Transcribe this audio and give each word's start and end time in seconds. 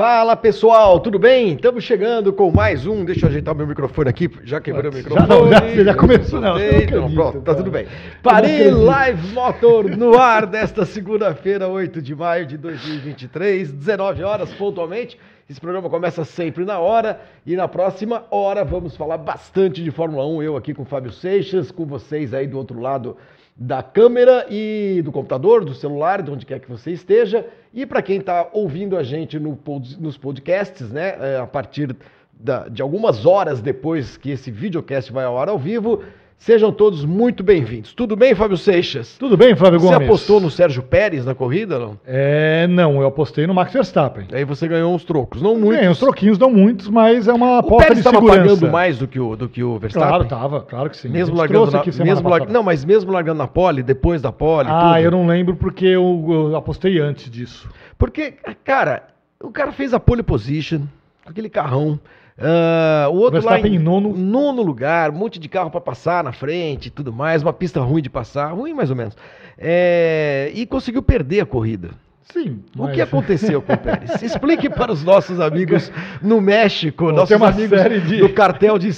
Fala 0.00 0.34
pessoal, 0.34 0.98
tudo 0.98 1.18
bem? 1.18 1.52
Estamos 1.52 1.84
chegando 1.84 2.32
com 2.32 2.50
mais 2.50 2.86
um. 2.86 3.04
Deixa 3.04 3.26
eu 3.26 3.28
ajeitar 3.28 3.52
o 3.52 3.56
meu 3.58 3.66
microfone 3.66 4.08
aqui. 4.08 4.30
Já 4.44 4.58
quebrei 4.58 4.90
o 4.90 4.94
microfone. 4.94 5.28
Já, 5.28 5.34
não, 5.36 5.52
já, 5.52 5.60
você 5.60 5.84
já 5.84 5.94
começou, 5.94 6.40
não. 6.40 6.54
Não 6.54 6.58
então, 6.58 7.12
pronto, 7.12 7.42
tá 7.42 7.54
tudo 7.54 7.70
bem. 7.70 7.86
Paris 8.22 8.72
não 8.72 8.84
Live 8.84 9.34
Motor 9.34 9.94
no 9.98 10.18
ar 10.18 10.46
desta 10.46 10.86
segunda-feira, 10.86 11.68
8 11.68 12.00
de 12.00 12.14
maio 12.14 12.46
de 12.46 12.56
2023, 12.56 13.72
19 13.72 14.22
horas 14.22 14.50
pontualmente. 14.54 15.20
Esse 15.50 15.60
programa 15.60 15.90
começa 15.90 16.24
sempre 16.24 16.64
na 16.64 16.78
hora 16.78 17.20
e 17.44 17.54
na 17.54 17.68
próxima 17.68 18.24
hora 18.30 18.64
vamos 18.64 18.96
falar 18.96 19.18
bastante 19.18 19.84
de 19.84 19.90
Fórmula 19.90 20.26
1. 20.26 20.42
Eu 20.42 20.56
aqui 20.56 20.72
com 20.72 20.80
o 20.80 20.86
Fábio 20.86 21.12
Seixas, 21.12 21.70
com 21.70 21.84
vocês 21.84 22.32
aí 22.32 22.46
do 22.46 22.56
outro 22.56 22.80
lado 22.80 23.18
da 23.62 23.82
câmera 23.82 24.46
e 24.48 25.02
do 25.04 25.12
computador, 25.12 25.66
do 25.66 25.74
celular, 25.74 26.22
de 26.22 26.30
onde 26.30 26.46
quer 26.46 26.60
que 26.60 26.70
você 26.70 26.92
esteja. 26.92 27.44
E 27.74 27.84
para 27.84 28.00
quem 28.00 28.16
está 28.16 28.48
ouvindo 28.54 28.96
a 28.96 29.02
gente 29.02 29.38
no 29.38 29.58
nos 29.98 30.16
podcasts, 30.16 30.90
né, 30.90 31.14
é, 31.20 31.36
a 31.36 31.46
partir 31.46 31.94
da- 32.32 32.68
de 32.68 32.80
algumas 32.80 33.26
horas 33.26 33.60
depois 33.60 34.16
que 34.16 34.30
esse 34.30 34.50
videocast 34.50 35.12
vai 35.12 35.26
ao 35.26 35.36
ar 35.38 35.50
ao 35.50 35.58
vivo, 35.58 36.02
sejam 36.40 36.72
todos 36.72 37.04
muito 37.04 37.44
bem-vindos. 37.44 37.92
Tudo 37.92 38.16
bem, 38.16 38.34
Fábio 38.34 38.56
Seixas? 38.56 39.16
Tudo 39.18 39.36
bem, 39.36 39.54
Flávio 39.54 39.78
Você 39.78 39.92
Gomes? 39.92 40.08
apostou 40.08 40.40
no 40.40 40.50
Sérgio 40.50 40.82
Pérez 40.82 41.24
na 41.26 41.34
corrida, 41.34 41.78
não? 41.78 41.98
É, 42.06 42.66
não, 42.66 42.98
eu 43.00 43.06
apostei 43.06 43.46
no 43.46 43.52
Max 43.52 43.72
Verstappen. 43.74 44.26
Aí 44.32 44.42
você 44.44 44.66
ganhou 44.66 44.94
uns 44.94 45.04
trocos, 45.04 45.42
não 45.42 45.54
muitos. 45.54 45.80
Bem, 45.80 45.88
os 45.90 45.98
troquinhos 45.98 46.38
dão 46.38 46.50
muitos, 46.50 46.88
mas 46.88 47.28
é 47.28 47.32
uma 47.32 47.56
O 47.56 47.58
aposta 47.58 47.76
Pérez 47.88 47.94
de 47.96 48.00
estava 48.00 48.16
segurança. 48.16 48.54
pagando 48.56 48.72
mais 48.72 48.98
do 48.98 49.06
que 49.06 49.20
o, 49.20 49.36
do 49.36 49.48
que 49.48 49.62
o 49.62 49.78
Verstappen? 49.78 50.08
Claro, 50.08 50.24
tava, 50.24 50.60
claro 50.62 50.88
que 50.90 50.96
sim. 50.96 51.10
Mesmo 51.10 51.36
largando 51.36 51.70
na, 51.70 51.84
mesmo 52.04 52.28
lar-. 52.28 52.48
Não, 52.48 52.62
mas 52.62 52.84
mesmo 52.84 53.12
largando 53.12 53.38
na 53.38 53.46
pole, 53.46 53.82
depois 53.82 54.22
da 54.22 54.32
pole, 54.32 54.68
Ah, 54.70 54.94
tudo. 54.94 55.04
eu 55.04 55.10
não 55.10 55.26
lembro 55.26 55.54
porque 55.56 55.84
eu, 55.84 56.24
eu 56.28 56.56
apostei 56.56 56.98
antes 56.98 57.30
disso. 57.30 57.68
Porque, 57.98 58.34
cara, 58.64 59.02
o 59.42 59.50
cara 59.50 59.72
fez 59.72 59.92
a 59.92 60.00
pole 60.00 60.22
position, 60.22 60.80
aquele 61.26 61.50
carrão. 61.50 62.00
Ah, 62.40 63.08
o 63.10 63.16
outro 63.16 63.36
lá 63.44 63.52
Verstappen 63.52 63.74
em 63.74 63.78
nono. 63.78 64.16
nono 64.16 64.62
lugar, 64.62 65.10
um 65.10 65.14
monte 65.14 65.38
de 65.38 65.48
carro 65.48 65.70
para 65.70 65.80
passar 65.80 66.24
na 66.24 66.32
frente 66.32 66.86
e 66.86 66.90
tudo 66.90 67.12
mais, 67.12 67.42
uma 67.42 67.52
pista 67.52 67.80
ruim 67.80 68.02
de 68.02 68.10
passar, 68.10 68.52
ruim 68.52 68.72
mais 68.74 68.90
ou 68.90 68.96
menos. 68.96 69.16
É, 69.58 70.50
e 70.54 70.64
conseguiu 70.66 71.02
perder 71.02 71.40
a 71.40 71.46
corrida. 71.46 71.90
Sim. 72.32 72.60
O 72.78 72.84
mas- 72.84 72.94
que 72.94 73.00
aconteceu 73.02 73.60
com 73.60 73.72
o 73.72 73.76
Pérez? 73.76 74.22
Explique 74.22 74.70
para 74.70 74.92
os 74.92 75.02
nossos 75.04 75.40
amigos 75.40 75.90
no 76.22 76.40
México, 76.40 77.06
Bom, 77.06 77.12
nossos 77.12 77.42
amigos 77.42 77.82
de- 78.08 78.18
do 78.20 78.28
cartel 78.30 78.78
de. 78.78 78.90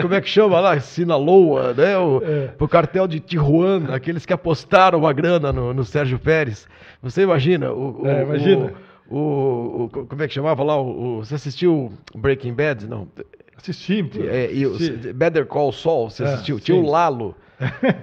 Como 0.00 0.14
é 0.14 0.20
que 0.22 0.28
chama 0.28 0.58
lá? 0.58 0.80
Sinaloa, 0.80 1.74
né? 1.74 1.98
O, 1.98 2.22
É. 2.24 2.50
o 2.58 2.66
cartel 2.66 3.06
de 3.06 3.20
Tijuana, 3.20 3.94
aqueles 3.94 4.24
que 4.24 4.32
apostaram 4.32 5.06
a 5.06 5.12
grana 5.12 5.52
no, 5.52 5.74
no 5.74 5.84
Sérgio 5.84 6.18
Pérez. 6.18 6.66
Você 7.02 7.22
imagina? 7.22 7.70
O, 7.72 8.02
o- 8.02 8.06
É, 8.08 8.22
imagina. 8.22 8.66
O, 8.66 8.87
o- 9.10 9.84
o- 9.84 9.88
como 10.06 10.22
é 10.22 10.28
que 10.28 10.34
chamava 10.34 10.62
lá? 10.62 10.76
O, 10.80 11.18
o- 11.18 11.24
você 11.24 11.34
assistiu 11.34 11.92
Breaking 12.14 12.52
Bad? 12.54 12.86
Não. 12.86 13.08
Assisti. 13.56 14.08
É, 14.28 14.52
e 14.52 14.66
o- 14.66 14.74
assisti. 14.74 15.12
Better 15.12 15.46
Call 15.46 15.72
Saul, 15.72 16.10
você 16.10 16.22
É, 16.22 16.26
assistiu? 16.26 16.60
Tinha 16.60 16.78
o 16.78 16.84
sim. 16.84 16.90
Lalo, 16.90 17.34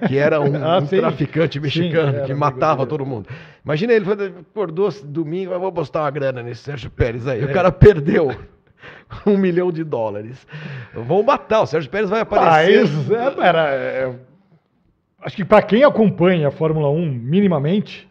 que 0.07 0.17
era 0.17 0.41
um, 0.41 0.45
Ah, 0.63 0.79
um 0.79 0.85
sim. 0.87 0.97
traficante 0.97 1.53
Sim, 1.53 1.61
mexicano 1.61 2.17
era 2.17 2.25
que 2.25 2.33
matava 2.33 2.85
todo 2.85 3.05
mundo. 3.05 3.29
Imagina 3.63 3.93
ele 3.93 4.05
acordou 4.51 4.89
domingo, 5.03 5.53
eu 5.53 5.59
vou 5.59 5.71
postar 5.71 6.01
uma 6.01 6.11
grana 6.11 6.43
nesse 6.43 6.61
Sérgio 6.63 6.89
Pérez 6.89 7.25
aí. 7.27 7.41
O 7.43 7.49
É. 7.49 7.53
cara 7.53 7.71
perdeu 7.71 8.35
um 9.25 9.37
milhão 9.37 9.71
de 9.71 9.83
dólares. 9.83 10.45
Vão 10.93 11.23
matar, 11.23 11.61
o 11.61 11.65
Sérgio 11.65 11.89
Pérez 11.89 12.09
vai 12.09 12.19
aparecer. 12.21 12.81
Mas, 12.81 13.11
é, 13.11 13.31
pera, 13.31 13.69
é, 13.69 14.13
acho 15.21 15.35
que 15.37 15.45
para 15.45 15.61
quem 15.61 15.83
acompanha 15.85 16.49
a 16.49 16.51
Fórmula 16.51 16.89
1 16.89 17.05
minimamente, 17.11 18.07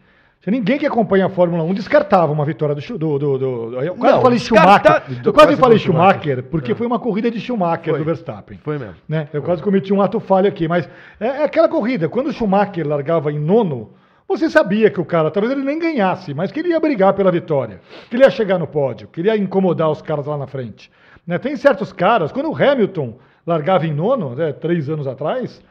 ninguém 0.51 0.77
que 0.77 0.85
acompanha 0.85 1.25
a 1.25 1.29
Fórmula 1.29 1.63
1 1.63 1.73
descartava 1.73 2.31
uma 2.31 2.45
vitória 2.45 2.75
do 2.75 2.81
do, 2.97 3.17
do, 3.19 3.37
do, 3.37 3.81
eu 3.81 3.95
quase 3.95 4.15
Não, 4.15 4.21
falei 4.21 4.37
descarta- 4.39 5.01
Schumacher. 5.01 5.21
Eu 5.25 5.33
quase 5.33 5.47
quase 5.47 5.61
falei 5.61 5.77
Schumacher. 5.79 6.21
Schumacher, 6.21 6.43
porque 6.43 6.71
É. 6.71 6.75
foi 6.75 6.85
uma 6.87 6.99
corrida 6.99 7.31
de 7.31 7.39
Schumacher 7.39 7.91
Foi. 7.93 7.99
do 7.99 8.05
Verstappen. 8.05 8.59
Foi 8.63 8.77
mesmo. 8.77 8.95
né? 9.09 9.27
Eu 9.33 9.41
quase 9.41 9.61
cometi 9.63 9.91
um 9.93 10.01
ato 10.01 10.19
falho 10.19 10.47
aqui, 10.47 10.67
mas 10.67 10.87
é, 11.19 11.27
é 11.27 11.43
aquela 11.43 11.67
corrida. 11.67 12.07
Quando 12.09 12.27
o 12.27 12.31
Schumacher 12.33 12.87
largava 12.87 13.31
em 13.31 13.39
nono, 13.39 13.91
você 14.27 14.49
sabia 14.49 14.89
que 14.89 14.99
o 14.99 15.05
cara, 15.05 15.29
talvez 15.31 15.51
ele 15.53 15.63
nem 15.63 15.77
ganhasse, 15.79 16.33
mas 16.33 16.51
que 16.51 16.59
ele 16.59 16.69
ia 16.69 16.79
brigar 16.79 17.13
pela 17.13 17.31
vitória, 17.31 17.79
que 18.09 18.15
ele 18.15 18.23
ia 18.23 18.29
chegar 18.29 18.57
no 18.57 18.65
pódio, 18.67 19.07
que 19.07 19.21
ele 19.21 19.27
ia 19.29 19.37
incomodar 19.37 19.89
os 19.89 20.01
caras 20.01 20.25
lá 20.25 20.37
na 20.37 20.47
frente. 20.47 20.89
né? 21.27 21.37
Tem 21.37 21.55
certos 21.55 21.91
caras, 21.93 22.31
quando 22.31 22.49
o 22.51 22.55
Hamilton 22.55 23.15
largava 23.47 23.85
em 23.85 23.93
nono, 23.93 24.35
né, 24.35 24.51
três 24.53 24.89
anos 24.89 25.05
atrás, 25.07 25.61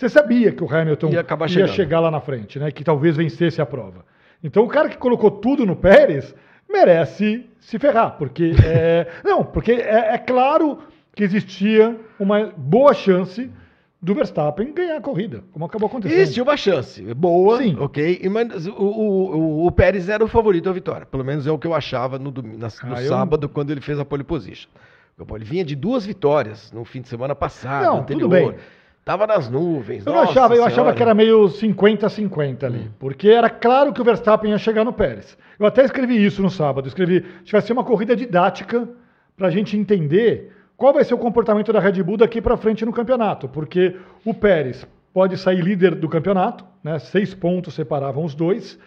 você 0.00 0.08
sabia 0.08 0.52
que 0.52 0.62
o 0.62 0.72
Hamilton 0.74 1.10
Ia 1.10 1.20
acabar 1.20 1.50
ia 1.50 1.66
chegar 1.66 2.00
lá 2.00 2.10
na 2.10 2.20
frente, 2.20 2.58
né? 2.58 2.70
Que 2.70 2.84
talvez 2.84 3.16
vencesse 3.16 3.60
a 3.60 3.66
prova. 3.66 4.04
Então 4.42 4.62
o 4.64 4.68
cara 4.68 4.88
que 4.88 4.96
colocou 4.96 5.30
tudo 5.30 5.66
no 5.66 5.74
Pérez 5.74 6.34
merece 6.68 7.46
se 7.58 7.78
ferrar, 7.78 8.16
porque 8.18 8.52
é, 8.64 9.06
não, 9.24 9.42
porque 9.44 9.72
é, 9.72 10.14
é 10.14 10.18
claro 10.18 10.78
que 11.14 11.24
existia 11.24 11.98
uma 12.20 12.52
boa 12.56 12.94
chance 12.94 13.50
do 14.00 14.14
Verstappen 14.14 14.72
ganhar 14.72 14.98
a 14.98 15.00
corrida, 15.00 15.42
como 15.52 15.64
acabou 15.64 15.88
acontecendo. 15.88 16.16
Existiu 16.20 16.44
uma 16.44 16.56
chance 16.56 17.02
boa, 17.14 17.58
Sim. 17.58 17.76
ok. 17.80 18.22
Mas 18.30 18.66
o, 18.68 18.72
o, 18.72 19.66
o- 19.66 19.72
Pérez 19.72 20.08
era 20.08 20.22
o 20.24 20.28
favorito 20.28 20.68
à 20.70 20.72
vitória. 20.72 21.04
Pelo 21.04 21.24
menos 21.24 21.44
é 21.48 21.50
o 21.50 21.58
que 21.58 21.66
eu 21.66 21.74
achava 21.74 22.16
no, 22.16 22.30
na- 22.30 22.68
no 22.84 22.94
Ah, 22.94 23.02
eu- 23.02 23.08
sábado, 23.08 23.48
quando 23.48 23.72
ele 23.72 23.80
fez 23.80 23.98
a 23.98 24.04
pole 24.04 24.22
position. 24.22 24.68
Ele 25.34 25.44
vinha 25.44 25.64
de 25.64 25.74
duas 25.74 26.06
vitórias 26.06 26.70
no 26.70 26.84
fim 26.84 27.00
de 27.00 27.08
semana 27.08 27.34
passado, 27.34 27.82
Não, 27.86 27.98
anterior. 27.98 28.20
tudo 28.20 28.30
bem. 28.30 28.54
Tava 29.08 29.26
nas 29.26 29.48
nuvens. 29.48 30.04
Eu 30.04 30.12
não 30.12 30.20
nossa 30.20 30.32
achava, 30.32 30.54
eu 30.54 30.62
achava 30.64 30.92
que 30.92 31.00
era 31.02 31.14
meio 31.14 31.48
50-50 31.48 32.64
ali, 32.64 32.78
Hum. 32.80 32.90
porque 32.98 33.30
era 33.30 33.48
claro 33.48 33.90
que 33.90 34.02
o 34.02 34.04
Verstappen 34.04 34.50
ia 34.50 34.58
chegar 34.58 34.84
no 34.84 34.92
Pérez. 34.92 35.34
Eu 35.58 35.64
até 35.64 35.82
escrevi 35.82 36.22
isso 36.22 36.42
no 36.42 36.50
sábado, 36.50 36.86
escrevi, 36.86 37.24
vai 37.50 37.62
ser 37.62 37.72
uma 37.72 37.82
corrida 37.84 38.14
didática 38.14 38.86
para 39.34 39.46
a 39.46 39.50
gente 39.50 39.78
entender 39.78 40.52
qual 40.76 40.92
vai 40.92 41.04
ser 41.04 41.14
o 41.14 41.18
comportamento 41.18 41.72
da 41.72 41.80
Red 41.80 42.02
Bull 42.02 42.18
daqui 42.18 42.42
para 42.42 42.54
frente 42.58 42.84
no 42.84 42.92
campeonato, 42.92 43.48
porque 43.48 43.96
o 44.26 44.34
Pérez 44.34 44.86
pode 45.14 45.38
sair 45.38 45.62
líder 45.62 45.94
do 45.94 46.06
campeonato, 46.06 46.66
né, 46.84 46.98
seis 46.98 47.32
pontos 47.32 47.72
separavam 47.74 48.24
os 48.24 48.34
dois, 48.34 48.78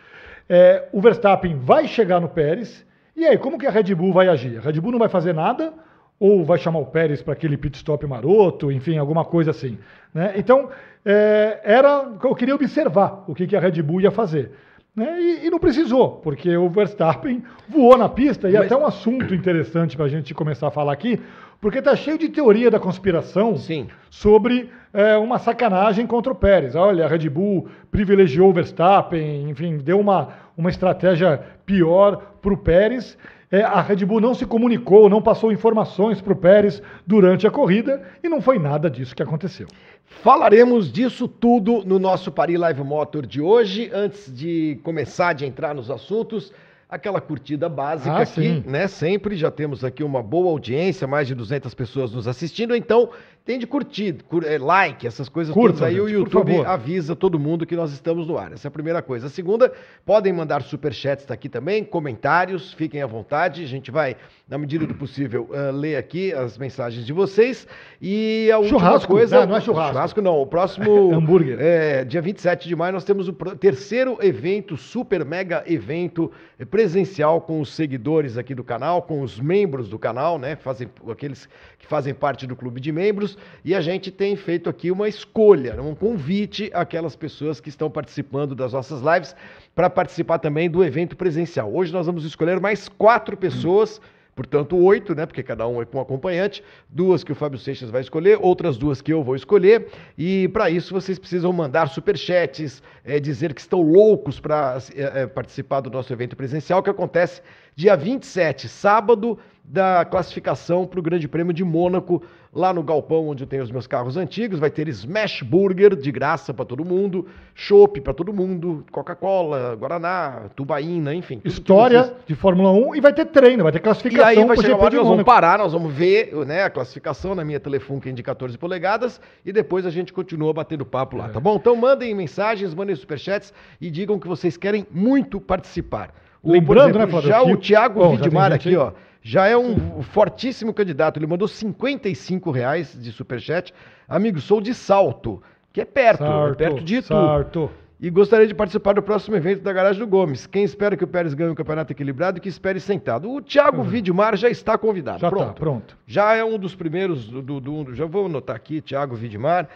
É, 0.53 0.87
o 0.91 0.99
Verstappen 0.99 1.55
vai 1.57 1.87
chegar 1.87 2.19
no 2.19 2.27
Pérez, 2.27 2.85
e 3.15 3.25
aí, 3.25 3.37
como 3.37 3.57
que 3.57 3.65
a 3.65 3.71
Red 3.71 3.95
Bull 3.95 4.11
vai 4.11 4.27
agir? 4.27 4.57
A 4.57 4.61
Red 4.61 4.81
Bull 4.81 4.91
não 4.91 4.99
vai 4.99 5.07
fazer 5.07 5.33
nada, 5.33 5.73
ou 6.21 6.45
vai 6.45 6.59
chamar 6.59 6.77
o 6.77 6.85
Pérez 6.85 7.23
para 7.23 7.33
aquele 7.33 7.57
pit 7.57 7.75
stop 7.77 8.05
maroto, 8.05 8.71
enfim, 8.71 8.95
alguma 8.99 9.25
coisa 9.25 9.49
assim. 9.49 9.79
Né? 10.13 10.33
Então, 10.35 10.69
é, 11.03 11.59
era 11.63 12.11
eu 12.23 12.35
queria 12.35 12.53
observar 12.53 13.23
o 13.27 13.33
que, 13.33 13.47
que 13.47 13.55
a 13.55 13.59
Red 13.59 13.81
Bull 13.81 14.01
ia 14.01 14.11
fazer. 14.11 14.51
Né? 14.95 15.19
E, 15.19 15.47
e 15.47 15.49
não 15.49 15.57
precisou, 15.57 16.17
porque 16.17 16.55
o 16.55 16.69
Verstappen 16.69 17.43
voou 17.67 17.97
na 17.97 18.07
pista, 18.07 18.47
e 18.47 18.53
Mas- 18.53 18.67
até 18.67 18.77
um 18.77 18.85
assunto 18.85 19.33
interessante 19.33 19.97
para 19.97 20.05
a 20.05 20.09
gente 20.09 20.31
começar 20.35 20.67
a 20.67 20.71
falar 20.71 20.93
aqui, 20.93 21.19
porque 21.59 21.79
está 21.79 21.95
cheio 21.95 22.19
de 22.19 22.29
teoria 22.29 22.69
da 22.69 22.79
conspiração 22.79 23.57
Sim. 23.57 23.87
sobre 24.11 24.69
é, 24.93 25.17
uma 25.17 25.39
sacanagem 25.39 26.05
contra 26.05 26.31
o 26.31 26.35
Pérez. 26.35 26.75
Olha, 26.75 27.05
a 27.05 27.07
Red 27.07 27.29
Bull 27.29 27.67
privilegiou 27.89 28.51
o 28.51 28.53
Verstappen, 28.53 29.49
enfim, 29.49 29.77
deu 29.77 29.99
uma, 29.99 30.29
uma 30.55 30.69
estratégia 30.69 31.41
pior 31.65 32.21
para 32.39 32.53
o 32.53 32.57
Pérez. 32.57 33.17
É, 33.51 33.63
a 33.63 33.81
Red 33.81 34.05
Bull 34.05 34.21
não 34.21 34.33
se 34.33 34.45
comunicou, 34.45 35.09
não 35.09 35.21
passou 35.21 35.51
informações 35.51 36.21
para 36.21 36.31
o 36.31 36.35
Pérez 36.35 36.81
durante 37.05 37.45
a 37.45 37.51
corrida 37.51 38.01
e 38.23 38.29
não 38.29 38.39
foi 38.41 38.57
nada 38.57 38.89
disso 38.89 39.13
que 39.13 39.21
aconteceu. 39.21 39.67
Falaremos 40.05 40.91
disso 40.91 41.27
tudo 41.27 41.83
no 41.85 41.99
nosso 41.99 42.31
Paris 42.31 42.59
Live 42.59 42.81
Motor 42.83 43.25
de 43.25 43.41
hoje. 43.41 43.89
Antes 43.93 44.33
de 44.33 44.79
começar 44.83 45.33
de 45.33 45.45
entrar 45.45 45.73
nos 45.75 45.89
assuntos, 45.91 46.53
aquela 46.89 47.19
curtida 47.19 47.67
básica 47.67 48.11
Ah, 48.11 48.21
aqui, 48.21 48.31
sim. 48.41 48.63
né? 48.67 48.87
Sempre 48.87 49.35
já 49.35 49.49
temos 49.49 49.83
aqui 49.83 50.03
uma 50.03 50.21
boa 50.21 50.49
audiência, 50.49 51.07
mais 51.07 51.27
de 51.27 51.33
200 51.35 51.73
pessoas 51.73 52.13
nos 52.13 52.27
assistindo, 52.27 52.75
então 52.75 53.09
tem 53.43 53.57
de 53.57 53.65
curtir, 53.65 54.17
cur- 54.29 54.45
é, 54.45 54.57
like, 54.57 55.05
essas 55.07 55.27
coisas 55.27 55.53
Curtam, 55.53 55.79
todas 55.79 55.89
aí. 55.89 55.99
o 55.99 56.07
gente, 56.07 56.29
por 56.29 56.47
YouTube 56.47 56.65
avisa 56.65 57.15
todo 57.15 57.39
mundo 57.39 57.65
que 57.65 57.75
nós 57.75 57.91
estamos 57.91 58.27
no 58.27 58.37
ar. 58.37 58.53
Essa 58.53 58.67
é 58.67 58.69
a 58.69 58.71
primeira 58.71 59.01
coisa. 59.01 59.27
A 59.27 59.29
segunda, 59.29 59.73
podem 60.05 60.31
mandar 60.31 60.61
superchats 60.61 61.25
tá 61.25 61.33
aqui 61.33 61.49
também, 61.49 61.83
comentários, 61.83 62.71
fiquem 62.73 63.01
à 63.01 63.07
vontade. 63.07 63.63
A 63.63 63.67
gente 63.67 63.89
vai, 63.89 64.15
na 64.47 64.57
medida 64.57 64.85
do 64.85 64.93
possível, 64.93 65.49
ah, 65.53 65.71
ler 65.71 65.95
aqui 65.95 66.31
as 66.33 66.57
mensagens 66.57 67.05
de 67.05 67.11
vocês. 67.11 67.67
E 67.99 68.49
a 68.51 68.59
última 68.59 68.79
Churrasco, 68.79 69.11
coisa. 69.11 69.39
né? 69.39 69.45
Não 69.47 69.55
é 69.57 69.61
churrasco. 69.61 69.93
Churrasco 69.93 70.21
não. 70.21 70.39
O 70.41 70.45
próximo. 70.45 71.11
Hambúrguer. 71.13 71.57
É, 71.59 72.05
dia 72.05 72.21
27 72.21 72.67
de 72.67 72.75
maio 72.75 72.93
nós 72.93 73.03
temos 73.03 73.27
o 73.27 73.33
terceiro 73.33 74.17
evento, 74.21 74.77
super 74.77 75.25
mega 75.25 75.63
evento 75.65 76.31
eh, 76.59 76.65
presencial 76.65 77.41
com 77.41 77.59
os 77.59 77.73
seguidores 77.73 78.37
aqui 78.37 78.53
do 78.53 78.63
canal, 78.63 79.01
com 79.01 79.21
os 79.21 79.39
membros 79.39 79.89
do 79.89 79.97
canal, 79.97 80.37
né? 80.37 80.55
Fazem, 80.55 80.87
aqueles 81.09 81.49
que 81.79 81.87
fazem 81.87 82.13
parte 82.13 82.45
do 82.45 82.55
clube 82.55 82.79
de 82.79 82.91
membros. 82.91 83.30
E 83.63 83.75
a 83.75 83.81
gente 83.81 84.11
tem 84.11 84.35
feito 84.35 84.69
aqui 84.69 84.91
uma 84.91 85.07
escolha, 85.07 85.81
um 85.81 85.95
convite 85.95 86.69
àquelas 86.73 87.15
pessoas 87.15 87.59
que 87.59 87.69
estão 87.69 87.89
participando 87.89 88.55
das 88.55 88.73
nossas 88.73 89.01
lives 89.01 89.35
para 89.75 89.89
participar 89.89 90.39
também 90.39 90.69
do 90.69 90.83
evento 90.83 91.15
presencial. 91.15 91.73
Hoje 91.73 91.93
nós 91.93 92.05
vamos 92.05 92.25
escolher 92.25 92.59
mais 92.59 92.89
quatro 92.89 93.37
pessoas. 93.37 94.01
portanto, 94.33 94.77
oito, 94.77 95.13
né? 95.13 95.25
Porque 95.25 95.43
cada 95.43 95.67
um 95.67 95.81
é 95.81 95.85
com 95.85 95.97
um 95.97 96.01
acompanhante. 96.01 96.63
Duas 96.89 97.23
que 97.23 97.31
o 97.31 97.35
Fábio 97.35 97.59
Seixas 97.59 97.89
vai 97.89 98.01
escolher, 98.01 98.39
outras 98.41 98.77
duas 98.77 99.01
que 99.01 99.13
eu 99.13 99.21
vou 99.23 99.35
escolher. 99.35 99.87
E 100.17 100.47
para 100.47 100.69
isso 100.69 100.93
vocês 100.93 101.19
precisam 101.19 101.51
mandar 101.53 101.87
superchats, 101.87 102.81
é, 103.03 103.19
dizer 103.19 103.53
que 103.53 103.61
estão 103.61 103.81
loucos 103.81 104.39
para 104.39 104.77
é, 104.95 105.27
participar 105.27 105.81
do 105.81 105.91
nosso 105.91 106.11
evento 106.11 106.35
presencial, 106.35 106.81
que 106.81 106.89
acontece 106.89 107.41
dia 107.75 107.95
27, 107.95 108.67
sábado, 108.67 109.37
da 109.71 110.03
classificação 110.03 110.85
para 110.85 110.99
o 110.99 111.01
Grande 111.01 111.29
Prêmio 111.29 111.53
de 111.53 111.63
Mônaco, 111.63 112.21
lá 112.53 112.73
no 112.73 112.83
galpão 112.83 113.29
onde 113.29 113.43
eu 113.43 113.47
tenho 113.47 113.63
os 113.63 113.71
meus 113.71 113.87
carros 113.87 114.17
antigos. 114.17 114.59
Vai 114.59 114.69
ter 114.69 114.89
Smash 114.89 115.43
Burger 115.43 115.95
de 115.95 116.11
graça 116.11 116.53
para 116.53 116.65
todo 116.65 116.83
mundo, 116.83 117.25
chopp 117.55 118.01
para 118.01 118.13
todo 118.13 118.33
mundo, 118.33 118.83
Coca-Cola, 118.91 119.73
Guaraná, 119.77 120.49
tubaína, 120.57 121.15
enfim. 121.15 121.39
História 121.45 122.03
vocês... 122.03 122.17
de 122.27 122.35
Fórmula 122.35 122.69
1 122.69 122.95
e 122.95 122.99
vai 122.99 123.13
ter 123.13 123.23
treino, 123.27 123.63
vai 123.63 123.71
ter 123.71 123.79
classificação. 123.79 124.33
E 124.33 124.39
aí 124.39 124.45
vai 124.45 124.57
chegar 124.57 124.75
hora, 124.75 124.93
nós 124.93 125.07
vamos 125.07 125.23
parar, 125.23 125.57
nós 125.57 125.71
vamos 125.71 125.93
ver 125.93 126.35
né, 126.45 126.63
a 126.63 126.69
classificação 126.69 127.33
na 127.33 127.45
minha 127.45 127.59
Telefunken 127.59 128.13
de 128.13 128.21
14 128.21 128.57
polegadas 128.57 129.21
e 129.45 129.53
depois 129.53 129.85
a 129.85 129.89
gente 129.89 130.11
continua 130.11 130.51
batendo 130.51 130.85
papo 130.85 131.15
lá, 131.15 131.27
é. 131.27 131.29
tá 131.29 131.39
bom? 131.39 131.55
Então 131.55 131.77
mandem 131.77 132.13
mensagens, 132.13 132.73
mandem 132.73 132.93
superchats 132.93 133.53
e 133.79 133.89
digam 133.89 134.19
que 134.19 134.27
vocês 134.27 134.57
querem 134.57 134.85
muito 134.91 135.39
participar. 135.39 136.13
O, 136.43 136.51
Lembrando, 136.51 136.97
exemplo, 136.97 136.99
né, 136.99 137.07
Flávio? 137.07 137.29
Já 137.29 137.41
o 137.41 137.55
Thiago 137.55 138.03
oh, 138.03 138.09
Vidmar 138.09 138.51
aqui, 138.51 138.75
ó 138.75 138.91
já 139.21 139.47
é 139.47 139.55
um 139.55 140.01
fortíssimo 140.01 140.73
candidato. 140.73 141.17
Ele 141.17 141.27
mandou 141.27 141.47
55 141.47 142.51
reais 142.51 142.97
de 142.99 143.11
superchat. 143.11 143.73
Amigo, 144.07 144.41
sou 144.41 144.59
de 144.59 144.73
Salto, 144.73 145.41
que 145.71 145.81
é 145.81 145.85
perto, 145.85 146.23
é 146.23 146.53
perto 146.55 146.83
de 146.83 146.95
Itu. 146.97 147.69
E 147.99 148.09
gostaria 148.09 148.47
de 148.47 148.55
participar 148.55 148.93
do 148.93 149.03
próximo 149.03 149.35
evento 149.35 149.61
da 149.61 149.71
Garagem 149.71 149.99
do 149.99 150.07
Gomes. 150.07 150.47
Quem 150.47 150.63
espera 150.63 150.97
que 150.97 151.03
o 151.03 151.07
Pérez 151.07 151.35
ganhe 151.35 151.51
o 151.51 151.55
campeonato 151.55 151.93
equilibrado, 151.93 152.41
que 152.41 152.49
espere 152.49 152.79
sentado. 152.79 153.29
O 153.29 153.39
Thiago 153.39 153.77
uhum. 153.77 153.83
Vidmar 153.83 154.35
já 154.35 154.49
está 154.49 154.75
convidado. 154.75 155.19
Já 155.19 155.29
pronto. 155.29 155.45
Tá, 155.45 155.53
pronto. 155.53 155.97
Já 156.07 156.33
é 156.35 156.43
um 156.43 156.57
dos 156.57 156.73
primeiros 156.73 157.27
do, 157.27 157.43
do, 157.43 157.59
do 157.59 157.93
já 157.93 158.05
vou 158.05 158.25
anotar 158.25 158.55
aqui, 158.55 158.81
Thiago 158.81 159.15
Vidmar. 159.15 159.69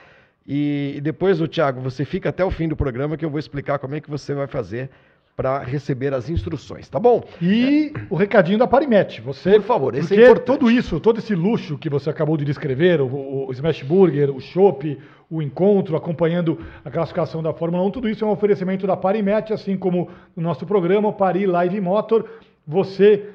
E, 0.48 0.96
e 0.98 1.02
depois, 1.02 1.40
o 1.40 1.48
Thiago, 1.48 1.82
você 1.82 2.04
fica 2.04 2.30
até 2.30 2.44
o 2.44 2.50
fim 2.50 2.68
do 2.68 2.76
programa 2.76 3.16
que 3.16 3.24
eu 3.24 3.30
vou 3.30 3.38
explicar 3.38 3.78
como 3.78 3.94
é 3.94 4.02
que 4.02 4.10
você 4.10 4.34
vai 4.34 4.48
fazer 4.48 4.90
para 5.36 5.60
receber 5.60 6.14
as 6.14 6.30
instruções, 6.30 6.88
tá 6.88 6.98
bom? 6.98 7.22
E 7.42 7.92
é. 7.94 8.00
o 8.10 8.16
recadinho 8.16 8.58
da 8.58 8.66
Parimet. 8.66 9.20
Você, 9.22 9.52
Por 9.54 9.64
favor, 9.64 9.94
esse 9.94 10.08
porque 10.08 10.22
é 10.22 10.26
importante. 10.26 10.46
tudo 10.46 10.72
isso, 10.72 10.98
todo 11.00 11.20
esse 11.20 11.36
luxo 11.36 11.78
que 11.78 11.90
você 11.90 12.10
acabou 12.10 12.38
de 12.38 12.46
descrever, 12.46 13.02
o, 13.02 13.48
o 13.48 13.52
Smash 13.52 13.84
Burger, 13.84 14.34
o 14.34 14.40
Chopp, 14.40 14.98
o 15.30 15.42
encontro, 15.42 15.98
acompanhando 15.98 16.60
a 16.86 16.90
classificação 16.90 17.44
da 17.44 17.54
Fórmula 17.54 17.84
1, 17.84 17.92
tudo 17.92 18.08
isso 18.08 18.24
é 18.24 18.28
um 18.28 18.32
oferecimento 18.32 18.88
da 18.88 18.96
Parimet, 18.96 19.52
assim 19.52 19.76
como 19.76 20.10
o 20.36 20.42
nosso 20.42 20.66
programa, 20.66 21.10
o 21.10 21.14
Pari 21.14 21.46
Live 21.46 21.82
Motor. 21.82 22.26
Você 22.66 23.30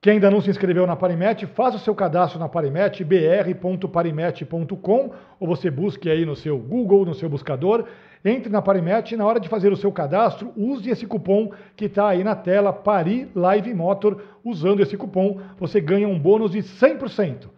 que 0.00 0.08
ainda 0.08 0.30
não 0.30 0.40
se 0.40 0.48
inscreveu 0.48 0.86
na 0.86 0.94
Parimet, 0.96 1.44
faça 1.46 1.76
o 1.76 1.80
seu 1.80 1.94
cadastro 1.94 2.40
na 2.40 2.48
Parimet, 2.48 3.04
br.parimet.com, 3.04 5.10
ou 5.38 5.46
você 5.46 5.70
busque 5.70 6.08
aí 6.08 6.24
no 6.24 6.34
seu 6.34 6.58
Google, 6.58 7.04
no 7.04 7.12
seu 7.12 7.28
buscador, 7.28 7.84
entre 8.24 8.50
na 8.50 8.60
Parimet 8.60 9.14
e 9.14 9.16
na 9.16 9.24
hora 9.24 9.40
de 9.40 9.48
fazer 9.48 9.72
o 9.72 9.76
seu 9.76 9.90
cadastro, 9.90 10.52
use 10.56 10.90
esse 10.90 11.06
cupom 11.06 11.52
que 11.74 11.86
está 11.86 12.08
aí 12.08 12.22
na 12.22 12.36
tela, 12.36 12.72
Pari 12.72 13.30
Live 13.34 13.72
Motor. 13.72 14.22
Usando 14.44 14.80
esse 14.80 14.96
cupom, 14.96 15.40
você 15.58 15.80
ganha 15.80 16.08
um 16.08 16.18
bônus 16.18 16.52
de 16.52 16.58
100%. 16.58 17.48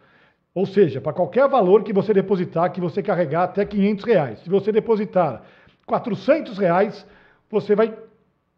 Ou 0.54 0.66
seja, 0.66 1.00
para 1.00 1.12
qualquer 1.12 1.48
valor 1.48 1.82
que 1.82 1.92
você 1.92 2.12
depositar, 2.12 2.70
que 2.70 2.80
você 2.80 3.02
carregar 3.02 3.44
até 3.44 3.64
500 3.64 4.04
reais. 4.04 4.38
Se 4.40 4.50
você 4.50 4.70
depositar 4.70 5.42
400 5.86 6.58
reais, 6.58 7.06
você 7.50 7.74
vai 7.74 7.94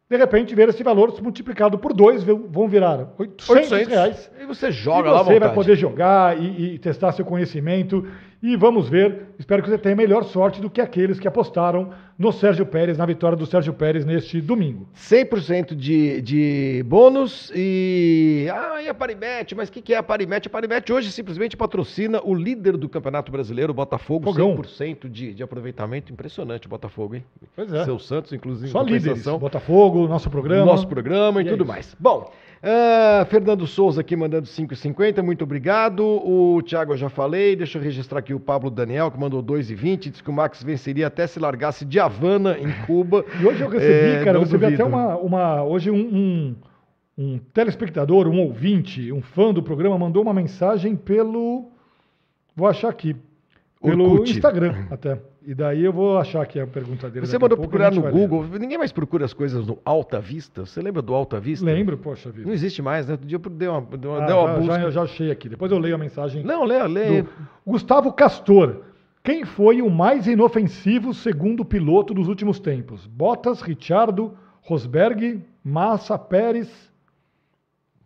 de 0.08 0.18
repente 0.18 0.54
ver 0.54 0.68
esse 0.68 0.82
valor 0.82 1.14
multiplicado 1.22 1.78
por 1.78 1.94
dois, 1.94 2.22
vão 2.22 2.68
virar 2.68 3.08
800, 3.18 3.48
800 3.48 3.88
reais. 3.88 4.30
E 4.38 4.44
você 4.44 4.70
joga 4.70 5.08
e 5.08 5.12
lá 5.12 5.22
Você 5.22 5.40
vai 5.40 5.54
poder 5.54 5.76
jogar 5.76 6.38
e, 6.38 6.74
e, 6.74 6.78
testar 6.78 7.12
seu 7.12 7.24
conhecimento. 7.24 8.06
E 8.44 8.56
vamos 8.56 8.90
ver. 8.90 9.28
Espero 9.38 9.62
que 9.62 9.70
você 9.70 9.78
tenha 9.78 9.96
melhor 9.96 10.22
sorte 10.22 10.60
do 10.60 10.68
que 10.68 10.78
aqueles 10.78 11.18
que 11.18 11.26
apostaram 11.26 11.94
no 12.18 12.30
Sérgio 12.30 12.66
Pérez, 12.66 12.98
na 12.98 13.06
vitória 13.06 13.38
do 13.38 13.46
Sérgio 13.46 13.72
Pérez 13.72 14.04
neste 14.04 14.38
domingo. 14.38 14.86
100% 14.94 15.74
de, 15.74 16.20
de 16.20 16.84
bônus 16.86 17.50
e. 17.54 18.46
Ah, 18.52 18.82
e 18.82 18.88
a 18.90 18.92
Paribet? 18.92 19.54
Mas 19.54 19.70
o 19.70 19.72
que, 19.72 19.80
que 19.80 19.94
é 19.94 19.96
a 19.96 20.02
Paribet? 20.02 20.46
A 20.46 20.50
Paribet 20.50 20.92
hoje 20.92 21.10
simplesmente 21.10 21.56
patrocina 21.56 22.20
o 22.22 22.34
líder 22.34 22.76
do 22.76 22.86
Campeonato 22.86 23.32
Brasileiro, 23.32 23.70
o 23.72 23.74
Botafogo. 23.74 24.26
Fogão. 24.26 24.54
100% 24.58 25.08
de, 25.08 25.32
de 25.32 25.42
aproveitamento. 25.42 26.12
Impressionante 26.12 26.66
o 26.66 26.68
Botafogo, 26.68 27.14
hein? 27.14 27.24
Pois 27.56 27.72
é. 27.72 27.86
Seu 27.86 27.98
Santos, 27.98 28.30
inclusive. 28.34 28.70
Só 28.70 28.82
líderes. 28.82 29.24
Botafogo, 29.24 30.06
nosso 30.06 30.28
programa. 30.28 30.66
Nosso 30.66 30.86
programa 30.86 31.40
e, 31.40 31.46
e 31.46 31.48
é 31.48 31.50
tudo 31.50 31.64
é 31.64 31.66
mais. 31.66 31.96
Bom. 31.98 32.30
Uh, 32.64 33.26
Fernando 33.26 33.66
Souza 33.66 34.00
aqui 34.00 34.16
mandando 34.16 34.46
5,50, 34.46 35.22
muito 35.22 35.44
obrigado. 35.44 36.02
O 36.02 36.62
Thiago 36.62 36.94
eu 36.94 36.96
já 36.96 37.10
falei, 37.10 37.54
deixa 37.54 37.76
eu 37.76 37.82
registrar 37.82 38.20
aqui 38.20 38.32
o 38.32 38.40
Pablo 38.40 38.70
Daniel, 38.70 39.10
que 39.10 39.20
mandou 39.20 39.42
2,20, 39.42 40.08
disse 40.08 40.22
que 40.22 40.30
o 40.30 40.32
Max 40.32 40.62
venceria 40.62 41.08
até 41.08 41.26
se 41.26 41.38
largasse 41.38 41.84
de 41.84 42.00
Havana, 42.00 42.56
em 42.58 42.72
Cuba. 42.86 43.22
e 43.38 43.44
hoje 43.44 43.60
eu 43.60 43.68
recebi, 43.68 44.16
é, 44.16 44.24
cara, 44.24 44.38
eu 44.38 44.40
recebi 44.40 44.64
duvido. 44.64 44.82
até 44.82 44.84
uma, 44.90 45.16
uma. 45.18 45.62
Hoje 45.62 45.90
um, 45.90 45.98
um, 45.98 46.56
um 47.18 47.38
telespectador, 47.52 48.26
um 48.28 48.40
ouvinte, 48.40 49.12
um 49.12 49.20
fã 49.20 49.52
do 49.52 49.62
programa, 49.62 49.98
mandou 49.98 50.22
uma 50.22 50.32
mensagem 50.32 50.96
pelo. 50.96 51.70
Vou 52.56 52.66
achar 52.66 52.88
aqui. 52.88 53.14
Pelo 53.82 54.04
Orkut. 54.04 54.30
Instagram 54.30 54.86
até. 54.90 55.18
E 55.46 55.54
daí 55.54 55.84
eu 55.84 55.92
vou 55.92 56.16
achar 56.18 56.46
que 56.46 56.58
é 56.58 56.62
a 56.62 56.66
pergunta 56.66 57.10
dele. 57.10 57.26
Você 57.26 57.38
mandou 57.38 57.58
procurar 57.58 57.92
no 57.92 58.00
Google. 58.00 58.42
Ler. 58.50 58.60
Ninguém 58.60 58.78
mais 58.78 58.92
procura 58.92 59.26
as 59.26 59.34
coisas 59.34 59.66
no 59.66 59.78
Alta 59.84 60.18
Vista. 60.18 60.64
Você 60.64 60.80
lembra 60.80 61.02
do 61.02 61.14
Alta 61.14 61.38
Vista? 61.38 61.66
Lembro, 61.66 61.98
poxa 61.98 62.30
vida. 62.30 62.46
Não 62.46 62.54
existe 62.54 62.80
mais, 62.80 63.06
né? 63.06 63.12
Outro 63.12 63.26
dia 63.26 63.38
eu 63.42 63.50
dei 63.50 63.68
uma, 63.68 63.82
dei 63.82 64.10
uma, 64.10 64.22
ah, 64.22 64.26
dei 64.26 64.34
uma 64.34 64.48
já, 64.48 64.58
busca. 64.58 64.80
Já, 64.80 64.90
já 64.90 65.02
achei 65.02 65.30
aqui. 65.30 65.48
Depois 65.48 65.70
eu 65.70 65.78
leio 65.78 65.94
a 65.94 65.98
mensagem. 65.98 66.42
Não, 66.42 66.64
leia, 66.64 66.86
leia. 66.86 67.26
Gustavo 67.66 68.10
Castor. 68.12 68.84
Quem 69.22 69.44
foi 69.44 69.82
o 69.82 69.90
mais 69.90 70.26
inofensivo 70.26 71.12
segundo 71.12 71.64
piloto 71.64 72.14
dos 72.14 72.28
últimos 72.28 72.58
tempos? 72.58 73.06
Bottas, 73.06 73.60
Richardo, 73.60 74.36
Rosberg, 74.62 75.42
Massa, 75.62 76.18
Pérez, 76.18 76.70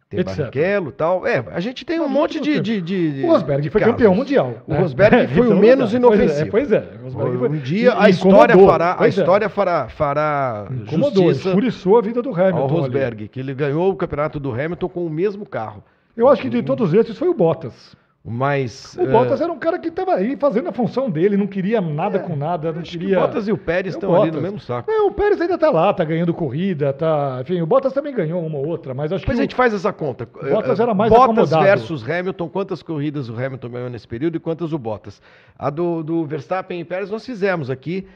tem 0.09 0.21
etc. 0.21 0.37
Barrichello 0.37 0.89
e 0.89 0.93
tal. 0.93 1.27
É, 1.27 1.45
a 1.53 1.61
gente 1.61 1.85
tem 1.85 2.01
um 2.01 2.09
monte 2.09 2.41
de, 2.41 2.61
de, 2.61 2.81
de, 2.81 3.23
O 3.25 3.29
Rosberg 3.29 3.69
foi 3.69 3.81
campeão 3.81 4.15
mundial. 4.15 4.63
O 4.67 4.73
né? 4.73 4.79
Rosberg 4.79 5.15
é, 5.15 5.29
foi 5.29 5.47
então, 5.47 5.57
o 5.57 5.61
menos 5.61 5.93
inofensivo. 5.93 6.51
Pois 6.51 6.73
é, 6.73 6.81
pois 6.81 7.15
é. 7.15 7.19
Um 7.19 7.57
dia 7.59 7.95
a 7.99 8.09
história 8.09 8.57
fará, 8.57 8.97
a 8.99 9.05
é. 9.05 9.09
história 9.09 9.49
fará, 9.49 9.89
fará 9.89 10.67
incomodou, 10.71 11.31
escuriçou 11.31 11.99
a 11.99 12.01
vida 12.01 12.23
do 12.23 12.31
Hamilton. 12.31 12.59
Ao 12.59 12.67
Rosberg, 12.67 13.17
ali. 13.19 13.29
que 13.29 13.39
ele 13.39 13.53
ganhou 13.53 13.91
o 13.91 13.97
campeonato 13.97 14.41
do 14.41 14.51
Hamilton 14.51 14.89
com 14.89 15.07
o 15.07 15.11
mesmo 15.11 15.45
carro. 15.45 15.85
Eu 16.17 16.27
acho 16.27 16.41
que 16.43 16.49
de 16.49 16.63
todos 16.63 16.95
esses 16.95 17.17
foi 17.19 17.29
o 17.29 17.35
Bottas. 17.35 17.95
Mas. 18.29 18.97
O 18.97 19.07
Bottas 19.07 19.41
é... 19.41 19.45
era 19.45 19.53
um 19.53 19.59
cara 19.59 19.79
que 19.79 19.89
estava 19.89 20.15
aí 20.15 20.37
fazendo 20.37 20.69
a 20.69 20.73
função 20.73 21.11
dele, 21.11 21.37
não 21.37 21.47
queria 21.47 21.81
nada 21.81 22.19
é, 22.19 22.21
com 22.21 22.37
nada, 22.37 22.73
não 22.73 22.83
queria. 22.83 23.09
Que 23.09 23.17
o 23.17 23.21
Bottas 23.21 23.49
e 23.49 23.53
o 23.53 23.59
Pérez 23.59 23.95
estão 23.95 24.15
ali 24.15 24.31
no 24.31 24.41
mesmo 24.41 24.61
saco. 24.61 24.91
É, 24.91 25.01
o 25.01 25.11
Pérez 25.11 25.41
ainda 25.41 25.55
está 25.55 25.71
lá, 25.71 25.91
está 25.91 26.05
ganhando 26.05 26.35
corrida, 26.35 26.93
tá. 26.93 27.39
Enfim, 27.41 27.61
o 27.61 27.67
Bottas 27.67 27.93
também 27.93 28.15
ganhou 28.15 28.45
uma 28.45 28.59
ou 28.59 28.67
outra, 28.67 28.93
mas 28.93 29.13
acho 29.13 29.23
Depois 29.23 29.37
que. 29.37 29.41
a 29.41 29.45
gente 29.45 29.55
faz 29.55 29.73
essa 29.73 29.93
conta. 29.93 30.29
O 30.35 30.51
Bottas 30.51 30.81
era 30.81 30.95
mais 30.95 31.11
Bottas 31.11 31.53
acomodado. 31.53 31.65
versus 31.65 32.09
Hamilton, 32.09 32.49
quantas 32.49 32.83
corridas 32.83 33.29
o 33.29 33.35
Hamilton 33.35 33.69
ganhou 33.71 33.91
nesse 33.91 34.07
período 34.07 34.37
e 34.37 34.41
quantas 34.41 34.73
o 34.73 34.79
Bottas? 34.79 35.23
A 35.59 35.71
do, 35.71 36.03
do 36.03 36.25
Verstappen 36.25 36.81
e 36.81 36.85
Pérez 36.85 37.11
nós 37.11 37.25
fizemos 37.25 37.71
aqui. 37.71 38.07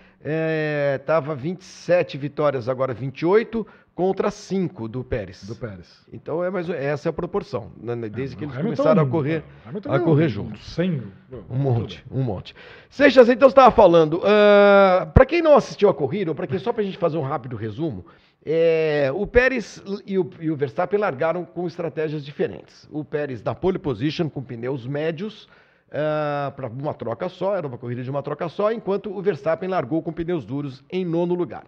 Estava 1.01 1.33
é, 1.33 1.37
27 1.37 2.17
vitórias, 2.17 2.69
agora 2.69 2.95
28 2.95 3.67
contra 3.95 4.31
5 4.31 4.89
do 4.89 5.05
Pérez. 5.05 5.45
Do 5.45 5.55
Pérez. 5.55 6.05
Então 6.13 6.43
é 6.43 6.51
mais 6.51 6.69
essa 6.69 7.09
é 7.09 7.11
a 7.11 7.13
proporção, 7.13 7.73
né, 7.77 7.95
né 7.95 8.09
desde 8.09 8.35
é, 8.35 8.39
que 8.39 8.45
eles 8.45 8.57
começaram 8.57 9.03
a 9.03 9.07
correr, 9.07 9.45
a 9.89 9.99
correr 9.99 10.29
juntos. 10.29 10.65
100, 10.75 11.03
um 11.51 11.57
monte, 11.57 12.05
um 12.11 12.23
monte. 12.23 12.55
Seixas, 12.89 13.29
então 13.29 13.49
estava 13.49 13.71
falando, 13.71 14.19
uh, 14.19 14.25
ah, 14.25 15.11
para 15.13 15.27
quem 15.27 15.43
não 15.43 15.57
assistiu 15.57 15.89
a 15.89 15.95
corrida, 15.95 16.31
ou 16.31 16.35
para 16.35 16.47
quem 16.47 16.59
só 16.59 16.73
para 16.73 16.83
a 16.83 16.85
gente 16.85 16.97
fazer 16.97 17.19
um 17.19 17.23
rápido 17.23 17.57
resumo, 17.57 18.05
é, 18.45 19.11
o 19.15 19.27
Pérez 19.27 19.83
e 20.05 20.19
o, 20.19 20.29
e 20.41 20.51
o, 20.51 20.57
Verstappen 20.57 20.99
largaram 20.99 21.45
com 21.45 21.67
estratégias 21.67 22.25
diferentes. 22.25 22.89
O 22.91 23.05
Pérez 23.05 23.41
da 23.41 23.55
pole 23.55 23.79
position 23.79 24.29
com 24.29 24.43
pneus 24.43 24.85
médios 24.85 25.45
uh, 25.89 26.51
para 26.57 26.67
uma 26.67 26.93
troca 26.93 27.29
só, 27.29 27.55
era 27.55 27.67
uma 27.67 27.79
corrida 27.79 28.03
de 28.03 28.11
uma 28.11 28.23
troca 28.23 28.49
só, 28.49 28.73
enquanto 28.73 29.17
o 29.17 29.23
Verstappen 29.23 29.69
largou 29.69 30.03
com 30.03 30.13
pneus 30.13 30.45
duros 30.45 30.83
em 30.91 31.05
nono 31.05 31.35
lugar. 31.35 31.65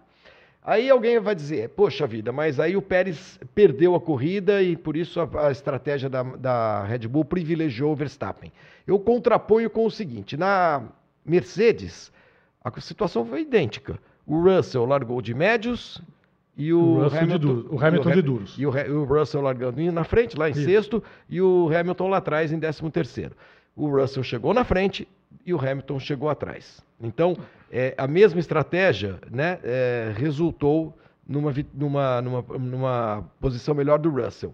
Aí 0.65 0.89
alguém 0.89 1.19
vai 1.19 1.35
dizer, 1.35 1.69
poxa 1.69 2.07
vida, 2.07 2.31
mas 2.31 2.59
aí 2.59 2.75
o 2.75 2.81
Pérez 2.81 3.39
perdeu 3.53 3.93
a 3.93 4.01
corrida 4.01 4.63
e 4.63 4.75
por 4.75 4.97
isso 4.97 5.21
a, 5.21 5.47
a 5.47 5.51
estratégia 5.51 6.09
da, 6.09 6.23
da, 6.23 6.83
Red 6.85 7.07
Bull 7.07 7.23
privilegiou 7.23 7.91
o 7.91 7.95
Verstappen. 7.95 8.51
Eu 8.87 8.97
contraponho 8.97 9.69
com 9.69 9.85
o 9.85 9.91
seguinte: 9.91 10.35
na 10.35 10.81
Mercedes, 11.23 12.11
a 12.63 12.81
situação 12.81 13.23
foi 13.23 13.41
idêntica. 13.41 13.99
O 14.25 14.41
Russell 14.41 14.85
largou 14.85 15.21
de 15.21 15.35
médios 15.35 16.01
e 16.57 16.73
o, 16.73 16.97
o 16.97 17.05
Hamilton, 17.05 17.27
de, 17.27 17.37
duro, 17.37 17.67
o 17.69 17.85
Hamilton 17.85 18.09
o, 18.09 18.13
de 18.13 18.21
duros. 18.23 18.55
E 18.57 18.65
o, 18.65 18.69
o, 18.71 19.03
Russell 19.03 19.41
largando 19.41 19.91
na 19.91 20.03
frente, 20.03 20.35
lá 20.35 20.49
em 20.49 20.53
isso. 20.53 20.63
sexto, 20.63 21.03
e 21.29 21.39
o 21.39 21.69
Hamilton 21.71 22.07
lá 22.07 22.17
atrás 22.17 22.51
em 22.51 22.57
décimo 22.57 22.89
terceiro. 22.89 23.35
O 23.75 23.87
Russell 23.87 24.23
chegou 24.23 24.51
na 24.51 24.63
frente 24.63 25.07
e 25.45 25.53
o 25.53 25.59
Hamilton 25.59 25.99
chegou 25.99 26.27
atrás. 26.27 26.83
Então, 27.01 27.35
é, 27.71 27.93
a 27.97 28.07
mesma 28.07 28.39
estratégia 28.39 29.19
né, 29.31 29.59
é, 29.63 30.13
resultou 30.15 30.97
numa, 31.27 31.53
numa, 31.73 32.21
numa, 32.21 32.45
numa 32.59 33.23
posição 33.39 33.73
melhor 33.75 33.97
do 33.99 34.09
Russell. 34.09 34.53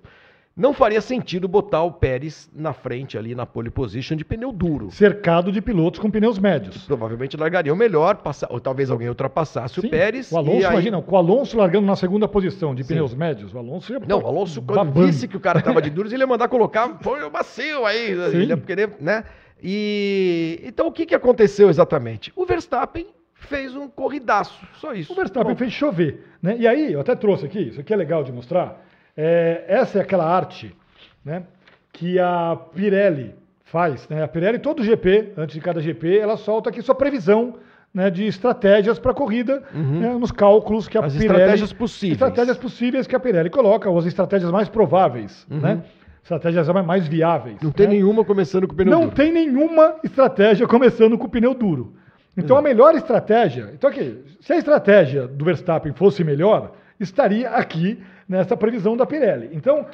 não 0.56 0.74
faria 0.74 1.02
sentido 1.02 1.48
botar 1.48 1.84
o 1.84 1.92
Pérez 1.92 2.50
na 2.54 2.74
frente 2.74 3.18
ali 3.18 3.36
na 3.36 3.46
pole 3.46 3.70
position 3.70 4.16
de 4.16 4.24
pneu 4.26 4.52
duro. 4.52 4.90
Cercado 4.92 5.52
de 5.52 5.62
pilotos 5.62 6.00
com 6.00 6.10
pneus 6.10 6.40
médios. 6.40 6.86
Provavelmente 6.86 7.38
largariam 7.38 7.76
melhor, 7.76 8.18
passa- 8.18 8.48
ou 8.50 8.60
talvez 8.60 8.90
alguém 8.90 9.08
ultrapassasse 9.10 9.80
Sim, 9.80 9.88
o 9.88 9.90
Pérez. 9.90 10.32
O 10.32 10.38
Alonso, 10.38 10.66
aí- 10.68 10.74
imagina, 10.74 11.02
com 11.02 11.16
o 11.16 11.18
Alonso 11.18 11.58
largando 11.58 11.86
na 11.86 11.96
segunda 11.96 12.28
posição 12.28 12.74
de 12.74 12.84
Sim. 12.84 12.94
pneus 12.96 13.14
médios. 13.14 13.54
O 13.54 13.58
Alonso 13.60 13.92
ia 13.94 14.00
Não, 14.00 14.20
o 14.22 14.28
Alonso, 14.28 14.62
quando 14.62 14.78
babando. 14.78 15.06
visse 15.08 15.28
que 15.28 15.38
o 15.38 15.40
cara 15.42 15.62
tava 15.62 15.82
de 15.82 15.90
duros, 15.90 16.12
ele 16.12 16.24
ia 16.24 16.28
mandar 16.28 16.48
colocar, 16.48 16.88
põe 17.00 17.22
o 17.22 17.32
macio 17.32 17.86
aí, 17.86 18.08
Sim. 18.32 18.38
ele 18.38 18.46
ia 18.48 18.58
querer, 18.58 18.96
né? 19.00 19.24
E 19.62 20.60
então 20.64 20.88
o 20.88 20.92
que, 20.92 21.06
que 21.06 21.16
aconteceu 21.16 21.70
exatamente? 21.70 22.32
O 22.36 22.46
Verstappen 22.46 23.08
fez 23.34 23.76
um 23.76 23.88
corridaço, 23.88 24.66
só 24.76 24.94
isso. 24.94 25.12
O 25.12 25.16
Verstappen 25.16 25.54
Bom, 25.54 25.58
fez 25.58 25.74
chover. 25.74 26.26
Né? 26.42 26.56
E 26.60 26.68
aí, 26.68 26.94
eu 26.94 27.00
até 27.00 27.16
trouxe 27.16 27.46
aqui, 27.46 27.60
isso 27.70 27.82
aqui 27.82 27.94
é 27.94 27.98
legal 27.98 28.24
de 28.24 28.32
mostrar. 28.32 28.84
É, 29.16 29.66
essa 29.68 30.00
é 30.00 30.02
aquela 30.02 30.26
arte 30.26 30.76
né, 31.24 31.44
que 31.92 32.18
a 32.20 32.58
Pirelli 32.74 33.36
faz. 33.64 34.08
Né? 34.10 34.24
A 34.24 34.28
Pirelli, 34.28 34.60
todo 34.60 34.84
GP, 34.84 35.34
antes 35.38 35.56
de 35.56 35.62
cada 35.62 35.82
GP, 35.82 36.18
ela 36.18 36.38
solta 36.38 36.70
aqui 36.70 36.82
sua 36.82 36.96
previsão 36.96 37.56
né, 37.94 38.10
de 38.10 38.26
estratégias 38.26 38.98
para 39.00 39.12
a 39.12 39.14
corrida, 39.14 39.64
né, 39.74 40.14
nos 40.14 40.32
cálculos 40.32 40.88
que 40.88 40.98
a 40.98 41.02
Uhum. 41.02 41.08
As 41.08 41.14
Pirelli... 41.14 41.34
estratégias 41.34 41.74
possíveis. 41.74 42.14
Estratégias 42.14 42.58
possíveis 42.58 43.08
que 43.08 43.16
a 43.16 43.20
Pirelli 43.20 43.50
coloca, 43.50 43.90
ou 43.90 43.98
as 43.98 44.06
estratégias 44.06 44.50
mais 44.50 44.70
prováveis, 44.70 45.46
né? 45.50 45.84
Estratégias 46.24 46.68
mais 46.86 47.08
viáveis. 47.08 47.58
Não 47.62 47.72
tem 47.72 47.88
né? 47.88 47.94
nenhuma 47.94 48.24
começando 48.24 48.68
com 48.68 48.74
o 48.74 48.78
pneu 48.78 48.92
Não 48.92 49.02
duro. 49.02 49.16
tem 49.16 49.32
nenhuma 49.32 49.96
estratégia 50.04 50.68
começando 50.68 51.18
com 51.18 51.26
o 51.26 51.30
pneu 51.30 51.54
duro. 51.54 51.94
Então 52.38 52.56
a 52.56 52.62
melhor 52.62 52.96
estratégia. 52.96 53.72
Então, 53.74 53.90
aqui, 53.90 54.24
se 54.40 54.54
a 54.54 54.58
estratégia 54.58 55.28
do 55.28 55.44
Verstappen 55.44 55.92
fosse 55.94 56.24
melhor, 56.24 56.74
estaria 57.00 57.50
aqui 57.50 58.02
nessa 58.28 58.56
previsão 58.56 58.96
da 58.96 59.06
Pirelli. 59.06 59.50
Então, 59.52 59.86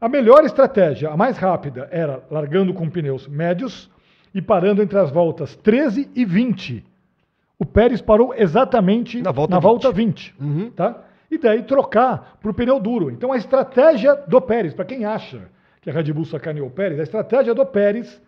a 0.00 0.08
melhor 0.08 0.44
estratégia, 0.44 1.10
a 1.10 1.16
mais 1.16 1.36
rápida, 1.38 1.88
era 1.92 2.22
largando 2.30 2.74
com 2.74 2.90
pneus 2.90 3.28
médios 3.28 3.90
e 4.34 4.42
parando 4.42 4.82
entre 4.82 4.98
as 4.98 5.10
voltas 5.10 5.54
13 5.56 6.10
e 6.14 6.24
20. 6.24 6.84
O 7.56 7.64
Pérez 7.64 8.00
parou 8.00 8.34
exatamente 8.36 9.22
Na 9.22 9.30
volta 9.30 9.52
na 9.52 9.60
20. 9.60 9.62
volta 9.64 9.92
20. 9.92 10.34
Uhum. 10.40 10.70
Tá? 10.70 11.04
E 11.30 11.38
daí 11.38 11.62
trocar 11.62 12.36
para 12.42 12.50
o 12.50 12.54
pneu 12.54 12.80
duro. 12.80 13.10
Então 13.10 13.32
a 13.32 13.36
estratégia 13.36 14.16
do 14.26 14.40
Pérez, 14.40 14.74
para 14.74 14.84
quem 14.84 15.04
acha 15.04 15.42
que 15.84 15.90
a 15.90 15.92
Red 15.92 16.10
Bull 16.14 16.24
sacaneou 16.24 16.66
o 16.66 16.70
Pérez, 16.70 16.98
a 16.98 17.02
estratégia 17.02 17.54
do 17.54 17.64
Pérez, 17.66 18.18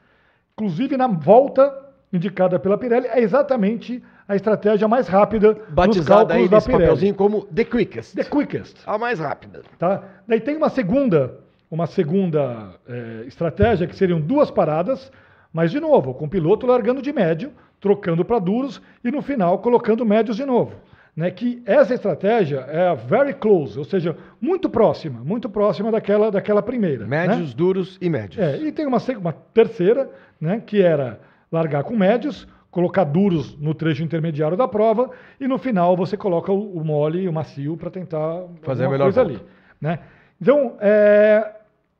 inclusive 0.52 0.94
na 0.94 1.06
volta 1.06 1.74
indicada 2.12 2.58
pela 2.58 2.76
Pirelli, 2.76 3.06
é 3.06 3.18
exatamente 3.18 4.02
a 4.28 4.36
estratégia 4.36 4.86
mais 4.86 5.08
rápida 5.08 5.54
nos 5.54 5.68
Batizada 5.70 6.34
aí 6.34 6.40
cálculos 6.40 6.50
da 6.50 6.60
Pirelli. 6.60 6.84
papelzinho 6.84 7.14
como 7.14 7.46
The 7.46 7.64
Quickest. 7.64 8.14
The 8.14 8.24
quickest. 8.24 8.76
A 8.86 8.98
mais 8.98 9.18
rápida. 9.18 9.62
Tá? 9.78 10.04
Daí 10.28 10.38
tem 10.38 10.54
uma 10.54 10.68
segunda, 10.68 11.38
uma 11.70 11.86
segunda 11.86 12.74
eh, 12.86 13.24
estratégia 13.26 13.86
que 13.86 13.96
seriam 13.96 14.20
duas 14.20 14.50
paradas, 14.50 15.10
mas 15.50 15.70
de 15.70 15.80
novo, 15.80 16.12
com 16.12 16.26
o 16.26 16.28
piloto 16.28 16.66
largando 16.66 17.00
de 17.00 17.10
médio, 17.10 17.50
trocando 17.80 18.22
para 18.22 18.38
duros 18.38 18.82
e 19.02 19.10
no 19.10 19.22
final 19.22 19.60
colocando 19.60 20.04
médios 20.04 20.36
de 20.36 20.44
novo. 20.44 20.74
Né, 21.16 21.30
que 21.30 21.62
essa 21.64 21.94
estratégia 21.94 22.58
é 22.68 22.88
a 22.88 22.94
very 22.94 23.32
close, 23.32 23.78
ou 23.78 23.86
seja, 23.86 24.14
muito 24.38 24.68
próxima, 24.68 25.24
muito 25.24 25.48
próxima 25.48 25.90
daquela, 25.90 26.30
daquela 26.30 26.62
primeira. 26.62 27.06
né? 27.06 27.26
Médios, 27.26 27.54
duros 27.54 27.96
e 28.02 28.10
médios. 28.10 28.38
É, 28.38 28.58
e 28.58 28.70
tem 28.70 28.86
uma, 28.86 28.98
uma 29.18 29.32
terceira, 29.32 30.10
né, 30.38 30.62
que 30.64 30.82
era 30.82 31.18
largar 31.50 31.84
com 31.84 31.96
médios, 31.96 32.46
colocar 32.70 33.04
duros 33.04 33.56
no 33.58 33.72
trecho 33.72 34.02
intermediário 34.02 34.54
da 34.54 34.68
prova 34.68 35.10
e 35.40 35.48
no 35.48 35.56
final 35.56 35.96
você 35.96 36.14
coloca 36.14 36.52
o, 36.52 36.76
o 36.76 36.84
mole 36.84 37.22
e 37.22 37.28
o 37.28 37.32
macio 37.32 37.74
para 37.78 37.90
tentar 37.90 38.42
Fazer 38.60 38.84
a 38.84 38.90
melhor 38.90 39.04
coisa 39.04 39.24
volta. 39.24 39.38
ali. 39.38 39.48
Né? 39.80 39.98
Então, 40.38 40.76
é, 40.80 41.52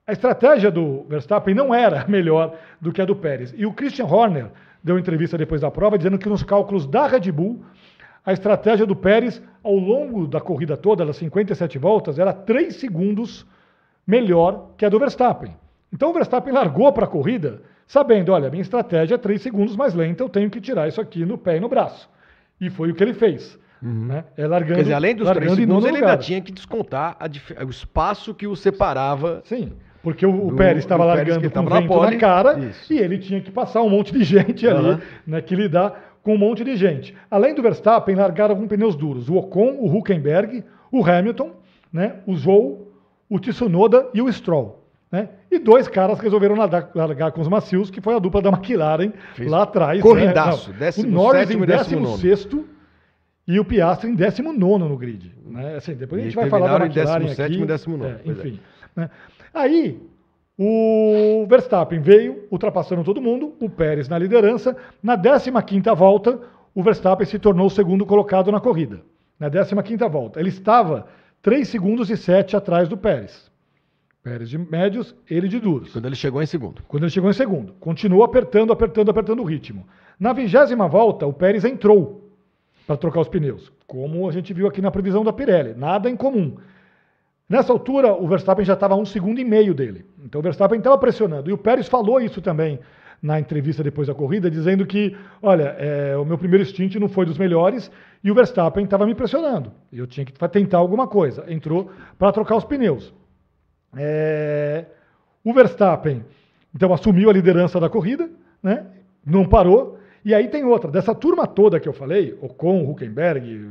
a 0.07 0.13
estratégia 0.13 0.71
do 0.71 1.05
Verstappen 1.09 1.55
não 1.55 1.75
era 1.75 2.05
melhor 2.09 2.55
do 2.79 2.93
que 2.93 3.01
a 3.01 3.07
do 3.07 3.17
Pérez. 3.17 3.55
E 3.57 3.65
o 3.65 3.73
Christian 3.73 4.05
Horner 4.05 4.49
deu 4.85 4.99
entrevista 4.99 5.39
depois 5.39 5.63
da 5.63 5.71
prova 5.71 5.97
dizendo 5.97 6.19
que 6.19 6.29
nos 6.29 6.43
cálculos 6.43 6.87
da 6.87 7.07
Red 7.07 7.33
Bull, 7.33 7.65
a 8.27 8.33
estratégia 8.33 8.85
do 8.85 8.97
Pérez 8.97 9.41
ao 9.63 9.75
longo 9.77 10.27
da 10.27 10.41
corrida 10.41 10.77
toda, 10.77 11.07
das 11.07 11.17
57 11.17 11.79
voltas, 11.79 12.19
era 12.19 12.33
3 12.33 12.75
segundos 12.75 13.47
melhor 14.07 14.71
que 14.77 14.85
a 14.85 14.89
do 14.89 14.99
Verstappen. 14.99 15.55
Então 15.93 16.11
o 16.11 16.13
Verstappen 16.13 16.53
largou 16.53 16.93
para 16.93 17.05
a 17.05 17.09
corrida 17.09 17.63
sabendo, 17.87 18.33
olha, 18.33 18.51
minha 18.51 18.63
estratégia 18.63 19.15
é 19.15 19.19
3 19.19 19.41
segundos 19.41 19.77
mais 19.77 19.95
lenta, 19.95 20.23
eu 20.23 20.29
tenho 20.29 20.51
que 20.51 20.61
tirar 20.61 20.89
isso 20.89 21.01
aqui 21.01 21.25
no 21.25 21.39
pé 21.39 21.57
e 21.57 21.61
no 21.61 21.69
braço. 21.69 22.11
E 22.61 22.69
foi 22.69 22.91
o 22.91 22.95
que 22.95 23.03
ele 23.05 23.15
fez. 23.15 23.59
Né? 23.81 24.25
É 24.37 24.47
largando, 24.47 24.75
Quer 24.77 24.83
dizer, 24.83 24.95
além 24.95 25.15
dos 25.15 25.27
largando 25.27 25.47
três 25.47 25.59
em 25.59 25.63
segundos, 25.63 25.85
nono 25.85 25.95
ele 25.95 26.01
lugar. 26.01 26.13
ainda 26.15 26.23
tinha 26.23 26.41
que 26.41 26.51
descontar 26.51 27.17
a 27.21 27.65
o 27.65 27.69
espaço 27.71 28.35
que 28.35 28.47
o 28.47 28.57
separava. 28.57 29.43
Sim, 29.45 29.73
porque 30.03 30.25
o, 30.27 30.47
o 30.47 30.51
Do- 30.51 30.57
Pérez 30.57 30.79
estava 30.79 31.05
do 31.05 31.11
Pérez 31.11 31.29
largando 31.37 31.49
que 31.49 31.55
com 31.55 31.63
na 31.69 31.81
vento 31.81 31.89
pole. 31.89 32.15
na 32.15 32.21
cara 32.21 32.59
Isso. 32.59 32.93
e 32.93 32.99
ele 32.99 33.19
tinha 33.19 33.41
que 33.41 33.51
passar 33.51 33.83
um 33.83 33.91
monte 33.91 34.13
de 34.13 34.25
gente 34.25 34.67
ali, 34.67 34.79
Aham. 34.89 35.01
né, 35.27 35.41
que 35.43 35.55
lidar 35.55 36.16
com 36.27 36.35
um 36.35 36.39
monte 36.39 36.65
de 36.65 36.75
gente. 36.75 37.15
Além 37.31 37.55
do 37.55 37.63
Verstappen, 37.63 38.17
largaram 38.17 38.57
com 38.57 38.67
pneus 38.67 38.97
duros 38.97 39.29
o 39.29 39.37
Ocon, 39.37 39.77
o 39.79 39.87
Huckenberg, 39.97 40.65
o 40.91 41.05
Hamilton, 41.07 41.53
né, 41.93 42.17
o 42.27 42.35
Zou, 42.35 42.89
o 43.31 43.39
Tsunoda 43.39 44.09
e 44.13 44.21
o 44.21 44.33
Stroll. 44.33 44.83
Né? 45.13 45.29
E 45.49 45.61
dois 45.61 45.87
caras 45.87 46.19
resolveram 46.19 46.57
largar, 46.57 46.91
largar 46.97 47.31
com 47.31 47.41
os 47.41 47.47
macios, 47.47 47.93
que 47.93 48.01
foi 48.01 48.13
a 48.13 48.19
dupla 48.19 48.43
da 48.43 48.49
McLaren 48.49 49.13
Fez 49.35 49.49
lá 49.49 49.63
atrás. 49.63 50.03
corridaço, 50.03 50.71
né? 50.73 50.77
Décimo 50.81 51.07
o 51.07 51.11
Norris 51.13 51.41
sétimo 51.43 51.61
em 51.61 51.63
e 51.63 51.67
décimo 51.69 52.01
nono. 52.01 52.19
16 52.19 52.65
e 53.47 53.61
o 53.61 53.65
Piastri 53.65 54.11
em 54.11 54.17
19 54.17 54.59
no 54.59 54.97
grid. 54.97 55.33
Né? 55.47 55.77
Assim, 55.77 55.95
depois 55.95 56.21
a 56.21 56.25
E 56.25 56.27
gente 56.27 56.35
vai 56.35 56.51
falar 56.51 56.67
da 56.77 56.89
terminaram 56.89 57.25
em 57.25 57.29
McLaren 57.29 57.37
17º 57.37 57.39
e 57.39 57.43
aqui. 57.45 57.67
19º, 57.67 58.05
É, 58.05 58.09
é. 58.09 58.33
enfim. 58.33 58.61
né? 58.97 59.11
Aí, 59.55 60.03
o 60.59 61.47
Verstappen 61.49 62.01
veio, 62.01 62.45
ultrapassando 62.51 63.05
todo 63.05 63.21
mundo, 63.21 63.55
o 63.61 63.69
Pérez 63.69 64.09
na 64.09 64.19
liderança. 64.19 64.77
Na 65.03 65.17
15ª 65.17 65.95
volta, 65.95 66.41
o 66.75 66.83
Verstappen 66.83 67.27
se 67.27 67.39
tornou 67.39 67.67
o 67.67 67.71
segundo 67.71 68.07
colocado 68.07 68.51
na 68.51 68.61
corrida. 68.61 69.01
Na 69.39 69.51
15ª 69.51 70.09
volta. 70.09 70.41
Ele 70.41 70.49
estava 70.49 71.07
3 71.43 71.69
segundos 71.69 72.11
e 72.11 72.17
7 72.17 72.57
atrás 72.57 72.89
do 72.89 72.97
Pérez. 72.97 73.51
Pérez 74.23 74.49
de 74.49 74.59
médios, 74.59 75.15
ele 75.31 75.47
de 75.47 75.61
duros. 75.61 75.93
Quando 75.93 76.07
ele 76.07 76.17
chegou 76.17 76.43
em 76.43 76.47
segundo. 76.47 76.83
Quando 76.89 77.05
ele 77.05 77.13
chegou 77.13 77.31
em 77.31 77.35
segundo. 77.35 77.75
Continuou 77.75 78.25
apertando, 78.25 78.73
apertando, 78.73 79.11
apertando 79.11 79.41
o 79.41 79.45
ritmo. 79.45 79.87
Na 80.19 80.33
vigésima 80.33 80.89
volta, 80.89 81.27
o 81.27 81.33
Pérez 81.33 81.65
entrou 81.65 82.29
para 82.87 82.97
trocar 82.97 83.21
os 83.21 83.29
pneus, 83.29 83.71
como 83.87 84.29
a 84.29 84.33
gente 84.33 84.55
viu 84.55 84.67
aqui 84.67 84.81
na 84.81 84.91
previsão 84.91 85.23
da 85.23 85.33
Pirelli. 85.33 85.75
Nada 85.75 86.09
em 86.09 86.17
comum. 86.17 86.57
Nessa 87.49 87.73
altura, 87.73 88.13
o 88.13 88.27
Verstappen 88.27 88.65
já 88.65 88.75
estava 88.75 88.95
a 88.95 88.97
um 88.97 89.05
segundo 89.05 89.41
e 89.41 89.45
meio 89.45 89.73
dele. 89.73 90.05
Então 90.25 90.41
o 90.41 90.43
Verstappen 90.43 90.79
estava 90.79 90.99
pressionando. 90.99 91.49
E 91.49 91.53
o 91.53 91.59
Pérez 91.59 91.87
falou 91.87 92.21
isso 92.21 92.43
também 92.43 92.81
na 93.23 93.41
entrevista 93.41 93.83
depois 93.83 94.09
da 94.09 94.15
corrida, 94.15 94.51
dizendo 94.51 94.85
que, 94.85 95.17
olha, 95.41 95.75
é, 95.79 96.17
o 96.17 96.25
meu 96.25 96.37
primeiro 96.37 96.65
stint 96.65 96.97
não 96.97 97.09
foi 97.09 97.25
dos 97.25 97.39
melhores 97.39 97.91
e 98.23 98.31
o 98.31 98.35
Verstappen 98.35 98.85
estava 98.85 99.07
me 99.07 99.15
pressionando. 99.15 99.73
Eu 99.93 100.07
tinha 100.07 100.27
que 100.27 100.33
tentar 100.49 100.79
alguma 100.79 101.07
coisa. 101.07 101.45
Entrou 101.49 101.91
para 102.19 102.33
trocar 102.33 102.57
os 102.57 102.65
pneus. 102.65 103.15
É, 103.97 104.85
o 105.45 105.53
Verstappen, 105.55 106.25
então, 106.75 106.93
assumiu 106.93 107.31
a 107.31 107.33
liderança 107.33 107.79
da 107.79 107.89
corrida, 107.89 108.29
né? 108.63 108.87
não 109.25 109.49
parou. 109.49 109.99
E 110.25 110.35
aí 110.35 110.49
tem 110.49 110.65
outra, 110.65 110.91
dessa 110.91 111.15
turma 111.15 111.47
toda 111.47 111.79
que 111.79 111.89
eu 111.89 111.93
falei, 111.93 112.37
Ocon, 112.41 112.83
Huckenberg, 112.91 113.65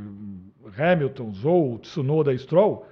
Hamilton, 0.76 1.32
Zou, 1.34 1.78
Tsunoda 1.78 2.32
e 2.32 2.38
Stroll, 2.38 2.86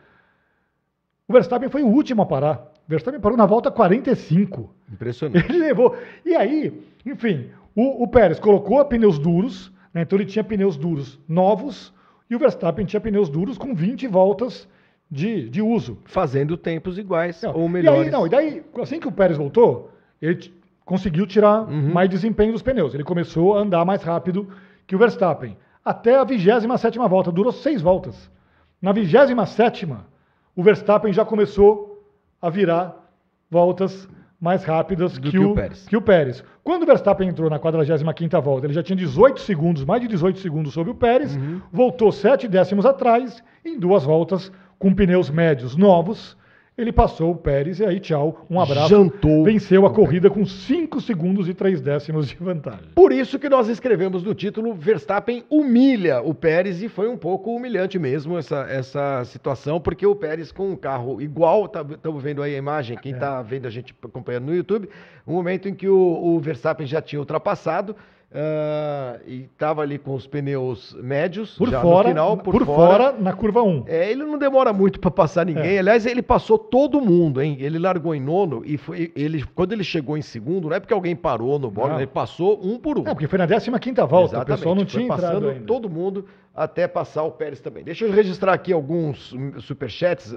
o 1.29 1.33
Verstappen 1.33 1.69
foi 1.69 1.83
o 1.83 1.89
último 1.89 2.23
a 2.23 2.27
parar. 2.27 2.73
O 2.87 2.91
Verstappen 2.91 3.21
parou 3.21 3.37
na 3.39 3.47
volta 3.47 3.71
45. 3.71 4.71
Impressionante. 4.93 5.47
Ele 5.51 5.59
levou. 5.59 5.97
E 6.25 6.35
aí, 6.35 6.83
enfim, 7.07 7.49
o, 7.75 8.03
o 8.05 8.09
Pérez 8.09 8.39
colocou 8.39 8.85
pneus 8.85 9.19
duros, 9.19 9.73
né? 9.93 10.03
então 10.03 10.19
ele 10.19 10.27
tinha 10.27 10.45
pneus 10.45 10.77
duros 10.77 11.19
novos, 11.29 11.93
e 12.29 12.37
o 12.37 12.39
Verstappen 12.39 12.85
tinha 12.85 13.01
pneus 13.01 13.29
duros 13.29 13.57
com 13.59 13.75
20 13.75 14.07
voltas 14.07 14.69
de, 15.11 15.49
de 15.49 15.63
uso. 15.63 15.99
Fazendo 16.05 16.57
tempos 16.57 16.99
iguais 16.99 17.43
Não, 17.43 17.55
ou 17.55 17.67
E 17.67 17.71
melhores. 17.71 18.07
aí, 18.07 18.11
não, 18.11 18.27
e 18.27 18.31
daí, 18.31 18.63
assim 18.81 19.01
que 19.01 19.09
o 19.09 19.13
Pérez 19.13 19.37
voltou, 19.39 19.91
ele 20.21 20.53
conseguiu 20.85 21.27
tirar 21.27 21.69
Uhum. 21.69 21.93
mais 21.93 22.11
desempenho 22.11 22.53
dos 22.53 22.63
pneus. 22.63 22.93
Ele 22.95 23.05
começou 23.05 23.57
a 23.57 23.61
andar 23.61 23.85
mais 23.85 24.03
rápido 24.03 24.49
que 24.87 24.95
o 24.95 24.99
Verstappen. 24.99 25.57
Até 25.85 26.17
a 26.17 26.25
27 26.25 26.99
volta, 26.99 27.31
durou 27.33 27.53
seis 27.53 27.81
voltas. 27.81 28.31
Na 28.81 28.93
27, 28.93 29.87
o 30.57 30.63
Verstappen 30.63 31.13
já 31.13 31.25
começou 31.25 32.03
a 32.41 32.49
virar 32.51 32.95
voltas 33.51 34.09
mais 34.41 34.65
rápidas 34.65 35.17
que, 35.19 35.31
que 35.31 35.39
o, 35.39 35.55
Pérez. 35.55 35.87
que 35.87 35.97
o 35.97 36.03
Pérez. 36.03 36.45
Quando 36.63 36.83
o 36.83 36.87
Verstappen 36.87 37.29
entrou 37.29 37.49
na 37.49 37.59
45ª 37.59 38.43
volta, 38.43 38.67
ele 38.67 38.75
já 38.75 38.83
tinha 38.83 38.97
18 38.97 39.41
segundos, 39.41 39.85
mais 39.85 40.03
de 40.03 40.09
18 40.09 40.39
segundos 40.39 40.75
sobre 40.75 40.91
o 40.91 40.95
Pérez, 40.95 41.39
voltou 41.73 42.13
7 42.13 42.47
décimos 42.47 42.85
atrás, 42.85 43.43
em 43.65 43.79
duas 43.79 44.05
voltas, 44.05 44.53
com 44.79 44.95
pneus 44.95 45.31
médios 45.31 45.77
novos, 45.77 46.37
Ele 46.77 46.91
passou 46.91 47.31
o 47.31 47.37
Pérez 47.37 47.79
e 47.79 47.85
aí 47.85 48.01
tchau, 48.01 48.47
um 48.51 48.61
abraço. 48.61 48.89
Jantou. 48.89 49.45
Venceu 49.45 49.87
a 49.87 49.91
corrida 49.91 50.29
com 50.29 50.45
5 50.45 51.01
segundos 51.01 51.49
e 51.49 51.55
3 51.55 51.81
décimos 51.81 52.27
de 52.27 52.35
vantagem. 52.35 52.89
Por 52.97 53.13
isso 53.13 53.39
que 53.39 53.49
nós 53.49 53.69
escrevemos 53.69 54.25
no 54.25 54.35
título 54.35 54.75
Verstappen 54.75 55.45
humilha 55.49 56.21
o 56.21 56.35
Pérez 56.35 56.83
e 56.83 56.89
foi 56.89 57.09
um 57.09 57.17
pouco 57.17 57.55
humilhante 57.55 57.97
mesmo 57.97 58.37
essa, 58.37 58.67
essa 58.69 59.25
situação, 59.25 59.81
porque 59.81 60.05
o 60.05 60.17
Pérez 60.17 60.51
com 60.51 60.73
um 60.73 60.77
carro 60.77 61.23
igual, 61.23 61.67
estamos 61.67 61.97
tá, 61.97 62.11
vendo 62.11 62.43
aí 62.43 62.57
a 62.57 62.59
imagem, 62.59 62.99
quem 62.99 63.13
está 63.13 63.41
vendo 63.41 63.67
a 63.67 63.71
gente 63.71 63.95
acompanhando 64.03 64.47
no 64.47 64.55
YouTube, 64.55 64.89
um 65.25 65.35
momento 65.35 65.69
em 65.69 65.75
que 65.75 65.89
o, 65.89 65.97
o 65.97 66.41
Verstappen 66.41 66.89
já 66.89 67.01
tinha 67.01 67.21
ultrapassado, 67.21 67.95
Uh, 68.35 69.21
e 69.29 69.43
estava 69.43 69.83
ali 69.83 69.97
com 69.97 70.13
os 70.13 70.27
pneus 70.27 70.93
médios 71.01 71.57
por 71.57 71.71
fora, 71.71 72.09
final, 72.09 72.37
por, 72.37 72.51
por 72.51 72.67
fora, 72.67 73.05
fora, 73.05 73.17
na 73.17 73.33
curva 73.33 73.63
1. 73.63 73.85
É, 73.87 74.11
ele 74.11 74.25
não 74.25 74.37
demora 74.37 74.73
muito 74.73 74.99
para 74.99 75.09
passar 75.09 75.47
ninguém. 75.47 75.77
É. 75.77 75.79
Aliás, 75.79 76.05
ele 76.05 76.21
passou 76.21 76.59
todo 76.59 77.01
mundo, 77.01 77.41
hein? 77.41 77.57
Ele 77.61 77.79
largou 77.79 78.13
em 78.13 78.21
nono 78.21 78.63
e 78.67 78.77
foi 78.77 79.13
ele 79.15 79.45
quando 79.55 79.73
ele 79.73 79.85
chegou 79.85 80.19
em 80.19 80.23
segundo, 80.23 80.69
não 80.69 80.75
é 80.75 80.81
porque 80.81 80.93
alguém 80.93 81.15
parou 81.15 81.61
no 81.61 81.71
bola, 81.71 81.95
ele 81.95 82.09
passou 82.09 82.59
um 82.61 82.77
por 82.77 82.99
um. 82.99 83.03
É, 83.03 83.15
porque 83.15 83.29
foi 83.29 83.39
na 83.39 83.47
15 83.47 83.71
quinta 83.79 84.05
volta, 84.05 84.35
Exatamente, 84.35 84.51
o 84.51 84.57
pessoal 84.57 84.75
não 84.75 84.85
tinha 84.85 85.07
passando 85.07 85.49
ainda. 85.51 85.65
todo 85.65 85.89
mundo 85.89 86.25
até 86.55 86.87
passar 86.87 87.25
o 87.25 87.33
Pérez 87.33 87.61
também. 87.61 87.83
Deixa 87.83 88.05
eu 88.05 88.13
registrar 88.13 88.53
aqui 88.53 88.73
alguns 88.73 89.35
superchats, 89.61 90.33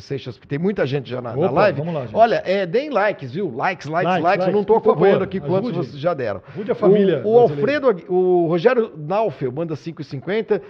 Seixas, 0.00 0.36
porque 0.36 0.48
tem 0.48 0.58
muita 0.58 0.84
gente 0.84 1.08
já 1.08 1.22
na, 1.22 1.30
Opa, 1.30 1.40
na 1.42 1.50
live. 1.50 1.78
Vamos 1.78 1.94
lá, 1.94 2.00
gente. 2.06 2.16
Olha, 2.16 2.42
é, 2.44 2.66
deem 2.66 2.90
likes, 2.90 3.30
viu? 3.30 3.54
Likes, 3.54 3.86
likes, 3.86 4.10
likes. 4.10 4.24
likes. 4.24 4.46
eu 4.48 4.52
não 4.52 4.62
estou 4.62 4.76
acompanhando 4.76 5.22
aqui 5.22 5.38
quantos 5.38 5.70
vocês 5.70 5.98
já 5.98 6.12
deram. 6.12 6.42
Ajude 6.48 6.72
a 6.72 6.74
família. 6.74 7.22
O, 7.24 7.34
o 7.34 7.38
Alfredo, 7.38 7.96
o 8.08 8.48
Rogério 8.48 8.92
Naufel, 8.96 9.52
manda 9.52 9.74
5,50. 9.74 10.60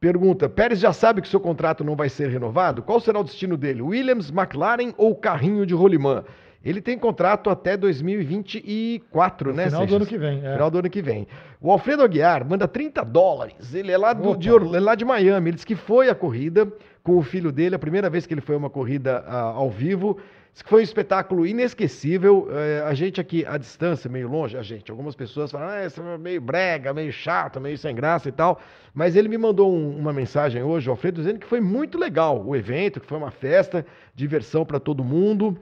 Pergunta: 0.00 0.48
Pérez 0.48 0.80
já 0.80 0.92
sabe 0.92 1.22
que 1.22 1.28
seu 1.28 1.38
contrato 1.38 1.84
não 1.84 1.94
vai 1.94 2.08
ser 2.08 2.28
renovado? 2.28 2.82
Qual 2.82 2.98
será 2.98 3.20
o 3.20 3.24
destino 3.24 3.56
dele? 3.56 3.82
Williams, 3.82 4.30
McLaren 4.30 4.92
ou 4.96 5.14
carrinho 5.14 5.64
de 5.64 5.74
rolimã? 5.74 6.24
Ele 6.62 6.82
tem 6.82 6.98
contrato 6.98 7.48
até 7.48 7.74
2024, 7.76 9.50
no 9.50 9.56
né, 9.56 9.64
Final 9.64 9.80
Seixas? 9.80 9.90
do 9.90 9.96
ano 9.96 10.06
que 10.06 10.18
vem. 10.18 10.46
É. 10.46 10.52
Final 10.52 10.70
do 10.70 10.78
ano 10.78 10.90
que 10.90 11.00
vem. 11.02 11.26
O 11.60 11.70
Alfredo 11.70 12.02
Aguiar 12.02 12.46
manda 12.46 12.68
30 12.68 13.02
dólares. 13.04 13.74
Ele 13.74 13.90
é 13.90 13.96
lá, 13.96 14.12
do, 14.12 14.36
de, 14.36 14.50
é 14.50 14.80
lá 14.80 14.94
de 14.94 15.04
Miami. 15.04 15.50
Ele 15.50 15.54
disse 15.54 15.66
que 15.66 15.74
foi 15.74 16.10
a 16.10 16.14
corrida 16.14 16.70
com 17.02 17.16
o 17.16 17.22
filho 17.22 17.50
dele, 17.50 17.74
a 17.74 17.78
primeira 17.78 18.10
vez 18.10 18.26
que 18.26 18.34
ele 18.34 18.42
foi 18.42 18.56
uma 18.56 18.68
corrida 18.68 19.24
ao 19.26 19.70
vivo. 19.70 20.18
Diz 20.52 20.62
que 20.62 20.68
foi 20.68 20.80
um 20.80 20.84
espetáculo 20.84 21.46
inesquecível. 21.46 22.48
Uh, 22.48 22.84
a 22.86 22.92
gente 22.92 23.20
aqui 23.20 23.46
à 23.46 23.56
distância, 23.56 24.10
meio 24.10 24.28
longe, 24.28 24.56
a 24.56 24.62
gente, 24.62 24.90
algumas 24.90 25.14
pessoas 25.14 25.50
falam, 25.50 25.68
ah, 25.68 25.86
isso 25.86 26.02
é 26.02 26.18
meio 26.18 26.40
brega, 26.40 26.92
meio 26.92 27.12
chato, 27.12 27.60
meio 27.60 27.78
sem 27.78 27.94
graça 27.94 28.28
e 28.28 28.32
tal. 28.32 28.60
Mas 28.92 29.14
ele 29.16 29.28
me 29.28 29.38
mandou 29.38 29.72
um, 29.72 29.96
uma 29.96 30.12
mensagem 30.12 30.62
hoje, 30.62 30.88
o 30.88 30.90
Alfredo, 30.90 31.22
dizendo 31.22 31.38
que 31.38 31.46
foi 31.46 31.60
muito 31.60 31.96
legal 31.96 32.44
o 32.44 32.54
evento, 32.56 33.00
que 33.00 33.06
foi 33.06 33.16
uma 33.16 33.30
festa, 33.30 33.86
diversão 34.14 34.66
para 34.66 34.80
todo 34.80 35.04
mundo. 35.04 35.56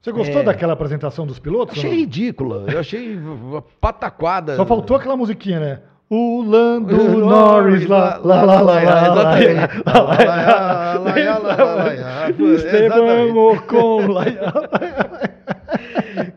Você 0.00 0.12
gostou 0.12 0.40
é... 0.40 0.44
daquela 0.44 0.72
apresentação 0.72 1.26
dos 1.26 1.38
pilotos? 1.38 1.76
Achei 1.76 1.90
ridícula, 1.90 2.64
eu 2.72 2.80
achei 2.80 3.18
pataquada. 3.80 4.56
Só 4.56 4.64
faltou 4.64 4.96
aquela 4.96 5.16
musiquinha, 5.16 5.60
né? 5.60 5.80
O 6.08 6.42
Lando 6.42 6.96
Norris 7.18 7.86
lá, 7.86 8.16
lá, 8.16 8.42
lá, 8.42 8.60
lá, 8.60 8.80
lá, 9.14 9.40
Esteban 12.56 13.32
Ocon 13.32 14.08
lá. 14.08 14.24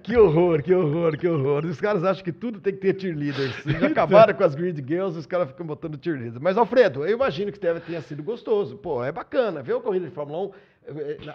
Que 0.03 0.17
horror, 0.17 0.62
que 0.62 0.74
horror, 0.74 1.17
que 1.17 1.27
horror. 1.27 1.65
Os 1.65 1.79
caras 1.79 2.03
acham 2.03 2.24
que 2.24 2.32
tudo 2.32 2.60
tem 2.60 2.74
que 2.74 2.82
ter 2.82 3.00
cheerleaders. 3.00 3.63
Já 3.65 3.88
acabaram 3.88 4.34
com 4.34 4.43
as 4.43 4.53
Grid 4.53 4.84
Girls, 4.86 5.17
os 5.17 5.25
caras 5.25 5.48
ficam 5.48 5.65
botando 5.65 5.98
cheerleaders. 6.00 6.38
Mas, 6.39 6.58
Alfredo, 6.58 7.05
eu 7.05 7.15
imagino 7.15 7.51
que 7.51 7.60
deve 7.60 7.79
tenha 7.79 8.01
sido 8.01 8.22
gostoso. 8.22 8.77
Pô, 8.77 9.03
é 9.03 9.12
bacana. 9.12 9.63
Ver 9.63 9.74
uma 9.74 9.82
corrida 9.82 10.05
de 10.05 10.12
Fórmula 10.13 10.39
1 10.39 10.46
eh, 10.46 10.51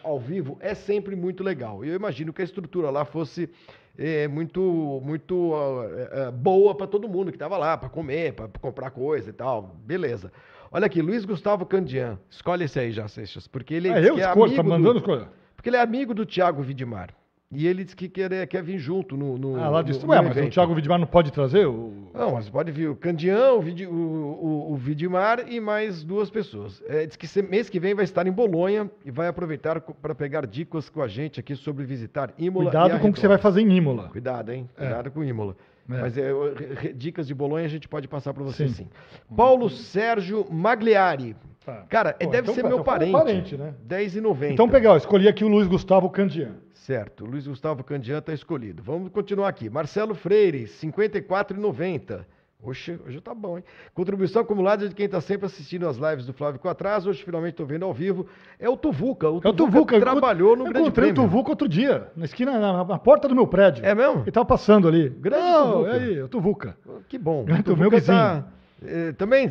ao 0.03 0.19
vivo 0.19 0.57
é 0.61 0.75
sempre 0.75 1.17
muito 1.17 1.43
legal. 1.43 1.85
Eu 1.85 1.95
imagino 1.95 2.33
que 2.33 2.43
a 2.43 2.45
estrutura 2.45 2.91
lá 2.91 3.05
fosse 3.05 3.49
é, 3.97 4.29
muito 4.29 5.01
muito 5.05 5.53
é, 6.13 6.31
boa 6.31 6.75
para 6.75 6.87
todo 6.87 7.09
mundo 7.09 7.31
que 7.31 7.37
estava 7.37 7.57
lá, 7.59 7.77
para 7.77 7.89
comer, 7.89 8.33
para 8.35 8.49
comprar 8.61 8.91
coisa 8.91 9.31
e 9.31 9.33
tal. 9.33 9.77
Beleza. 9.85 10.33
Olha 10.71 10.87
aqui, 10.87 11.01
Luiz 11.01 11.25
Gustavo 11.25 11.65
Candian. 11.65 12.19
Escolhe 12.31 12.65
esse 12.65 12.79
aí 12.79 12.93
já, 12.93 13.09
Seixas, 13.09 13.49
porque 13.49 13.75
ele 13.75 13.89
é, 13.89 14.09
eu 14.09 14.19
é 14.19 14.21
escolho, 14.21 14.55
tá 14.55 14.63
mandando 14.63 14.95
do, 14.95 14.99
escolha. 14.99 15.29
Porque 15.57 15.71
ele 15.71 15.77
é 15.77 15.81
amigo 15.81 16.15
do 16.15 16.27
Thiago 16.27 16.63
Vidimar. 16.63 17.18
E 17.51 17.67
ele 17.67 17.83
disse 17.83 17.97
que 17.97 18.11
quer, 18.11 18.47
quer 18.47 18.63
vir 18.63 18.79
junto 18.79 19.17
no. 19.17 19.39
no 19.39 19.57
ah, 19.59 19.71
lá 19.71 19.83
disse. 19.83 20.05
Ué, 20.05 20.21
mas 20.21 20.37
evento. 20.37 20.49
o 20.49 20.51
Thiago 20.51 20.75
Vidimar 20.75 20.99
não 20.99 21.07
pode 21.07 21.33
trazer? 21.33 21.67
O... 21.67 22.11
Não, 22.13 22.33
mas 22.33 22.51
pode 22.51 22.71
vir 22.71 22.91
o 22.91 22.97
Candião, 22.97 23.57
o, 23.57 23.63
Vid, 23.63 23.87
o, 23.87 23.91
o, 23.91 24.73
o 24.73 24.77
Vidimar 24.77 25.51
e 25.51 25.59
mais 25.59 26.05
duas 26.05 26.29
pessoas. 26.29 26.83
É, 26.87 27.07
diz 27.07 27.17
que 27.17 27.43
mês 27.43 27.71
que 27.71 27.81
vem 27.81 27.95
vai 27.95 28.05
estar 28.05 28.27
em 28.27 28.33
Bolonha 28.33 28.91
e 29.03 29.11
vai 29.11 29.29
aproveitar 29.29 29.81
para 29.81 30.15
pegar 30.15 30.47
dicas 30.47 30.91
com 30.91 31.01
a 31.01 31.09
gente 31.09 31.41
aqui 31.41 31.57
sobre 31.57 31.87
visitar 31.87 32.35
Imola. 32.37 32.71
Cuidado 32.71 33.01
com 33.01 33.09
o 33.09 33.13
que 33.15 33.21
você 33.21 33.29
vai 33.29 33.39
fazer 33.39 33.63
em 33.63 33.73
Imola. 33.73 34.11
Cuidado, 34.11 34.53
hein? 34.53 34.69
É. 34.77 34.81
Cuidado 34.81 35.07
é. 35.07 35.11
com 35.11 35.25
Imola. 35.25 35.57
É. 35.89 36.01
Mas 36.03 36.19
é, 36.19 36.31
dicas 36.95 37.27
de 37.27 37.35
Bolonha 37.35 37.65
a 37.65 37.71
gente 37.71 37.89
pode 37.89 38.07
passar 38.07 38.35
para 38.35 38.45
você 38.45 38.69
sim. 38.69 38.75
sim. 38.75 38.89
Paulo 39.35 39.71
Sérgio 39.71 40.47
Magliari. 40.51 41.35
Tá. 41.65 41.87
Cara, 41.89 42.13
Pô, 42.13 42.27
deve 42.31 42.43
então, 42.43 42.55
ser 42.55 42.63
meu 42.63 42.73
então 42.73 42.85
parente. 42.85 43.13
parente 43.13 43.57
né? 43.57 43.75
10,90. 43.89 44.53
Então 44.53 44.69
pegar, 44.69 44.97
escolhi 44.99 45.29
aqui 45.29 45.45
o 45.45 45.49
Luiz 45.49 45.67
Gustavo 45.67 46.11
Candian. 46.11 46.57
Certo, 46.89 47.27
Luiz 47.27 47.47
Gustavo 47.47 47.85
Candian 47.85 48.17
está 48.17 48.33
escolhido. 48.33 48.83
Vamos 48.83 49.13
continuar 49.13 49.49
aqui. 49.49 49.69
Marcelo 49.69 50.15
Freire, 50.15 50.65
54,90. 50.65 52.25
Oxe, 52.63 52.99
hoje 53.07 53.21
tá 53.21 53.35
bom, 53.35 53.59
hein? 53.59 53.65
Contribuição 53.93 54.41
acumulada 54.41 54.89
de 54.89 54.95
quem 54.95 55.05
está 55.05 55.21
sempre 55.21 55.45
assistindo 55.45 55.87
as 55.87 55.99
lives 55.99 56.25
do 56.25 56.33
Flávio 56.33 56.59
com 56.59 56.67
atraso. 56.67 57.11
Hoje 57.11 57.23
finalmente 57.23 57.53
estou 57.53 57.67
vendo 57.67 57.85
ao 57.85 57.93
vivo. 57.93 58.27
É 58.59 58.71
o 58.71 58.75
Tuvuca. 58.75 59.29
O 59.29 59.39
é 59.45 59.49
o 59.51 59.53
Tuvuca. 59.53 60.01
trabalhou 60.01 60.57
no 60.57 60.65
eu 60.65 60.73
Grande 60.73 60.73
Prêmio. 60.73 60.87
Eu 60.87 60.87
encontrei 60.87 61.11
o 61.11 61.15
Tuvuca 61.15 61.51
outro 61.51 61.69
dia, 61.69 62.11
na 62.17 62.25
esquina, 62.25 62.59
na, 62.59 62.83
na, 62.83 62.99
porta 62.99 63.29
do 63.29 63.35
meu 63.35 63.47
prédio. 63.47 63.85
É 63.85 63.95
mesmo? 63.95 64.21
Ele 64.21 64.31
estava 64.31 64.47
passando 64.47 64.89
ali. 64.89 65.11
Grande 65.11 65.45
Não, 65.45 65.73
Tuvuca. 65.73 65.91
É 65.91 65.93
aí, 65.93 66.23
o 66.23 66.29
Tuvuca. 66.29 66.79
Que 67.07 67.19
bom. 67.19 67.45
Grande 67.45 67.71
o 67.71 67.77
meu 67.77 67.91
vizinho. 67.91 68.17
Tá... 68.17 68.47
É, 68.85 69.13
também, 69.13 69.49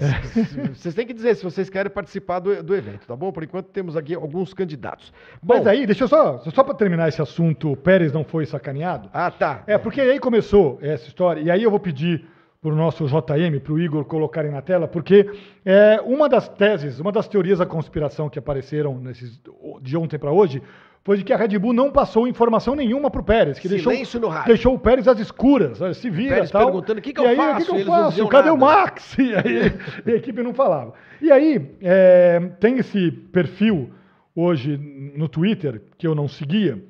vocês 0.74 0.96
têm 0.96 1.06
que 1.06 1.13
dizer 1.13 1.36
se 1.36 1.44
vocês 1.44 1.70
querem 1.70 1.92
participar 1.92 2.40
do, 2.40 2.63
do, 2.63 2.74
evento, 2.74 3.06
tá 3.06 3.16
bom? 3.16 3.32
Por 3.32 3.44
enquanto 3.44 3.68
temos 3.68 3.98
aqui 3.98 4.16
alguns 4.16 4.54
candidatos. 4.54 5.12
Bom, 5.44 5.56
Mas 5.56 5.68
aí, 5.68 5.86
deixa 5.86 6.06
eu 6.06 6.08
só, 6.08 6.38
só 6.40 6.63
para 6.63 6.74
terminar 6.74 7.10
esse 7.10 7.22
assunto, 7.22 7.72
o 7.72 7.76
Pérez 7.76 8.13
não 8.13 8.24
foi 8.24 8.46
sacaneado. 8.46 9.10
Ah, 9.13 9.30
tá. 9.30 9.63
É, 9.68 9.78
porque 9.78 10.00
aí 10.00 10.20
começou 10.20 10.80
essa 10.82 11.08
história, 11.08 11.42
e 11.42 11.52
aí 11.52 11.62
eu 11.62 11.70
vou 11.70 11.80
pedir 11.80 12.26
para 12.62 12.72
o 12.72 12.76
nosso 12.76 13.06
JM, 13.06 13.60
para 13.62 13.74
o 13.74 13.80
Igor 13.80 14.06
colocarem 14.06 14.52
na 14.52 14.62
tela, 14.62 14.88
porque 14.88 15.30
é, 15.66 16.02
uma 16.06 16.28
das 16.30 16.48
teses, 16.50 17.00
uma 17.00 17.12
das 17.12 17.28
teorias 17.28 17.60
da 17.60 17.66
conspiração 17.66 18.30
que 18.30 18.40
apareceram 18.40 18.98
nesses, 18.98 19.40
de 19.82 19.98
ontem 19.98 20.18
para 20.18 20.32
hoje 20.32 20.62
foi 21.08 21.15
de 21.15 21.24
que 21.24 21.32
a 21.32 21.38
Red 21.38 21.58
Bull 21.58 21.72
não 21.72 21.89
passou 21.89 22.28
informação 22.28 22.76
nenhuma 22.76 23.10
para 23.10 23.22
o 23.22 23.24
Pérez. 23.24 23.58
Que 23.58 23.70
Silêncio 23.70 23.93
deixou, 23.93 24.20
no 24.20 24.28
rádio. 24.28 24.48
Deixou 24.48 24.76
o 24.76 24.78
Pérez 24.78 25.08
às 25.08 25.17
escuras, 25.17 25.80
se 25.96 26.10
vira 26.10 26.34
Pérez 26.34 26.50
e 26.50 26.52
tal. 26.52 26.65
perguntando, 26.65 27.00
o 27.00 27.02
que, 27.02 27.13
que 27.13 27.22
eu 27.22 27.28
aí, 27.30 27.38
faço? 27.38 27.56
O 27.56 27.60
que, 27.60 27.72
que 27.72 27.89
eu 27.89 27.93
faço? 27.93 28.28
Cadê 28.28 28.50
nada. 28.50 28.54
o 28.54 28.58
Max? 28.58 29.17
E 29.17 29.34
aí 29.34 29.72
a 30.06 30.17
equipe 30.17 30.43
não 30.43 30.54
falava. 30.54 30.93
E 31.22 31.32
aí 31.32 31.78
é, 31.82 32.41
tem 32.60 32.80
esse 32.80 33.10
perfil 33.10 33.89
hoje 34.36 34.76
no 35.15 35.30
Twitter, 35.30 35.82
que 35.98 36.06
eu 36.06 36.13
não 36.13 36.28
seguia, 36.28 36.84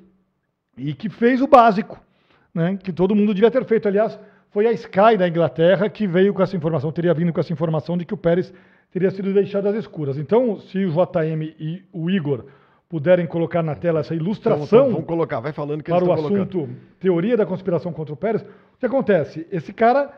e 0.76 0.96
que 0.96 1.10
fez 1.10 1.40
o 1.40 1.48
básico, 1.48 2.04
né, 2.52 2.76
que 2.82 2.92
todo 2.92 3.14
mundo 3.14 3.36
devia 3.36 3.52
ter 3.52 3.64
feito. 3.66 3.88
Aliás, 3.88 4.20
foi 4.50 4.66
a 4.66 4.72
Sky 4.72 5.16
da 5.16 5.28
Inglaterra 5.28 5.88
que 5.90 6.08
veio 6.08 6.34
com 6.34 6.42
essa 6.42 6.58
informação, 6.58 6.92
teria 6.92 7.14
vindo 7.14 7.32
com 7.32 7.40
essa 7.40 7.54
informação 7.54 7.96
de 7.96 8.04
que 8.04 8.16
o 8.16 8.18
Pérez 8.18 8.52
teria 8.92 9.12
sido 9.12 9.32
deixado 9.32 9.68
às 9.68 9.76
escuras. 9.76 10.18
Então, 10.18 10.60
se 10.60 10.84
o 10.86 10.90
JM 10.90 11.54
e 11.60 11.84
o 11.94 12.10
Igor 12.10 12.46
puderem 12.90 13.28
colocar 13.28 13.62
na 13.62 13.76
tela 13.76 14.00
essa 14.00 14.16
ilustração. 14.16 14.66
Então, 14.66 14.92
vamos 14.92 15.06
colocar, 15.06 15.40
vai 15.40 15.52
falando 15.52 15.84
que 15.84 15.92
Para 15.92 16.04
o 16.04 16.12
assunto 16.12 16.30
colocando. 16.30 16.76
teoria 17.00 17.36
da 17.36 17.46
conspiração 17.46 17.92
contra 17.92 18.14
o 18.14 18.18
Pérez. 18.18 18.42
O 18.42 18.80
que 18.80 18.86
acontece? 18.86 19.46
Esse 19.52 19.74
cara, 19.74 20.12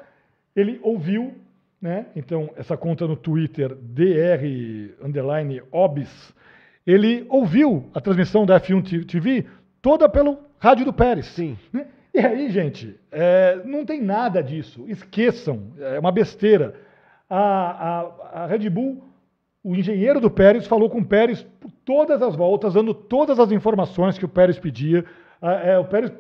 ele 0.56 0.80
ouviu, 0.84 1.34
né? 1.82 2.08
Então, 2.16 2.50
essa 2.56 2.78
conta 2.78 3.08
no 3.08 3.16
Twitter, 3.16 3.76
dr 3.76 5.04
underline 5.04 5.62
obis, 5.72 6.34
ele 6.86 7.26
ouviu 7.30 7.90
a 7.94 8.02
transmissão 8.02 8.46
da 8.46 8.60
F1 8.60 9.06
TV 9.06 9.46
toda 9.82 10.08
pelo 10.08 10.38
rádio 10.60 10.86
do 10.86 10.94
Pérez. 10.94 11.26
Sim. 11.28 11.58
Né? 11.74 11.88
E 12.14 12.20
aí, 12.20 12.50
gente, 12.52 13.00
é, 13.12 13.62
não 13.66 13.86
tem 13.86 14.02
nada 14.02 14.42
disso. 14.42 14.86
Esqueçam, 14.88 15.72
é 15.80 16.00
uma 16.00 16.12
besteira. 16.12 16.76
A, 17.30 17.40
a, 17.40 18.44
a 18.44 18.48
Red 18.48 18.70
Bull 18.70 19.10
o 19.64 19.76
engenheiro 19.76 20.22
do 20.22 20.32
Pérez 20.32 20.66
falou 20.66 20.90
com 20.90 21.00
o 21.00 21.06
Pérez 21.06 21.44
por 21.60 21.72
todas 21.90 22.22
as 22.22 22.36
voltas, 22.36 22.76
dando 22.76 22.94
todas 22.94 23.40
as 23.40 23.52
informações 23.52 24.16
que 24.16 24.24
o 24.24 24.30
Pérez 24.30 24.60
pedia. 24.60 25.04
É, 25.42 25.76
o 25.80 25.86
Pérez 25.86 26.14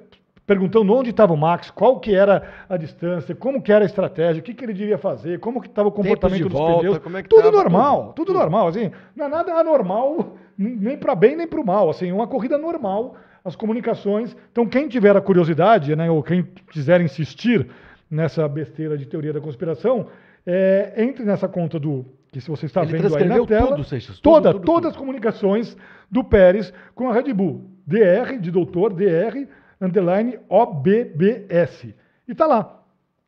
perguntando 0.43 0.91
onde 0.91 1.11
estava 1.11 1.31
o 1.31 1.37
Max, 1.37 1.69
qual 1.69 1.99
que 1.99 2.15
era 2.15 2.41
a 2.67 2.75
distância, 2.75 3.35
como 3.35 3.61
que 3.61 3.71
era 3.71 3.85
a 3.85 3.85
estratégia, 3.85 4.39
o 4.39 4.43
que, 4.43 4.55
que 4.55 4.65
ele 4.65 4.73
devia 4.73 4.97
fazer, 4.97 5.39
como 5.39 5.61
que 5.61 5.67
estava 5.67 5.89
o 5.89 5.91
comportamento 5.91 6.49
dos 6.49 6.53
volta, 6.53 6.79
pneus. 6.79 7.19
É 7.19 7.21
tudo 7.21 7.43
tava, 7.43 7.51
normal, 7.51 8.13
tudo, 8.15 8.25
tudo, 8.25 8.39
normal. 8.39 8.67
Assim, 8.69 8.89
não 9.15 9.27
é 9.27 9.29
nada 9.29 9.53
anormal, 9.53 10.37
nem 10.57 10.97
para 10.97 11.13
bem 11.13 11.35
nem 11.35 11.45
para 11.45 11.61
o 11.61 11.63
mal. 11.63 11.87
Assim, 11.87 12.11
uma 12.11 12.25
corrida 12.25 12.57
normal, 12.57 13.15
as 13.45 13.55
comunicações. 13.55 14.35
Então, 14.51 14.65
quem 14.65 14.87
tiver 14.87 15.15
a 15.15 15.21
curiosidade, 15.21 15.95
né, 15.95 16.09
ou 16.09 16.23
quem 16.23 16.47
quiser 16.71 16.99
insistir 16.99 17.69
nessa 18.09 18.47
besteira 18.47 18.97
de 18.97 19.05
teoria 19.05 19.33
da 19.33 19.39
conspiração, 19.39 20.07
é, 20.47 20.95
entre 20.97 21.23
nessa 21.23 21.47
conta 21.47 21.79
do 21.79 22.07
que 22.31 22.39
se 22.39 22.49
você 22.49 22.65
está 22.65 22.83
Ele 22.83 22.93
vendo 22.93 23.15
aí 23.15 23.25
na 23.25 23.45
tela, 23.45 23.67
tudo, 23.67 23.83
Seixas, 23.83 24.19
toda, 24.19 24.51
tudo, 24.51 24.61
tudo, 24.61 24.65
todas 24.65 24.91
as 24.91 24.97
comunicações 24.97 25.75
do 26.09 26.23
Pérez 26.23 26.73
com 26.93 27.09
a 27.09 27.13
Red 27.13 27.33
Bull. 27.33 27.69
DR, 27.85 28.37
de 28.39 28.51
doutor, 28.51 28.93
DR, 28.93 29.47
underline 29.81 30.39
OBBS. 30.47 31.87
E 32.27 32.35
tá 32.35 32.45
lá. 32.45 32.81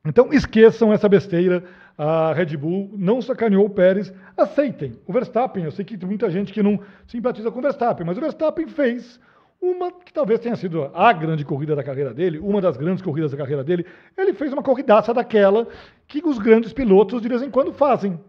Então 0.05 0.31
esqueçam 0.31 0.93
essa 0.93 1.09
besteira. 1.09 1.63
A 1.97 2.33
Red 2.33 2.57
Bull 2.57 2.91
não 2.97 3.21
sacaneou 3.21 3.65
o 3.65 3.69
Pérez. 3.69 4.13
Aceitem. 4.37 4.97
O 5.07 5.13
Verstappen, 5.13 5.63
eu 5.63 5.71
sei 5.71 5.83
que 5.83 5.97
tem 5.97 6.07
muita 6.07 6.29
gente 6.29 6.53
que 6.53 6.63
não 6.63 6.79
simpatiza 7.07 7.51
com 7.51 7.59
o 7.59 7.61
Verstappen, 7.61 8.05
mas 8.05 8.17
o 8.17 8.21
Verstappen 8.21 8.67
fez 8.67 9.19
uma 9.61 9.91
que 9.91 10.11
talvez 10.11 10.39
tenha 10.39 10.55
sido 10.55 10.89
a 10.93 11.13
grande 11.13 11.45
corrida 11.45 11.75
da 11.75 11.83
carreira 11.83 12.11
dele, 12.13 12.39
uma 12.39 12.59
das 12.59 12.75
grandes 12.75 13.03
corridas 13.03 13.31
da 13.31 13.37
carreira 13.37 13.63
dele. 13.63 13.85
Ele 14.17 14.33
fez 14.33 14.51
uma 14.51 14.63
corridaça 14.63 15.13
daquela 15.13 15.67
que 16.07 16.21
os 16.25 16.39
grandes 16.39 16.73
pilotos 16.73 17.21
de 17.21 17.27
vez 17.27 17.43
em 17.43 17.51
quando 17.51 17.71
fazem. 17.71 18.19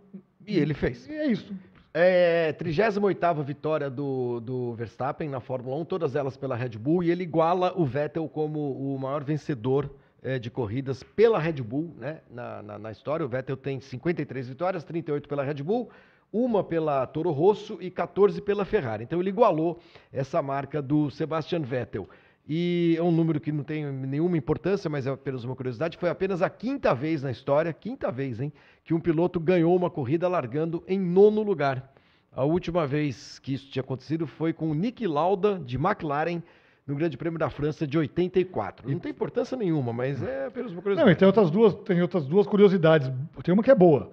E 0.47 0.59
ele 0.59 0.75
fez. 0.75 1.09
E 1.09 1.13
é 1.13 1.27
isso. 1.27 1.55
É, 1.95 2.53
38 2.55 3.43
vitória 3.45 3.91
do, 3.91 4.41
do 4.41 4.73
Verstappen 4.75 5.29
na 5.29 5.41
Fórmula 5.41 5.77
1, 5.77 5.85
todas 5.85 6.17
elas 6.17 6.39
pela 6.39 6.57
Red 6.57 6.71
Bull, 6.71 7.03
e 7.03 7.11
ele 7.11 7.23
iguala 7.23 7.75
o 7.77 7.85
Vettel 7.85 8.27
como 8.29 8.73
o 8.73 8.99
maior 8.99 9.23
vencedor 9.23 9.91
é, 10.23 10.39
de 10.39 10.51
corridas 10.51 11.03
pela 11.03 11.39
Red 11.39 11.61
Bull 11.61 11.95
né, 11.99 12.21
na, 12.31 12.63
na, 12.63 12.79
na, 12.79 12.91
história. 12.91 13.27
O 13.27 13.29
Vettel 13.29 13.59
tem 13.59 13.79
53 13.79 14.49
vitórias, 14.49 14.85
38 14.85 15.29
pela 15.29 15.43
Red 15.45 15.63
Bull, 15.63 15.91
uma 16.33 16.65
pela 16.65 17.07
Toro 17.07 17.31
Rosso 17.31 17.77
e 17.79 17.91
14 17.91 18.41
pela 18.41 18.65
Ferrari. 18.65 19.05
Então 19.05 19.21
ele 19.21 19.29
igualou 19.29 19.79
essa 20.11 20.41
marca 20.41 20.81
do 20.81 21.11
Sebastian 21.11 21.61
Vettel. 21.61 22.09
E 22.49 22.97
é 22.99 23.03
um 23.03 23.13
número 23.13 23.41
que 23.41 23.53
não 23.53 23.63
tem 23.63 23.87
nenhuma 23.87 24.37
importância, 24.37 24.91
mas 24.91 25.07
é 25.07 25.11
apenas 25.11 25.45
uma 25.45 25.55
curiosidade. 25.55 25.97
Foi 25.97 26.11
apenas 26.11 26.43
a 26.43 26.51
quinta 26.51 26.95
vez 26.95 27.23
na 27.23 27.31
história, 27.31 27.73
quinta 27.73 28.11
vez, 28.11 28.41
hein, 28.41 28.53
que 28.85 28.93
um 28.93 29.01
piloto 29.01 29.39
ganhou 29.39 29.77
uma 29.77 29.89
corrida 29.89 30.27
largando 30.27 30.83
em 30.89 30.99
nono 30.99 31.43
lugar. 31.43 31.93
A 32.33 32.45
última 32.45 32.87
vez 32.87 33.39
que 33.39 33.55
isso 33.55 33.71
tinha 33.71 33.83
acontecido 33.83 34.27
foi 34.27 34.53
com 34.53 34.71
o 34.71 34.75
Nick 34.75 35.07
Lauda, 35.07 35.61
de 35.65 35.77
McLaren, 35.77 36.43
no 36.87 36.97
Grande 36.97 37.17
Prêmio 37.17 37.39
da 37.39 37.49
França 37.49 37.87
de 37.87 37.97
84. 37.97 38.91
Não 38.91 38.99
tem 38.99 39.13
importância 39.13 39.57
nenhuma, 39.57 39.93
mas 39.93 40.23
é 40.23 40.47
apenas 40.47 40.73
uma 40.73 40.83
curiosidade. 40.83 41.07
Não, 41.07 41.13
e 41.13 41.17
tem 41.17 41.27
outras 41.27 41.51
duas, 41.51 41.75
tem 41.75 42.03
outras 42.03 42.27
duas 42.27 42.47
curiosidades. 42.47 43.11
Tem 43.45 43.55
uma 43.55 43.63
que 43.63 43.71
é 43.71 43.75
boa. 43.75 44.11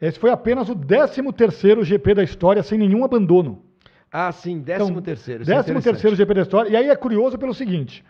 Esse 0.00 0.18
foi 0.18 0.30
apenas 0.30 0.68
o 0.68 0.76
13º 0.76 1.82
GP 1.82 2.14
da 2.14 2.22
história 2.22 2.62
sem 2.62 2.78
nenhum 2.78 3.04
abandono. 3.04 3.62
Ah, 4.16 4.30
sim, 4.30 4.62
13 4.62 4.84
então, 4.84 5.02
terceiro. 5.02 5.44
13 5.44 5.72
é 5.72 5.80
terceiro 5.80 6.14
GP 6.14 6.34
da 6.34 6.42
história. 6.42 6.70
E 6.70 6.76
aí 6.76 6.88
é 6.88 6.94
curioso 6.94 7.36
pelo 7.36 7.52
seguinte: 7.52 8.04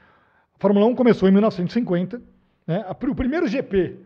a 0.55 0.59
Fórmula 0.59 0.85
1 0.85 0.95
começou 0.95 1.27
em 1.27 1.33
1950. 1.33 2.21
Né? 2.67 2.85
O 2.91 3.15
primeiro 3.15 3.49
GP 3.49 3.97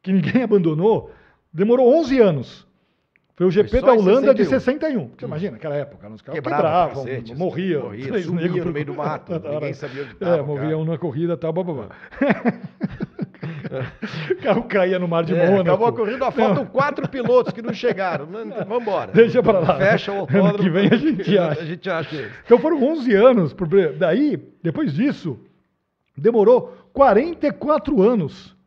que 0.00 0.12
ninguém 0.12 0.42
abandonou 0.46 1.10
demorou 1.52 1.98
11 1.98 2.20
anos. 2.20 2.67
Foi 3.38 3.46
o 3.46 3.50
GP 3.52 3.82
da 3.82 3.92
Holanda 3.92 4.32
61. 4.32 4.34
de 4.34 4.44
61. 4.46 4.98
Você 4.98 5.24
hum. 5.24 5.28
imagina, 5.28 5.52
naquela 5.52 5.76
época, 5.76 6.08
os 6.08 6.20
caras 6.20 6.40
quebravam, 6.40 7.04
cacete, 7.04 7.36
morriam. 7.36 7.84
Morria, 7.84 8.20
sumia 8.20 8.64
no 8.64 8.72
meio 8.72 8.86
do 8.86 8.94
mato, 8.94 9.32
ninguém 9.48 9.72
sabia 9.74 10.02
onde 10.02 10.14
estava. 10.14 10.38
É, 10.38 10.42
morriam 10.42 10.84
na 10.84 10.98
corrida 10.98 11.34
e 11.34 11.36
tal, 11.36 11.52
blá, 11.52 11.62
blá, 11.62 11.74
blá. 11.74 11.88
o 14.32 14.36
carro 14.42 14.64
caía 14.64 14.98
no 14.98 15.06
mar 15.06 15.22
de 15.22 15.36
é, 15.36 15.50
Mônaco. 15.50 15.68
Acabou 15.68 15.86
a 15.86 15.92
corrida, 15.92 16.30
faltam 16.32 16.66
quatro 16.66 17.08
pilotos 17.08 17.52
que 17.52 17.62
não 17.62 17.72
chegaram. 17.72 18.26
Vamos 18.66 18.82
embora. 18.82 19.12
Deixa 19.12 19.40
para 19.40 19.60
lá. 19.60 19.78
Fecha 19.78 20.10
o 20.10 20.18
autódromo. 20.18 20.48
Ano 20.48 20.58
que 20.58 20.68
vem 20.68 20.88
a 20.88 20.96
gente 20.96 21.38
acha. 21.38 21.60
A 21.60 21.64
gente 21.64 21.88
acha 21.88 22.16
isso. 22.16 22.32
Então 22.44 22.58
foram 22.58 22.82
11 22.82 23.14
anos. 23.14 23.54
Daí, 23.96 24.36
depois 24.60 24.94
disso, 24.94 25.38
demorou 26.16 26.76
44 26.92 28.02
anos. 28.02 28.58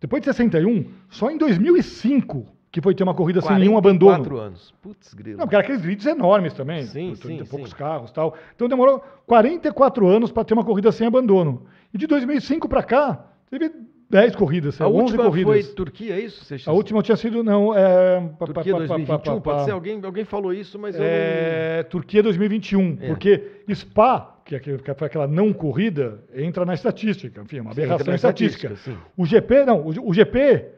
Depois 0.00 0.22
de 0.22 0.26
61, 0.26 0.92
só 1.08 1.28
em 1.28 1.36
2005 1.36 2.56
que 2.70 2.80
foi 2.80 2.94
ter 2.94 3.02
uma 3.02 3.14
corrida 3.14 3.40
sem 3.40 3.58
nenhum 3.58 3.78
abandono. 3.78 4.16
Quatro 4.16 4.38
anos. 4.38 4.74
Putz, 4.82 5.14
grilo. 5.14 5.38
Não, 5.38 5.46
porque 5.46 5.56
era 5.56 5.64
aqueles 5.64 5.80
gritos 5.80 6.06
enormes 6.06 6.52
também. 6.52 6.82
Sim, 6.84 7.14
sim, 7.14 7.20
30 7.20 7.44
poucos 7.46 7.72
carros 7.72 8.10
tal. 8.10 8.34
Então 8.54 8.68
demorou 8.68 9.02
44 9.26 10.06
anos 10.06 10.30
para 10.30 10.44
ter 10.44 10.54
uma 10.54 10.64
corrida 10.64 10.92
sem 10.92 11.06
abandono. 11.06 11.66
E 11.92 11.98
de 11.98 12.06
2005 12.06 12.68
para 12.68 12.82
cá, 12.82 13.24
teve 13.50 13.72
10 14.10 14.36
corridas, 14.36 14.80
a 14.80 14.88
11 14.88 14.96
última 14.96 15.24
corridas. 15.24 15.66
foi 15.66 15.74
Turquia, 15.74 16.14
é 16.14 16.20
isso? 16.20 16.54
a 16.66 16.72
última 16.72 17.02
tinha 17.02 17.16
sido, 17.16 17.42
não, 17.42 17.76
é... 17.76 18.20
Turquia 18.38 18.74
2021, 18.74 19.40
pode 19.40 19.64
ser, 19.64 19.70
alguém, 19.70 20.00
alguém 20.02 20.24
falou 20.24 20.52
isso, 20.52 20.78
mas 20.78 20.94
eu 20.94 21.02
é, 21.04 21.82
não... 21.82 21.90
Turquia 21.90 22.22
2021, 22.22 22.98
é. 23.00 23.06
porque 23.08 23.62
Spa, 23.74 24.40
que, 24.46 24.56
é, 24.56 24.60
que 24.60 24.94
foi 24.94 25.06
aquela 25.06 25.26
não 25.26 25.52
corrida, 25.52 26.24
entra 26.34 26.64
na 26.64 26.72
estatística, 26.72 27.42
enfim, 27.42 27.60
uma 27.60 27.72
aberração 27.72 28.14
estatística. 28.14 28.72
estatística 28.72 29.06
o 29.14 29.26
GP, 29.26 29.66
não, 29.66 29.80
o, 29.80 30.08
o 30.08 30.14
GP 30.14 30.77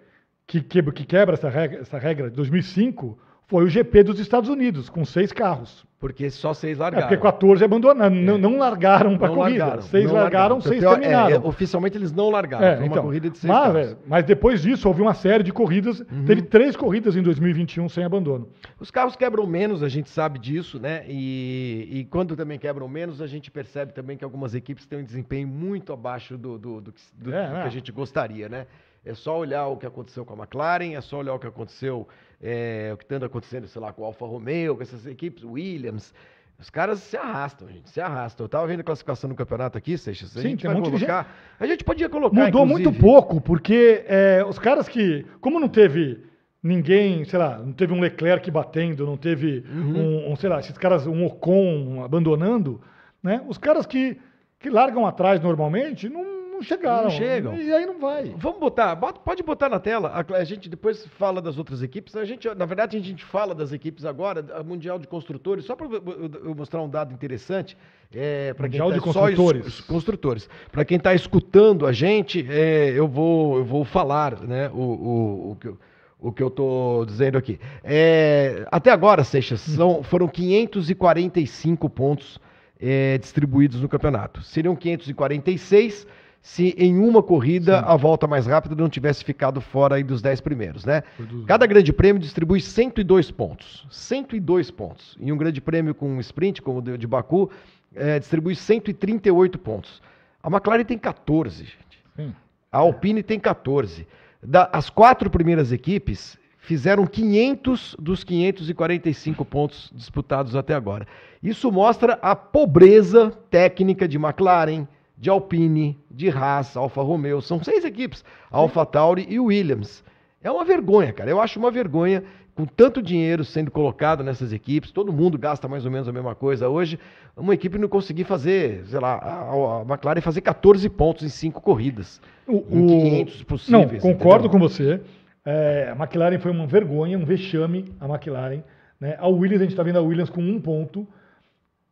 que, 0.51 0.61
que, 0.61 0.83
que 0.83 1.05
quebra 1.05 1.35
essa 1.35 1.49
regra, 1.49 1.81
essa 1.81 1.97
regra 1.97 2.29
de 2.29 2.35
2005 2.35 3.17
foi 3.47 3.65
o 3.65 3.69
GP 3.69 4.03
dos 4.03 4.19
Estados 4.19 4.49
Unidos, 4.49 4.89
com 4.89 5.05
seis 5.05 5.33
carros. 5.33 5.87
Porque 5.99 6.29
só 6.29 6.53
seis 6.53 6.79
largaram. 6.79 7.07
É 7.07 7.09
porque 7.09 7.23
14 7.23 7.65
abandonaram, 7.65 8.17
é. 8.17 8.21
não, 8.21 8.37
não, 8.37 8.59
largaram 8.59 9.17
para 9.17 9.29
a 9.29 9.35
corrida. 9.35 9.65
Largaram, 9.65 9.83
seis 9.83 10.05
largaram, 10.07 10.23
largaram 10.23 10.61
seis 10.61 10.81
pior, 10.81 10.99
terminaram. 10.99 11.31
É, 11.31 11.37
é, 11.37 11.39
oficialmente 11.39 11.97
eles 11.97 12.11
não 12.11 12.31
largaram, 12.31 12.65
é, 12.65 12.77
foi 12.79 12.87
então, 12.87 12.97
uma 12.97 13.03
corrida 13.03 13.31
de 13.31 13.39
seis 13.39 13.53
mas, 13.53 13.73
carros. 13.73 13.97
mas 14.07 14.25
depois 14.25 14.63
disso 14.63 14.89
houve 14.89 15.03
uma 15.03 15.15
série 15.15 15.45
de 15.45 15.53
corridas, 15.53 16.01
uhum. 16.01 16.25
teve 16.25 16.43
três 16.43 16.75
corridas 16.75 17.17
em 17.17 17.23
2021 17.23 17.89
sem 17.89 18.03
abandono. 18.03 18.49
Os 18.81 18.91
carros 18.91 19.15
quebram 19.15 19.47
menos, 19.47 19.85
a 19.85 19.89
gente 19.89 20.09
sabe 20.09 20.39
disso, 20.39 20.81
né? 20.81 21.05
E, 21.07 21.89
e 21.91 22.05
quando 22.07 22.35
também 22.35 22.59
quebram 22.59 22.89
menos, 22.89 23.21
a 23.21 23.27
gente 23.27 23.51
percebe 23.51 23.93
também 23.93 24.17
que 24.17 24.25
algumas 24.25 24.55
equipes 24.55 24.87
têm 24.87 25.01
um 25.01 25.05
desempenho 25.05 25.47
muito 25.47 25.93
abaixo 25.93 26.37
do, 26.37 26.59
do, 26.59 26.81
do, 26.81 26.95
do, 27.15 27.35
é, 27.35 27.47
do 27.47 27.55
que 27.55 27.67
a 27.67 27.69
gente 27.69 27.93
gostaria, 27.93 28.49
né? 28.49 28.67
É 29.05 29.15
só 29.15 29.39
olhar 29.39 29.67
o 29.67 29.77
que 29.77 29.87
aconteceu 29.87 30.25
com 30.25 30.35
a 30.35 30.37
McLaren, 30.37 30.95
é 30.95 31.01
só 31.01 31.19
olhar 31.19 31.35
o 31.35 31.39
que 31.39 31.47
aconteceu, 31.47 32.07
é, 32.41 32.91
o 32.93 32.97
que 32.97 33.05
está 33.05 33.25
acontecendo, 33.25 33.67
sei 33.67 33.81
lá, 33.81 33.93
com 33.93 34.03
o 34.03 34.05
Alfa 34.05 34.27
Romeo, 34.27 34.77
com 34.77 34.83
essas 34.83 35.07
equipes, 35.07 35.43
Williams. 35.43 36.13
Os 36.59 36.69
caras 36.69 36.99
se 37.01 37.17
arrastam, 37.17 37.67
gente, 37.69 37.89
se 37.89 38.01
arrastam. 38.01 38.45
Eu 38.45 38.49
tava 38.49 38.67
vendo 38.67 38.81
a 38.81 38.85
classificação 38.85 39.31
no 39.31 39.35
campeonato 39.35 39.79
aqui, 39.79 39.97
Seixas. 39.97 40.31
Sim, 40.31 40.39
a 40.39 40.43
gente 40.43 40.63
tem 40.63 40.71
monte 40.71 40.91
colocar, 40.91 41.23
gente. 41.23 41.35
A 41.59 41.67
gente 41.67 41.85
podia 41.85 42.09
colocar. 42.11 42.45
Mudou 42.45 42.65
inclusive. 42.65 42.89
muito 42.91 43.01
pouco, 43.01 43.41
porque 43.41 44.05
é, 44.07 44.45
os 44.47 44.59
caras 44.59 44.87
que. 44.87 45.25
Como 45.41 45.59
não 45.59 45.69
teve 45.69 46.23
ninguém, 46.63 47.25
sei 47.25 47.39
lá, 47.39 47.59
não 47.59 47.73
teve 47.73 47.95
um 47.95 48.01
Leclerc 48.01 48.51
batendo, 48.51 49.07
não 49.07 49.17
teve 49.17 49.65
uhum. 49.67 49.97
um, 49.97 50.33
um, 50.33 50.37
sei 50.37 50.51
lá, 50.51 50.61
esses 50.61 50.77
caras, 50.77 51.07
um 51.07 51.25
Ocon 51.25 52.03
abandonando, 52.05 52.83
né? 53.23 53.43
Os 53.49 53.57
caras 53.57 53.87
que, 53.87 54.19
que 54.59 54.69
largam 54.69 55.07
atrás 55.07 55.41
normalmente 55.41 56.11
não 56.11 56.39
não 56.61 56.62
chegaram. 56.62 57.05
Não 57.05 57.11
chegam. 57.11 57.57
E 57.57 57.73
aí 57.73 57.87
não 57.87 57.99
vai. 57.99 58.35
Vamos 58.37 58.61
botar, 58.61 58.94
pode 58.96 59.42
botar 59.42 59.68
na 59.68 59.81
tela. 59.81 60.25
A, 60.29 60.44
gente 60.44 60.68
depois 60.68 61.07
fala 61.18 61.40
das 61.40 61.57
outras 61.57 61.83
equipes. 61.83 62.14
A 62.14 62.25
gente, 62.25 62.46
na 62.55 62.66
verdade, 62.66 62.96
a 62.96 63.01
gente 63.01 63.25
fala 63.25 63.55
das 63.55 63.73
equipes 63.73 64.05
agora, 64.05 64.44
a 64.55 64.62
Mundial 64.62 64.99
de 64.99 65.07
Construtores, 65.07 65.64
só 65.64 65.75
para 65.75 65.87
eu 65.87 66.55
mostrar 66.55 66.83
um 66.83 66.88
dado 66.88 67.14
interessante. 67.14 67.77
É, 68.14 68.53
para 68.55 68.68
quem 68.68 68.79
tá 68.79 68.90
de 68.90 69.01
construtores. 69.01 69.75
Só, 69.75 69.85
construtores. 69.85 70.49
Para 70.70 70.85
quem 70.85 70.99
está 70.99 71.14
escutando 71.14 71.87
a 71.87 71.92
gente, 71.92 72.46
é, 72.51 72.90
eu, 72.90 73.09
vou, 73.09 73.59
eu 73.59 73.64
vou 73.64 73.85
falar 73.85 74.40
né, 74.40 74.68
o, 74.70 74.81
o, 74.81 75.51
o 75.53 75.57
que 75.57 75.68
eu 75.68 75.79
o 76.23 76.31
que 76.31 76.42
eu 76.42 76.49
estou 76.49 77.07
dizendo 77.07 77.38
aqui. 77.38 77.59
É, 77.83 78.66
até 78.70 78.90
agora, 78.90 79.25
Seixas, 79.25 79.62
são, 79.62 80.03
foram 80.03 80.29
545 80.29 81.88
pontos 81.88 82.38
é, 82.79 83.16
distribuídos 83.16 83.81
no 83.81 83.88
campeonato. 83.88 84.42
Seriam 84.42 84.77
546 84.77 86.07
se 86.42 86.74
em 86.79 86.96
uma 86.98 87.22
corrida 87.22 87.79
Sim. 87.79 87.85
a 87.87 87.96
volta 87.96 88.26
mais 88.26 88.46
rápida 88.46 88.74
não 88.74 88.88
tivesse 88.88 89.22
ficado 89.24 89.61
fora 89.61 89.96
aí 89.96 90.03
dos 90.03 90.22
10 90.22 90.40
primeiros, 90.40 90.85
né? 90.85 91.03
Cada 91.46 91.66
grande 91.66 91.92
prêmio 91.92 92.20
distribui 92.20 92.61
102 92.61 93.31
pontos. 93.31 93.87
102 93.90 94.70
pontos. 94.70 95.16
Em 95.20 95.31
um 95.33 95.37
grande 95.37 95.61
prêmio 95.61 95.94
com 95.94 96.09
um 96.09 96.20
sprint, 96.20 96.62
como 96.62 96.79
o 96.79 96.98
de 96.98 97.07
Baku, 97.07 97.50
é, 97.94 98.18
distribui 98.18 98.55
138 98.55 99.59
pontos. 99.59 100.00
A 100.42 100.48
McLaren 100.48 100.85
tem 100.85 100.98
14, 100.98 101.64
gente. 101.64 102.05
Sim. 102.16 102.35
A 102.72 102.79
Alpine 102.79 103.22
tem 103.22 103.38
14. 103.38 104.07
Da, 104.42 104.70
as 104.72 104.88
quatro 104.88 105.29
primeiras 105.29 105.70
equipes 105.70 106.38
fizeram 106.59 107.07
500 107.07 107.96
dos 107.98 108.24
545 108.24 109.44
pontos 109.44 109.90
disputados 109.94 110.57
até 110.57 110.74
agora. 110.74 111.07
Isso 111.42 111.70
mostra 111.70 112.18
a 112.22 112.35
pobreza 112.35 113.31
técnica 113.50 114.07
de 114.07 114.16
McLaren, 114.16 114.87
de 115.20 115.28
Alpine, 115.28 115.98
de 116.11 116.30
Haas, 116.30 116.74
Alfa 116.78 117.02
Romeo, 117.02 117.42
são 117.42 117.62
seis 117.62 117.85
equipes, 117.85 118.24
Alfa 118.50 118.87
Tauri 118.87 119.26
e 119.28 119.38
Williams. 119.38 120.02
É 120.42 120.50
uma 120.50 120.64
vergonha, 120.64 121.12
cara. 121.12 121.30
Eu 121.30 121.38
acho 121.38 121.59
uma 121.59 121.70
vergonha 121.70 122.24
com 122.54 122.64
tanto 122.64 123.02
dinheiro 123.02 123.44
sendo 123.44 123.70
colocado 123.70 124.24
nessas 124.24 124.50
equipes, 124.50 124.90
todo 124.90 125.12
mundo 125.12 125.38
gasta 125.38 125.68
mais 125.68 125.85
ou 125.85 125.90
menos 125.90 126.09
a 126.09 126.12
mesma 126.12 126.35
coisa 126.35 126.68
hoje, 126.68 126.98
uma 127.37 127.52
equipe 127.54 127.78
não 127.78 127.87
conseguir 127.87 128.24
fazer, 128.24 128.83
sei 128.87 128.98
lá, 128.98 129.14
a, 129.14 129.80
a 129.80 129.83
McLaren 129.83 130.20
fazer 130.22 130.40
14 130.40 130.88
pontos 130.88 131.22
em 131.22 131.28
cinco 131.28 131.61
corridas, 131.61 132.20
o, 132.46 132.64
em 132.70 132.87
500 132.87 133.42
possíveis. 133.44 134.02
Não, 134.02 134.12
concordo 134.12 134.46
entendeu? 134.46 134.50
com 134.50 134.59
você. 134.59 135.00
É, 135.44 135.92
a 135.94 136.02
McLaren 136.02 136.38
foi 136.38 136.50
uma 136.50 136.66
vergonha, 136.66 137.18
um 137.18 137.24
vexame, 137.24 137.94
a 138.00 138.09
McLaren. 138.09 138.62
Né? 138.98 139.16
A 139.18 139.28
Williams, 139.28 139.61
a 139.61 139.64
gente 139.64 139.72
está 139.72 139.83
vendo 139.83 139.98
a 139.98 140.02
Williams 140.02 140.30
com 140.30 140.42
um 140.42 140.61
ponto. 140.61 141.06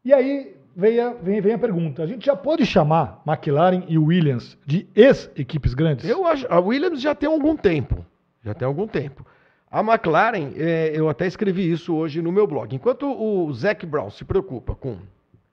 E 0.04 0.12
aí, 0.12 0.54
vem 0.78 1.00
a, 1.00 1.12
vem, 1.12 1.40
vem 1.40 1.54
a 1.54 1.58
pergunta. 1.58 2.04
A 2.04 2.06
gente 2.06 2.24
já 2.24 2.36
pode 2.36 2.64
chamar 2.64 3.20
McLaren 3.26 3.82
e 3.88 3.98
Williams 3.98 4.56
de 4.64 4.86
ex-equipes 4.94 5.74
grandes? 5.74 6.08
Eu 6.08 6.24
acho. 6.24 6.46
A 6.48 6.60
Williams 6.60 7.02
já 7.02 7.16
tem 7.16 7.28
algum 7.28 7.56
tempo. 7.56 8.06
Já 8.44 8.54
tem 8.54 8.64
algum 8.64 8.86
tempo. 8.86 9.26
A 9.68 9.80
McLaren, 9.80 10.52
é, 10.56 10.92
eu 10.94 11.08
até 11.08 11.26
escrevi 11.26 11.70
isso 11.70 11.94
hoje 11.94 12.22
no 12.22 12.30
meu 12.30 12.46
blog. 12.46 12.74
Enquanto 12.74 13.06
o 13.06 13.52
Zac 13.52 13.84
Brown 13.84 14.08
se 14.08 14.24
preocupa 14.24 14.74
com 14.74 14.98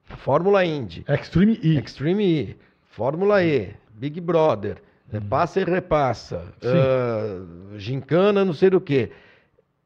Fórmula 0.03 0.63
Indy, 0.63 1.03
Extreme 1.09 1.59
E. 1.61 1.77
Extreme 1.77 2.23
E, 2.23 2.57
Fórmula 2.91 3.43
E, 3.43 3.73
Big 3.95 4.21
Brother, 4.21 4.77
é, 5.11 5.19
passa 5.19 5.59
e 5.59 5.63
repassa, 5.63 6.45
ah, 6.63 7.41
gincana, 7.77 8.45
não 8.45 8.53
sei 8.53 8.69
do 8.69 8.79
que. 8.79 9.09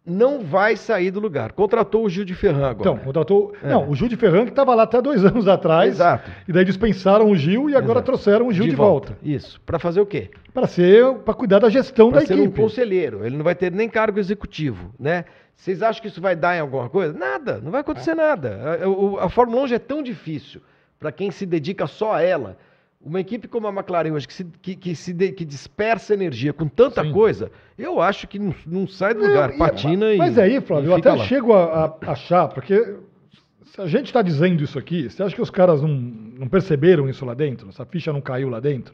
Não 0.10 0.42
vai 0.42 0.76
sair 0.76 1.12
do 1.12 1.20
lugar. 1.20 1.52
Contratou 1.52 2.04
o 2.06 2.10
Gil 2.10 2.26
de 2.26 2.34
Ferran 2.34 2.70
agora. 2.70 2.90
Então, 2.92 2.98
contratou. 2.98 3.54
É. 3.64 3.70
Não, 3.70 3.90
o 3.90 3.96
Gil 3.96 4.08
de 4.08 4.16
Ferran 4.16 4.44
que 4.46 4.50
estava 4.52 4.74
lá 4.76 4.84
até 4.84 5.02
dois 5.02 5.24
anos 5.26 5.48
atrás. 5.48 5.96
Exato. 5.96 6.30
E 6.48 6.52
daí 6.52 6.66
dispensaram 6.66 7.30
o 7.30 7.36
Gil 7.36 7.70
e 7.70 7.76
agora 7.76 8.00
Exato. 8.00 8.06
trouxeram 8.06 8.48
o 8.48 8.52
Gil 8.54 8.66
de, 8.66 8.76
volta. 8.76 9.18
Isso. 9.24 9.62
Para 9.62 9.78
fazer 9.80 10.02
o 10.02 10.06
quê? 10.06 10.30
Para 10.54 10.68
ser, 10.68 11.14
para 11.26 11.34
cuidar 11.34 11.60
da 11.60 11.70
gestão 11.70 12.10
Para 12.10 12.22
da 12.22 12.26
ser 12.26 12.34
um 12.36 12.44
equipe. 12.46 12.60
conselheiro. 12.62 13.26
Ele 13.26 13.38
não 13.38 13.44
vai 13.44 13.56
ter 13.56 13.72
nem 13.72 13.88
cargo 13.88 14.20
executivo, 14.20 14.92
né? 15.00 15.26
Vocês 15.56 15.82
acham 15.84 16.02
que 16.02 16.08
isso 16.08 16.22
vai 16.22 16.36
dar 16.36 16.56
em 16.56 16.62
alguma 16.62 16.90
coisa? 16.90 17.12
Nada, 17.18 17.60
não 17.62 17.70
vai 17.70 17.82
acontecer 17.82 18.16
nada. 18.16 18.80
A, 18.82 18.88
o- 18.88 19.18
a 19.20 19.30
Fórmula 19.30 19.62
1 19.64 19.68
já 19.68 19.76
é 19.76 19.80
tão 19.80 20.02
difícil 20.02 20.62
para 20.98 21.12
quem 21.12 21.32
se 21.32 21.46
dedica 21.46 21.86
só 21.86 22.14
a 22.14 22.22
ela. 22.22 22.58
Uma 23.02 23.22
equipe 23.22 23.48
como 23.48 23.66
a 23.66 23.72
McLaren 23.72 24.12
hoje, 24.12 24.28
que, 24.28 24.34
se, 24.34 24.44
que, 24.62 24.76
que 24.76 24.94
se 24.96 25.14
de- 25.14 25.32
que 25.32 25.46
dispersa 25.46 26.14
energia 26.14 26.52
com 26.52 26.68
tanta 26.68 27.02
Sim. 27.02 27.14
coisa, 27.14 27.50
eu 27.78 28.02
acho 28.02 28.28
que 28.28 28.38
não, 28.38 28.54
não 28.68 28.86
sai 28.88 29.14
do 29.14 29.22
lugar, 29.26 29.54
e- 29.54 29.58
patina 29.58 30.14
e. 30.14 30.18
Mas 30.18 30.38
aí, 30.38 30.60
Flávio, 30.60 30.92
eu 30.92 30.96
até 30.96 31.14
lá. 31.14 31.24
chego 31.24 31.54
a, 31.54 31.86
a 32.06 32.12
achar, 32.12 32.50
porque 32.50 32.98
se 33.64 33.80
a 33.82 33.88
gente 33.88 34.08
está 34.08 34.22
dizendo 34.22 34.62
isso 34.62 34.78
aqui, 34.78 35.10
você 35.10 35.24
acha 35.24 35.34
que 35.34 35.42
os 35.42 35.50
caras 35.50 35.82
não, 35.82 35.88
não 35.88 36.48
perceberam 36.50 37.08
isso 37.08 37.24
lá 37.26 37.34
dentro? 37.34 37.70
Essa 37.70 37.86
ficha 37.86 38.12
não 38.12 38.20
caiu 38.20 38.50
lá 38.50 38.60
dentro? 38.60 38.94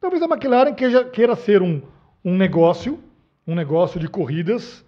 Talvez 0.00 0.22
a 0.22 0.26
McLaren 0.26 0.72
queira, 0.74 1.04
queira 1.04 1.36
ser 1.36 1.60
um, 1.60 1.82
um 2.24 2.34
negócio, 2.36 2.98
um 3.46 3.54
negócio 3.54 4.00
de 4.00 4.08
corridas, 4.08 4.82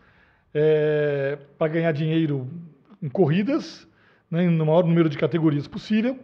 para 1.57 1.69
ganhar 1.69 1.93
dinheiro 1.93 2.49
em 3.03 3.09
corridas, 3.09 3.87
né, 4.31 4.49
no 4.49 4.67
maior 4.67 4.85
número 4.85 5.09
de 5.09 5.19
categorias 5.19 5.67
possível, 5.69 6.19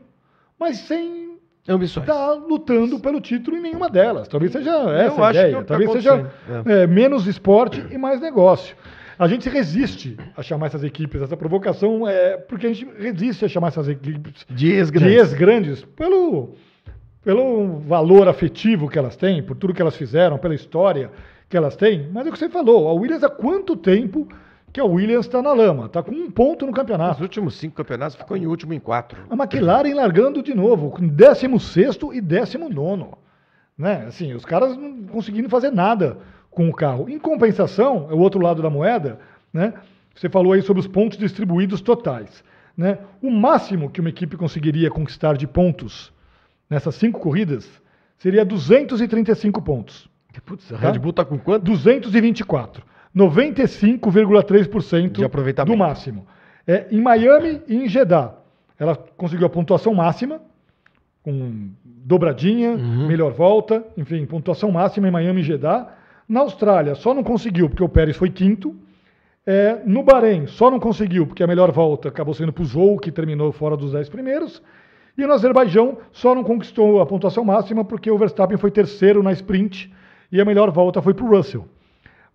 mas 0.58 0.78
sem 0.78 1.23
Ambições. 1.66 2.06
estar 2.06 2.32
lutando 2.32 3.00
pelo 3.00 3.20
título 3.20 3.56
em 3.56 3.60
nenhuma 3.60 3.88
delas. 3.88 4.28
Talvez 4.28 4.52
seja 4.52 4.70
essa 4.70 5.24
a 5.24 5.28
é 5.28 5.30
ideia. 5.30 5.56
tá 5.56 5.64
Talvez 5.64 5.92
seja 5.92 6.14
acontecendo, 6.14 6.70
é, 6.70 6.86
menos 6.86 7.26
esporte 7.26 7.84
e 7.90 7.96
mais 7.96 8.20
negócio. 8.20 8.76
A 9.18 9.28
gente 9.28 9.48
resiste 9.48 10.16
a 10.36 10.42
chamar 10.42 10.66
essas 10.66 10.82
equipes, 10.82 11.22
essa 11.22 11.36
provocação 11.36 12.06
é 12.06 12.36
porque 12.36 12.66
a 12.66 12.72
gente 12.72 12.86
resiste 12.98 13.44
a 13.44 13.48
chamar 13.48 13.68
essas 13.68 13.88
equipes 13.88 14.44
de 14.50 14.70
grandes. 14.90 15.16
ex-grandes 15.16 15.84
pelo, 15.96 16.54
pelo 17.22 17.78
valor 17.78 18.28
afetivo 18.28 18.88
que 18.88 18.98
elas 18.98 19.16
têm, 19.16 19.42
por 19.42 19.56
tudo 19.56 19.72
que 19.72 19.80
elas 19.80 19.96
fizeram, 19.96 20.36
pela 20.36 20.54
história 20.54 21.10
que 21.48 21.56
elas 21.56 21.76
têm. 21.76 22.08
Mas 22.12 22.26
é 22.26 22.28
o 22.28 22.32
que 22.32 22.38
você 22.38 22.48
falou, 22.48 22.88
a 22.88 22.92
Williams 22.92 23.22
há 23.22 23.30
quanto 23.30 23.76
tempo 23.76 24.28
que 24.74 24.80
a 24.80 24.84
Williams 24.84 25.26
está 25.26 25.40
na 25.40 25.52
lama? 25.52 25.86
Está 25.86 26.02
com 26.02 26.10
um 26.10 26.28
ponto 26.28 26.66
no 26.66 26.72
Nos 26.72 26.80
campeonato. 26.80 27.22
últimos 27.22 27.54
cinco 27.54 27.76
campeonatos 27.76 28.16
ficou 28.16 28.36
em 28.36 28.44
último 28.44 28.74
em 28.74 28.80
quatro. 28.80 29.22
A 29.30 29.34
McLaren 29.34 29.94
largando 29.94 30.42
de 30.42 30.52
novo, 30.52 30.90
com 30.90 31.06
16 31.06 31.96
e 32.12 32.20
19. 32.20 33.06
Né? 33.78 34.04
Assim, 34.08 34.34
os 34.34 34.44
caras 34.44 34.76
não 34.76 35.04
conseguindo 35.04 35.48
fazer 35.48 35.70
nada 35.70 36.18
com 36.50 36.68
o 36.68 36.74
carro. 36.74 37.08
Em 37.08 37.20
compensação, 37.20 38.08
é 38.10 38.14
o 38.14 38.18
outro 38.18 38.40
lado 38.42 38.62
da 38.62 38.68
moeda, 38.68 39.20
né? 39.52 39.74
Você 40.12 40.28
falou 40.28 40.52
aí 40.52 40.62
sobre 40.62 40.80
os 40.80 40.88
pontos 40.88 41.18
distribuídos 41.18 41.80
totais. 41.80 42.42
Né? 42.76 42.98
O 43.22 43.30
máximo 43.30 43.88
que 43.88 44.00
uma 44.00 44.10
equipe 44.10 44.36
conseguiria 44.36 44.90
conquistar 44.90 45.36
de 45.36 45.46
pontos 45.46 46.12
nessas 46.68 46.96
cinco 46.96 47.20
corridas 47.20 47.70
seria 48.18 48.44
235 48.44 49.62
pontos. 49.62 50.08
Putz, 50.44 50.72
a 50.72 50.78
Tá? 50.78 50.90
Red 50.90 50.98
Bull 50.98 51.12
tá 51.12 51.24
com 51.24 51.38
quanto? 51.38 51.64
224. 51.64 52.93
95,3% 53.14 55.12
De 55.18 55.24
aproveitamento. 55.24 55.72
do 55.72 55.78
máximo. 55.78 56.26
É, 56.66 56.86
em 56.90 57.00
Miami 57.00 57.62
e 57.68 57.76
em 57.76 57.88
Jeddah, 57.88 58.34
ela 58.78 58.96
conseguiu 59.16 59.46
a 59.46 59.50
pontuação 59.50 59.94
máxima, 59.94 60.40
com 61.22 61.70
dobradinha, 61.84 62.72
Uhum. 62.72 63.06
melhor 63.06 63.32
volta, 63.32 63.84
enfim, 63.96 64.24
pontuação 64.26 64.70
máxima 64.70 65.08
em 65.08 65.10
Miami 65.10 65.40
e 65.40 65.44
Jeddah. 65.44 65.88
Na 66.28 66.40
Austrália, 66.40 66.94
só 66.94 67.12
não 67.14 67.22
conseguiu 67.22 67.68
porque 67.68 67.82
o 67.82 67.88
Pérez 67.88 68.16
foi 68.16 68.30
quinto. 68.30 68.74
É, 69.46 69.78
no 69.84 70.02
Bahrein, 70.02 70.46
só 70.46 70.70
não 70.70 70.80
conseguiu 70.80 71.26
porque 71.26 71.42
a 71.42 71.46
melhor 71.46 71.70
volta 71.70 72.08
acabou 72.08 72.32
sendo 72.32 72.50
para 72.52 72.62
o 72.62 72.66
Zou, 72.66 72.98
que 72.98 73.12
terminou 73.12 73.52
fora 73.52 73.76
dos 73.76 73.92
10 73.92 74.08
primeiros. 74.08 74.62
E 75.18 75.26
no 75.26 75.32
Azerbaijão, 75.34 75.98
só 76.12 76.34
não 76.34 76.42
conquistou 76.42 77.00
a 77.00 77.06
pontuação 77.06 77.44
máxima 77.44 77.84
porque 77.84 78.10
o 78.10 78.16
Verstappen 78.18 78.56
foi 78.56 78.70
terceiro 78.70 79.22
na 79.22 79.32
sprint 79.32 79.92
e 80.32 80.40
a 80.40 80.44
melhor 80.46 80.70
volta 80.70 81.00
foi 81.02 81.12
para 81.12 81.24
o 81.26 81.28
Russell. 81.28 81.68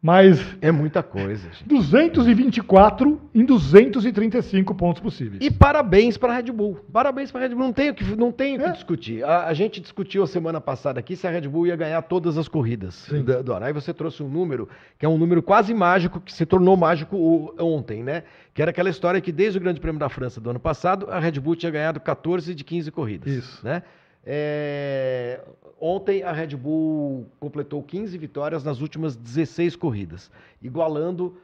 Mas 0.01 0.39
É 0.61 0.71
muita 0.71 1.03
coisa, 1.03 1.49
gente. 1.51 1.65
224 1.67 3.19
em 3.35 3.43
235 3.43 4.73
pontos 4.73 5.01
possíveis. 5.01 5.43
E 5.43 5.51
parabéns 5.51 6.17
para 6.17 6.31
a 6.31 6.35
Red 6.37 6.51
Bull. 6.53 6.79
Parabéns 6.91 7.31
para 7.31 7.41
a 7.41 7.47
Red 7.47 7.53
Bull. 7.55 7.65
Não 7.65 7.73
tem 7.73 7.89
o 7.89 7.93
que, 7.93 8.03
não 8.15 8.31
tem 8.31 8.55
o 8.55 8.59
que 8.59 8.65
É. 8.65 8.71
discutir. 8.71 9.23
A, 9.25 9.47
a 9.47 9.53
gente 9.53 9.81
discutiu 9.81 10.23
a 10.23 10.27
semana 10.27 10.61
passada 10.61 10.99
aqui 11.01 11.17
se 11.17 11.27
a 11.27 11.29
Red 11.29 11.41
Bull 11.49 11.67
ia 11.67 11.75
ganhar 11.75 12.01
todas 12.03 12.37
as 12.37 12.47
corridas 12.47 13.07
da- 13.25 13.41
do 13.41 13.51
ano. 13.53 13.65
Aí 13.65 13.73
você 13.73 13.93
trouxe 13.93 14.23
um 14.23 14.29
número 14.29 14.69
que 14.97 15.05
é 15.05 15.09
um 15.09 15.17
número 15.17 15.43
quase 15.43 15.73
mágico, 15.73 16.21
que 16.21 16.31
se 16.31 16.45
tornou 16.45 16.77
mágico 16.77 17.53
ontem, 17.59 18.01
né? 18.01 18.23
Que 18.53 18.61
era 18.61 18.71
aquela 18.71 18.89
história 18.89 19.19
que 19.19 19.33
desde 19.33 19.57
o 19.57 19.61
Grande 19.61 19.81
Prêmio 19.81 19.99
da 19.99 20.07
França 20.07 20.39
do 20.39 20.49
ano 20.49 20.59
passado, 20.61 21.07
a 21.09 21.19
Red 21.19 21.33
Bull 21.41 21.55
tinha 21.57 21.71
ganhado 21.71 21.99
14 21.99 22.55
de 22.55 22.63
15 22.63 22.89
corridas. 22.89 23.31
Isso. 23.33 23.65
Né? 23.65 23.83
É, 24.25 25.41
Ontem 25.79 26.23
a 26.23 26.31
Red 26.33 26.57
Bull 26.57 27.25
completou 27.39 27.81
15 27.81 28.17
vitórias 28.17 28.63
nas 28.63 28.81
últimas 28.81 29.15
16 29.15 29.77
corridas, 29.77 30.29
igualando 30.61 31.37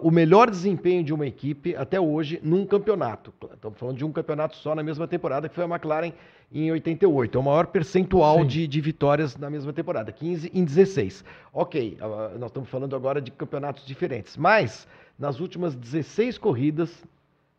o 0.00 0.12
melhor 0.12 0.48
desempenho 0.48 1.02
de 1.02 1.12
uma 1.12 1.26
equipe 1.26 1.74
até 1.74 2.00
hoje 2.00 2.38
num 2.40 2.64
campeonato. 2.64 3.34
Estamos 3.52 3.76
falando 3.76 3.96
de 3.96 4.04
um 4.04 4.12
campeonato 4.12 4.56
só 4.56 4.76
na 4.76 4.82
mesma 4.82 5.08
temporada, 5.08 5.48
que 5.48 5.54
foi 5.56 5.64
a 5.64 5.66
McLaren 5.66 6.12
em 6.52 6.70
88. 6.70 7.36
É 7.36 7.40
o 7.40 7.44
maior 7.44 7.66
percentual 7.66 8.44
de, 8.44 8.68
de 8.68 8.80
vitórias 8.80 9.36
na 9.36 9.50
mesma 9.50 9.72
temporada, 9.72 10.12
15 10.12 10.52
em 10.54 10.64
16. 10.64 11.24
Ok, 11.52 11.98
nós 12.38 12.50
estamos 12.50 12.68
falando 12.68 12.94
agora 12.94 13.20
de 13.20 13.32
campeonatos 13.32 13.84
diferentes, 13.84 14.36
mas 14.36 14.86
nas 15.18 15.40
últimas 15.40 15.74
16 15.74 16.38
corridas, 16.38 17.04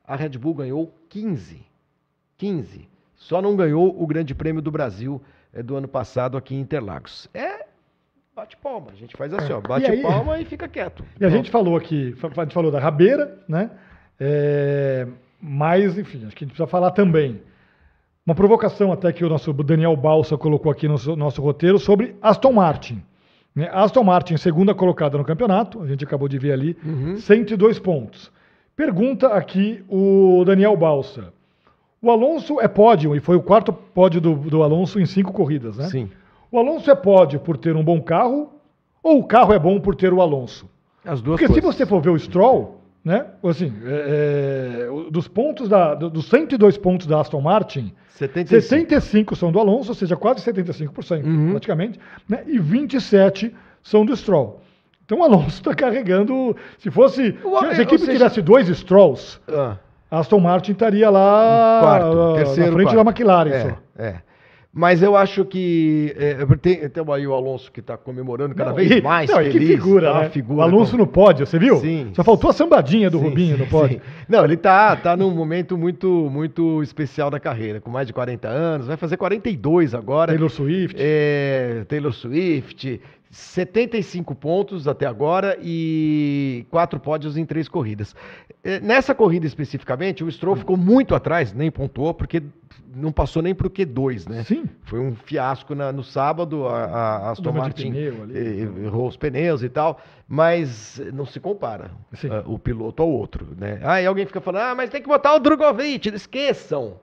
a 0.06 0.16
Red 0.16 0.38
Bull 0.38 0.54
ganhou 0.54 0.94
15. 1.10 1.62
15. 2.38 2.88
Só 3.22 3.40
não 3.42 3.56
ganhou 3.56 3.96
o 4.02 4.08
Grande 4.08 4.34
Prêmio 4.34 4.62
do 4.62 4.72
Brasil 4.72 5.22
eh, 5.54 5.62
do 5.62 5.76
ano 5.76 5.88
passado 5.88 6.38
aqui 6.38 6.56
em 6.56 6.60
Interlagos. 6.60 7.30
É 7.34 7.66
bate 8.36 8.58
palma. 8.58 8.88
A 8.92 8.96
gente 8.96 9.16
faz 9.16 9.32
assim, 9.34 9.52
É. 9.52 9.56
ó, 9.56 9.62
bate 9.62 9.86
E 9.86 9.92
aí- 9.92 10.02
palma 10.02 10.40
e 10.40 10.46
fica 10.46 10.68
quieto. 10.68 11.04
E 11.20 11.24
a 11.26 11.30
gente 11.30 11.52
falou 11.52 11.78
aqui, 11.78 12.16
a 12.22 12.44
gente 12.44 12.54
falou 12.54 12.72
da 12.72 12.80
rabeira, 12.80 13.38
né? 13.48 13.70
É, 14.20 15.08
mas, 15.40 15.98
enfim, 15.98 16.26
acho 16.26 16.36
que 16.36 16.44
a 16.44 16.46
gente 16.48 16.54
precisa 16.56 16.66
falar 16.68 16.92
também. 16.92 17.42
Uma 18.26 18.34
provocação 18.36 18.92
até 18.92 19.12
que 19.12 19.24
o 19.26 19.30
nosso 19.30 19.52
Daniel 19.54 19.96
Balsa 19.96 20.38
colocou 20.38 20.72
aqui 20.72 20.88
no 20.88 20.94
nosso, 20.94 21.16
nosso 21.16 21.42
roteiro 21.42 21.78
sobre 21.80 22.16
Aston 22.22 22.52
Martin. 22.54 23.04
né? 23.54 23.70
Aston 23.72 24.04
Martin, 24.04 24.38
segunda 24.38 24.74
colocada 24.74 25.18
no 25.18 25.26
campeonato, 25.26 25.82
a 25.84 25.88
gente 25.88 26.04
acabou 26.06 26.28
de 26.30 26.40
ver 26.40 26.54
ali, 26.54 26.78
Uhum. 26.86 27.18
102 27.18 27.78
pontos. 27.80 28.32
Pergunta 28.76 29.28
aqui 29.28 29.84
o 29.90 30.44
Daniel 30.46 30.76
Balsa. 30.78 31.34
O 32.02 32.10
Alonso 32.10 32.60
é 32.60 32.68
pódio, 32.68 33.16
e 33.16 33.20
foi 33.20 33.36
o 33.36 33.42
quarto 33.42 33.72
pódio 33.72 34.20
do, 34.20 34.34
do 34.36 34.64
Alonso 34.64 35.00
em 35.00 35.06
cinco 35.06 35.32
corridas, 35.32 35.78
né? 35.78 35.86
Sim. 35.88 36.10
O 36.52 36.58
Alonso 36.58 36.90
é 36.90 36.96
pódio 36.96 37.40
por 37.40 37.58
ter 37.58 37.76
um 37.76 37.84
bom 37.84 38.02
carro, 38.02 38.52
ou 39.04 39.20
o 39.20 39.24
carro 39.24 39.54
é 39.54 39.60
bom 39.60 39.80
por 39.80 39.96
ter 39.96 40.12
o 40.12 40.20
Alonso? 40.22 40.68
As 41.06 41.22
duas 41.22 41.40
Porque 41.40 41.54
se 41.54 41.62
coisas. 41.62 41.76
você 41.76 41.86
for 41.86 42.02
ver 42.02 42.10
o 42.10 42.18
Stroll, 42.18 42.82
né? 43.06 43.26
Assim, 43.44 43.72
é, 43.86 44.88
é, 44.88 45.12
dos 45.12 45.28
pontos 45.28 45.70
da, 45.70 45.94
do- 45.96 46.10
dos 46.10 46.28
102 46.28 46.78
pontos 46.78 47.06
da 47.08 47.20
Aston 47.22 47.42
Martin, 47.42 47.92
75. 48.10 48.62
65 48.62 49.36
são 49.36 49.52
do 49.52 49.60
Alonso, 49.60 49.90
ou 49.90 49.96
seja, 49.96 50.16
quase 50.16 50.42
75%, 50.42 51.24
Uhum. 51.26 51.52
praticamente, 51.52 52.00
né? 52.28 52.44
E 52.48 52.60
27 52.60 53.56
são 53.84 54.06
do 54.06 54.16
Stroll. 54.16 54.60
Então 55.06 55.20
o 55.20 55.24
Alonso 55.24 55.50
está 55.62 55.74
carregando. 55.76 56.56
Se 56.78 56.90
fosse. 56.92 57.36
O- 57.44 57.60
se, 57.60 57.76
se 57.76 57.80
a 57.82 57.84
equipe 57.84 58.00
seja- 58.00 58.12
tivesse 58.14 58.42
dois 58.42 58.68
Strolls, 58.70 59.40
Ah, 59.48 59.78
Aston 60.12 60.40
Martin 60.40 60.74
estaria 60.74 61.10
lá 61.10 61.80
quarto, 61.82 62.34
terceiro, 62.36 62.70
na 62.72 62.76
frente 62.76 62.94
quarto. 62.94 63.06
da 63.06 63.10
McLaren 63.12 63.50
é, 63.50 63.62
só. 63.62 63.78
É. 63.98 64.16
Mas 64.74 65.04
eu 65.04 65.18
acho 65.18 65.44
que 65.44 66.16
é, 66.18 66.46
tem, 66.56 66.88
tem 66.88 67.04
aí 67.14 67.28
o 67.28 67.34
Alonso 67.34 67.70
que 67.70 67.82
está 67.82 67.98
comemorando 67.98 68.56
cada 68.56 68.70
Não, 68.70 68.76
vez 68.78 68.90
e- 68.90 69.02
mais 69.02 69.30
não, 69.30 69.36
feliz. 69.38 69.52
que 69.52 69.60
figura, 69.68 70.14
tá 70.14 70.20
né? 70.22 70.30
figura 70.30 70.60
o 70.60 70.62
Alonso 70.64 70.92
como- 70.92 71.04
no 71.04 71.08
pódio, 71.08 71.46
você 71.46 71.60
viu? 71.60 71.76
Sim. 71.78 72.12
Só 72.14 72.24
faltou 72.24 72.50
a 72.50 72.54
sambadinha 72.54 73.10
do 73.10 73.18
Sim, 73.20 73.24
Rubinho 73.26 73.58
sim, 73.58 73.64
no 73.64 73.68
pódio. 73.68 73.98
sim. 74.00 74.02
Não, 74.30 74.46
ele 74.46 74.56
tá, 74.56 74.96
tá 74.96 75.18
num 75.18 75.30
momento 75.32 75.78
muito, 75.78 76.08
muito 76.32 76.82
especial 76.82 77.30
da 77.30 77.38
carreira, 77.38 77.82
com 77.82 77.90
mais 77.92 78.08
de 78.08 78.14
40 78.14 78.48
anos, 78.48 78.88
vai 78.88 78.96
fazer 78.96 79.18
42 79.18 79.94
agora. 79.94 80.32
Taylor 80.32 80.50
Swift. 80.50 80.96
É, 80.98 81.84
Taylor 81.90 82.14
Swift, 82.14 83.02
75 83.32 84.36
pontos 84.36 84.88
até 84.88 85.06
agora 85.06 85.58
e 85.62 86.66
quatro 86.70 87.00
pódios 87.00 87.38
em 87.38 87.46
três 87.46 87.70
corridas. 87.70 88.14
É, 88.62 88.80
Nessa 88.82 89.16
corrida 89.16 89.48
especificamente, 89.48 90.24
o 90.24 90.30
Stroll 90.32 90.58
ficou 90.58 90.76
muito 90.76 91.16
atrás, 91.16 91.54
nem 91.54 91.72
pontuou, 91.72 92.14
porque 92.14 92.44
não 92.94 93.10
passou 93.12 93.42
nem 93.42 93.56
para 93.56 93.68
o 93.68 93.70
Q2, 93.70 94.30
né? 94.30 94.44
Sim. 94.44 94.66
Foi 94.84 95.00
um 95.00 95.16
fiasco 95.16 95.74
na- 95.74 95.94
no 95.94 96.04
sábado, 96.04 96.68
a, 96.68 96.84
a 96.84 97.32
Aston 97.32 97.44
Martin 97.54 97.92
eh, 98.36 98.84
errou 98.86 99.08
os 99.08 99.16
pneus 99.16 99.64
e 99.64 99.70
tal, 99.70 100.02
mas 100.28 101.02
não 101.14 101.26
se 101.26 101.40
compara 101.40 101.92
ah, 102.30 102.44
o 102.46 102.60
piloto 102.60 103.02
ao 103.02 103.10
outro, 103.10 103.48
né? 103.58 103.80
Aí 103.84 104.06
alguém 104.06 104.26
fica 104.26 104.42
falando, 104.42 104.64
ah, 104.64 104.76
mas 104.76 104.90
tem 104.90 105.02
que 105.02 105.08
botar 105.08 105.34
o 105.36 105.40
Drogovic, 105.40 106.10
esqueçam. 106.10 107.00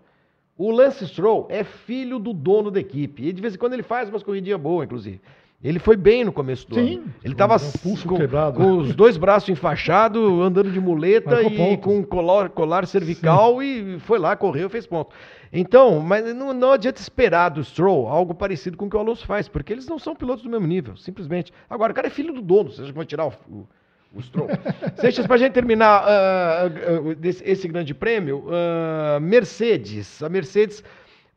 O 0.59 0.71
Lance 0.73 1.07
Stroll 1.07 1.47
é 1.49 1.65
filho 1.65 2.19
do 2.19 2.33
dono 2.35 2.71
da 2.71 2.81
equipe. 2.81 3.25
E 3.27 3.33
de 3.33 3.41
vez 3.41 3.55
em 3.55 3.59
quando 3.59 3.73
ele 3.75 3.83
faz 3.83 4.09
umas 4.11 4.23
corridinhas 4.25 4.61
boas, 4.61 4.85
inclusive. 4.87 5.21
Ele 5.63 5.81
foi 5.81 5.97
bem 5.97 6.25
no 6.25 6.33
começo 6.33 6.69
do 6.69 6.77
Sim, 6.77 6.99
ano. 6.99 7.15
Ele 7.25 7.35
estava 7.35 7.59
com 7.59 8.53
com, 8.53 8.77
os 8.79 8.95
dois 8.95 9.17
braços 9.17 9.49
enfaixados, 9.49 10.23
andando 10.41 10.71
de 10.71 10.79
muleta 10.81 11.43
e 11.43 11.57
ponto. 11.57 11.83
com 11.83 12.05
colar, 12.05 12.49
colar 12.49 12.87
cervical 12.87 13.61
e 13.61 13.99
foi 13.99 14.21
lá, 14.21 14.37
correu, 14.37 14.71
fez 14.71 14.87
ponto. 14.87 15.13
Então, 15.53 15.99
mas 15.99 16.33
não, 16.33 16.53
não 16.53 16.73
adianta 16.73 17.01
esperar 17.01 17.49
do 17.49 17.65
Stroll 17.65 18.07
algo 18.07 18.35
parecido 18.35 18.77
com 18.77 18.87
o 18.87 18.91
que 18.91 18.97
o 18.97 19.01
Alonso 19.01 19.27
faz, 19.27 19.49
porque 19.49 19.73
eles 19.73 19.89
não 19.89 19.99
são 19.99 20.15
pilotos 20.15 20.45
do 20.45 20.51
mesmo 20.51 20.67
nível, 20.67 20.97
simplesmente. 20.97 21.53
Agora, 21.69 21.91
o 21.91 21.95
cara 21.95 22.07
é 22.07 22.11
filho 22.11 22.33
do 22.33 22.41
dono, 22.43 22.71
vocês 22.71 22.89
vão 22.91 23.05
tirar 23.05 23.27
o, 23.27 23.33
o, 23.51 23.67
o 24.15 24.23
Stroll. 24.23 24.49
Seixas, 24.95 25.27
pra 25.27 25.37
gente 25.39 25.55
terminar 25.55 26.05
ah, 26.07 26.67
ah, 26.67 27.15
desse- 27.19 27.43
esse 27.45 27.67
grande 27.67 27.95
prêmio, 27.95 28.45
ah, 28.49 29.19
Mercedes. 29.21 30.23
A 30.23 30.29
Mercedes. 30.29 30.85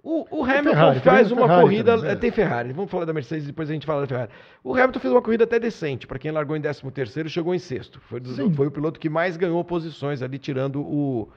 O, 0.03 0.25
o 0.39 0.43
Hamilton 0.43 0.69
Ferrari, 0.71 0.99
faz 1.01 1.31
uma 1.31 1.41
Ferrari 1.43 1.61
corrida. 1.61 1.95
também, 1.95 2.11
é. 2.11 2.15
Tem 2.15 2.31
Ferrari, 2.31 2.73
vamos 2.73 2.89
falar 2.89 3.05
da 3.05 3.13
Mercedes 3.13 3.45
depois 3.45 3.69
a 3.69 3.73
gente 3.73 3.85
fala 3.85 4.01
da 4.01 4.07
Ferrari. 4.07 4.31
O 4.63 4.73
Hamilton 4.73 4.99
fez 4.99 5.13
uma 5.13 5.21
corrida 5.21 5.43
até 5.43 5.59
decente, 5.59 6.07
para 6.07 6.17
quem 6.17 6.31
largou 6.31 6.55
em 6.57 6.61
13 6.61 7.29
chegou 7.29 7.53
em 7.53 7.59
sexto. 7.59 7.99
Foi, 8.09 8.19
do- 8.19 8.51
foi 8.55 8.67
o 8.67 8.71
piloto 8.71 8.99
que 8.99 9.09
mais 9.09 9.37
ganhou 9.37 9.63
posições 9.63 10.23
ali, 10.23 10.39
tirando 10.39 10.81
o, 10.81 11.29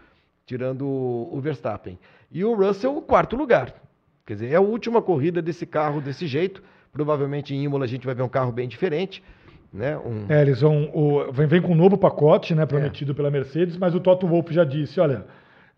tirando 0.46 0.86
o 0.86 1.38
Verstappen. 1.42 1.98
E 2.32 2.42
o 2.44 2.54
Russell, 2.54 2.96
o 2.96 3.02
quarto 3.02 3.36
lugar. 3.36 3.74
Quer 4.26 4.32
dizer, 4.34 4.52
é 4.52 4.56
a 4.56 4.60
última 4.60 5.02
corrida 5.02 5.42
desse 5.42 5.66
carro 5.66 6.00
desse 6.00 6.26
jeito. 6.26 6.62
Provavelmente 6.92 7.54
em 7.54 7.64
Imola 7.64 7.84
a 7.84 7.88
gente 7.88 8.06
vai 8.06 8.14
ver 8.14 8.22
um 8.22 8.28
carro 8.28 8.50
bem 8.50 8.66
diferente. 8.66 9.22
Né? 9.72 9.96
Um, 9.98 10.24
É, 10.28 10.40
eles 10.40 10.60
vão. 10.62 10.90
O, 10.94 11.30
vem, 11.32 11.46
vem 11.46 11.60
com 11.60 11.72
um 11.72 11.76
novo 11.76 11.98
pacote, 11.98 12.52
É. 12.52 12.56
né? 12.56 12.64
Prometido 12.64 13.14
pela 13.14 13.30
Mercedes, 13.30 13.76
mas 13.76 13.94
o 13.94 14.00
Toto 14.00 14.26
Wolff 14.26 14.54
já 14.54 14.64
disse: 14.64 15.00
olha, 15.00 15.26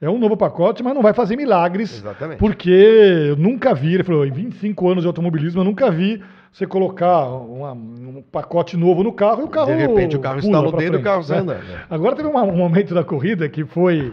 é 0.00 0.08
um 0.10 0.18
novo 0.18 0.36
pacote, 0.36 0.82
mas 0.82 0.94
não 0.94 1.02
vai 1.02 1.12
fazer 1.14 1.36
milagres. 1.36 1.98
Exatamente. 1.98 2.38
Porque 2.38 2.70
eu 2.70 3.36
nunca 3.36 3.74
vi, 3.74 3.94
ele 3.94 4.04
falou, 4.04 4.26
em 4.26 4.30
25 4.30 4.88
anos 4.88 5.02
de 5.04 5.06
automobilismo, 5.08 5.60
eu 5.60 5.64
nunca 5.64 5.90
vi 5.90 6.22
você 6.52 6.66
colocar 6.66 7.26
uma- 7.28 7.72
um 7.72 8.22
pacote 8.32 8.76
novo 8.76 9.02
no 9.02 9.12
carro 9.12 9.42
e 9.42 9.44
o 9.44 9.48
carro. 9.48 9.66
de 9.66 9.74
repente 9.78 10.16
o 10.16 10.20
carro 10.20 10.40
pra 10.70 10.78
dentro 10.78 10.98
e 10.98 11.00
o 11.00 11.04
carro 11.04 11.26
né? 11.28 11.38
andando. 11.38 11.62
né? 11.64 11.80
Agora 11.90 12.16
teve 12.16 12.28
uma- 12.28 12.42
um 12.44 12.56
momento 12.56 12.94
da 12.94 13.04
corrida 13.04 13.48
que 13.48 13.64
foi. 13.64 14.12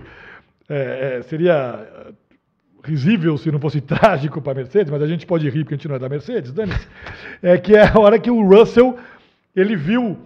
é, 0.69 1.17
é, 1.19 1.22
seria 1.24 1.86
risível 2.84 3.38
se 3.38 3.52
não 3.52 3.60
fosse 3.60 3.80
trágico 3.82 4.41
para 4.41 4.54
a 4.54 4.56
Mercedes, 4.56 4.91
mas 4.91 5.02
a 5.02 5.08
gente 5.08 5.26
pode 5.26 5.50
rir 5.50 5.63
porque 5.63 5.74
a 5.76 5.78
gente 5.78 5.88
não 5.88 5.96
é 5.96 6.00
da 6.00 6.10
Mercedes, 6.10 6.52
dane-se. 6.52 6.88
É 7.41 7.58
que 7.58 7.76
é 7.76 7.88
a 7.88 8.00
hora 8.00 8.17
que 8.19 8.32
o 8.32 8.41
Russell 8.48 8.98
ele 9.56 9.76
viu 9.76 10.17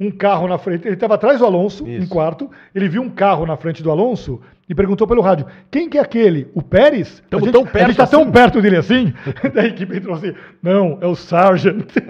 um 0.00 0.10
carro 0.10 0.48
na 0.48 0.56
frente, 0.56 0.86
ele 0.86 0.94
estava 0.94 1.14
atrás 1.14 1.38
do 1.38 1.44
Alonso, 1.44 1.86
em 1.86 1.98
Isso. 1.98 2.08
quarto, 2.08 2.50
ele 2.74 2.88
viu 2.88 3.02
um 3.02 3.10
carro 3.10 3.44
na 3.44 3.54
frente 3.56 3.82
do 3.82 3.90
Alonso 3.90 4.40
e 4.66 4.74
perguntou 4.74 5.06
pelo 5.06 5.20
rádio: 5.20 5.44
quem 5.70 5.90
que 5.90 5.98
é 5.98 6.00
aquele? 6.00 6.48
O 6.54 6.62
Pérez? 6.62 7.22
Tamo 7.28 7.42
a 7.42 7.46
gente, 7.46 7.52
tão 7.52 7.62
a 7.64 7.66
perto 7.66 7.86
gente 7.88 7.96
tá 7.96 8.04
assim?" 8.04 8.16
tão 8.16 8.30
perto 8.30 8.62
dele 8.62 8.76
assim? 8.76 9.12
da 9.52 9.66
equipe 9.66 9.98
entrou 9.98 10.14
assim: 10.14 10.32
não, 10.62 10.96
é 11.02 11.06
o 11.06 11.14
Sargent. 11.14 11.90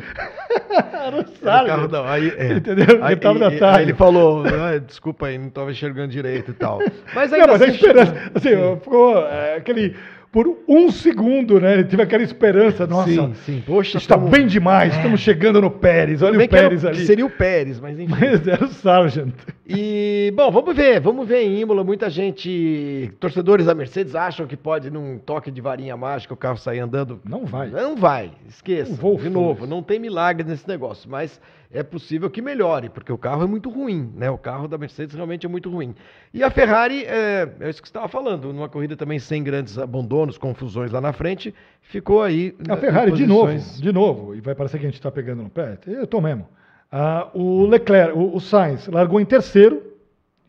Era 0.71 1.17
o 1.17 1.21
Era 1.21 1.21
o 1.21 1.27
Sargent. 1.43 1.67
carro 1.67 1.89
não, 1.89 2.05
aí, 2.05 2.33
é. 2.37 2.53
Entendeu? 2.53 3.03
Aí, 3.03 3.19
Ele 3.21 3.65
aí 3.65 3.83
ele 3.83 3.95
falou, 3.95 4.45
"Ah, 4.47 4.79
desculpa 4.79 5.27
aí, 5.27 5.39
não 5.39 5.49
estava 5.49 5.71
enxergando 5.71 6.09
direito 6.09 6.51
e 6.51 6.55
tal. 6.55 6.79
Mas 7.15 7.31
Não, 7.31 7.39
ainda 7.41 7.53
mas 7.53 7.63
a 7.63 7.65
assim, 7.65 7.75
esperança, 7.75 8.15
assim, 8.35 8.51
ficou 8.81 9.19
é, 9.27 9.57
aquele, 9.57 9.97
por 10.33 10.47
um 10.69 10.91
segundo, 10.93 11.61
né, 11.61 11.73
ele 11.75 11.85
teve 11.85 12.03
aquela 12.03 12.23
esperança, 12.23 12.87
nossa, 12.87 13.11
Sim, 13.11 13.35
sim. 13.35 13.63
Poxa, 13.67 13.99
está 13.99 14.17
tamo- 14.17 14.29
bem 14.29 14.47
demais, 14.47 14.95
estamos 14.95 15.21
chegando 15.21 15.61
no 15.61 15.71
Pérez, 15.71 16.23
olha 16.23 16.39
o 16.39 16.49
que 16.49 16.55
era 16.57 16.69
Pérez 16.69 16.85
ali. 16.85 17.05
Seria 17.05 17.27
o 17.27 17.31
Pérez, 17.31 17.81
mas 17.81 17.99
enfim. 17.99 18.15
Mas 18.19 18.47
era 18.47 18.65
o 18.65 18.69
Sargent. 18.69 19.35
E, 19.69 20.33
bom, 20.37 20.51
vamos 20.51 20.75
ver, 20.77 21.01
vamos 21.01 21.27
ver 21.27 21.43
em 21.43 21.61
Imola. 21.61 21.83
Muita 21.83 22.09
gente, 22.09 23.11
torcedores 23.19 23.67
da 23.67 23.75
Mercedes, 23.75 24.15
acham 24.15 24.47
que 24.47 24.57
pode, 24.57 24.91
num 24.91 25.19
toque 25.19 25.51
de 25.51 25.61
varinha 25.61 25.97
mágica, 25.97 26.33
o 26.35 26.37
carro 26.37 26.57
sair 26.59 26.79
andando. 26.81 27.21
Não 27.25 27.45
vai. 27.45 27.69
Não 27.69 27.97
vai, 27.97 28.31
esqueça. 28.49 28.91
Não 28.91 28.97
vou 28.99 29.17
de 29.17 29.29
novo, 29.29 29.67
não 29.67 29.83
tem 29.83 29.99
milagre 29.99 30.47
nesse 30.49 30.67
negócio, 30.69 31.11
mas 31.11 31.41
é 31.73 31.83
possível 31.83 32.29
que 32.29 32.43
melhore, 32.43 32.89
porque 32.89 33.13
o 33.13 33.19
carro 33.19 33.45
é 33.45 33.47
muito 33.47 33.71
ruim, 33.71 34.13
né? 34.17 34.29
O 34.29 34.37
carro 34.37 34.67
da 34.67 34.77
Mercedes 34.77 35.15
realmente 35.15 35.47
é 35.47 35.49
muito 35.49 35.71
ruim. 35.71 35.95
E 36.35 36.43
a 36.43 36.51
Ferrari, 36.51 37.05
é, 37.05 37.49
é 37.61 37.71
isso 37.71 37.81
que 37.81 37.87
você 37.87 37.91
estava 37.91 38.09
falando, 38.09 38.53
numa 38.53 38.69
corrida 38.69 38.97
também 38.97 39.21
sem 39.21 39.43
grandes 39.43 39.79
abandonos, 39.79 40.37
confusões 40.37 40.91
lá 40.91 41.01
na 41.01 41.13
frente, 41.13 41.55
ficou 41.81 42.23
aí. 42.23 42.57
A 42.69 42.75
né, 42.75 42.81
Ferrari, 42.81 43.13
de 43.13 43.27
novo, 43.27 43.57
de 43.57 43.93
novo, 43.93 44.35
e 44.35 44.41
vai 44.41 44.55
parecer 44.55 44.79
que 44.79 44.87
a 44.87 44.89
gente 44.89 44.99
está 44.99 45.13
pegando 45.13 45.45
no 45.45 45.51
pé, 45.51 45.79
eu 45.87 46.07
tô 46.07 46.21
mesmo. 46.21 46.49
Ah, 46.91 47.31
o 47.35 47.65
Leclerc, 47.67 48.19
o, 48.19 48.35
o 48.35 48.41
Sainz, 48.41 48.89
largou 48.89 49.21
em 49.21 49.25
terceiro 49.25 49.81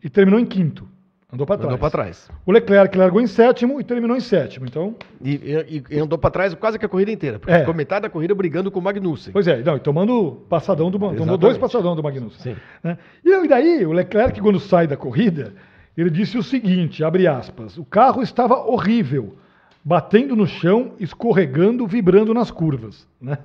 e 0.02 0.10
terminou 0.10 0.40
em 0.40 0.46
quinto. 0.46 0.88
Andou 1.32 1.46
para 1.46 1.56
trás. 1.56 1.66
Andou 1.66 1.78
para 1.78 1.90
trás. 1.90 2.30
O 2.44 2.52
Leclerc 2.52 2.98
largou 2.98 3.18
em 3.20 3.26
sétimo 3.26 3.80
e 3.80 3.84
terminou 3.84 4.14
em 4.16 4.20
sétimo. 4.20 4.66
Então, 4.66 4.94
E, 5.24 5.30
e- 5.32 5.84
e 5.90 5.98
andou 5.98 6.18
para 6.18 6.30
trás 6.30 6.52
quase 6.54 6.78
que 6.78 6.84
a 6.84 6.88
corrida 6.88 7.10
inteira, 7.10 7.38
porque 7.38 7.54
É. 7.54 7.60
ficou 7.60 7.72
metade 7.74 8.02
da 8.02 8.10
corrida 8.10 8.34
brigando 8.34 8.70
com 8.70 8.78
o 8.78 8.82
Magnussen. 8.82 9.32
Pois 9.32 9.48
é, 9.48 9.62
não, 9.62 9.76
e 9.76 9.80
tomando 9.80 10.42
passadão 10.48 10.90
do 10.90 10.98
tomou 10.98 11.14
Exatamente. 11.14 11.40
dois 11.40 11.56
passadão 11.56 11.96
do 11.96 12.02
Magnussen. 12.02 12.54
Sim. 12.54 12.60
né? 12.84 12.98
E, 13.24 13.48
daí, 13.48 13.86
o 13.86 13.92
Leclerc, 13.92 14.38
quando 14.42 14.60
sai 14.60 14.86
da 14.86 14.96
corrida, 14.96 15.54
ele 15.96 16.10
disse 16.10 16.36
o 16.36 16.42
seguinte: 16.42 17.02
abre 17.02 17.26
aspas, 17.26 17.78
o 17.78 17.84
carro 17.84 18.20
estava 18.22 18.54
horrível, 18.66 19.34
batendo 19.82 20.36
no 20.36 20.46
chão, 20.46 20.92
escorregando, 21.00 21.86
vibrando 21.86 22.34
nas 22.34 22.50
curvas. 22.50 23.08
Né? 23.18 23.38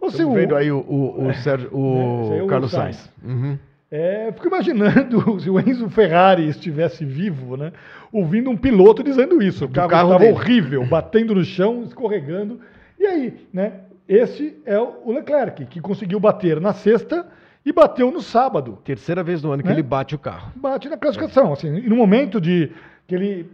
Você, 0.00 0.18
Estamos 0.18 0.32
o- 0.32 0.36
vendo 0.38 0.54
aí 0.54 0.70
o, 0.70 0.78
o, 0.78 1.26
o, 1.26 1.34
Sérgio, 1.34 1.68
né, 1.72 1.72
esse 2.22 2.32
aí 2.34 2.38
é 2.38 2.42
o 2.42 2.44
o 2.44 2.48
Carlos 2.48 2.70
Sainz. 2.70 2.96
Sainz. 2.96 3.12
Uhum. 3.24 3.58
É, 3.90 4.30
fico 4.32 4.48
imaginando 4.48 5.40
se 5.40 5.48
o 5.48 5.58
Enzo 5.58 5.88
Ferrari 5.88 6.46
estivesse 6.48 7.04
vivo, 7.04 7.56
né? 7.56 7.72
Ouvindo 8.12 8.50
um 8.50 8.56
piloto 8.56 9.02
dizendo 9.02 9.42
isso. 9.42 9.64
O 9.64 9.68
carro, 9.68 9.88
carro 9.88 10.08
estava 10.08 10.24
dele. 10.24 10.32
horrível, 10.32 10.86
batendo 10.86 11.34
no 11.34 11.42
chão, 11.44 11.82
escorregando. 11.84 12.60
E 12.98 13.06
aí, 13.06 13.46
né? 13.52 13.72
Esse 14.06 14.56
é 14.64 14.78
o 14.78 15.12
Leclerc, 15.12 15.66
que 15.66 15.80
conseguiu 15.80 16.18
bater 16.18 16.60
na 16.60 16.72
sexta 16.72 17.26
e 17.64 17.72
bateu 17.72 18.10
no 18.10 18.22
sábado. 18.22 18.78
Terceira 18.84 19.22
vez 19.22 19.42
no 19.42 19.52
ano 19.52 19.62
que 19.62 19.68
Né? 19.68 19.74
ele 19.74 19.82
bate 19.82 20.14
o 20.14 20.18
carro. 20.18 20.50
Bate 20.56 20.88
na 20.88 20.96
classificação. 20.96 21.52
Assim, 21.52 21.76
e 21.76 21.88
no 21.88 21.96
momento 21.96 22.40
de 22.40 22.70
que 23.06 23.14
ele. 23.14 23.50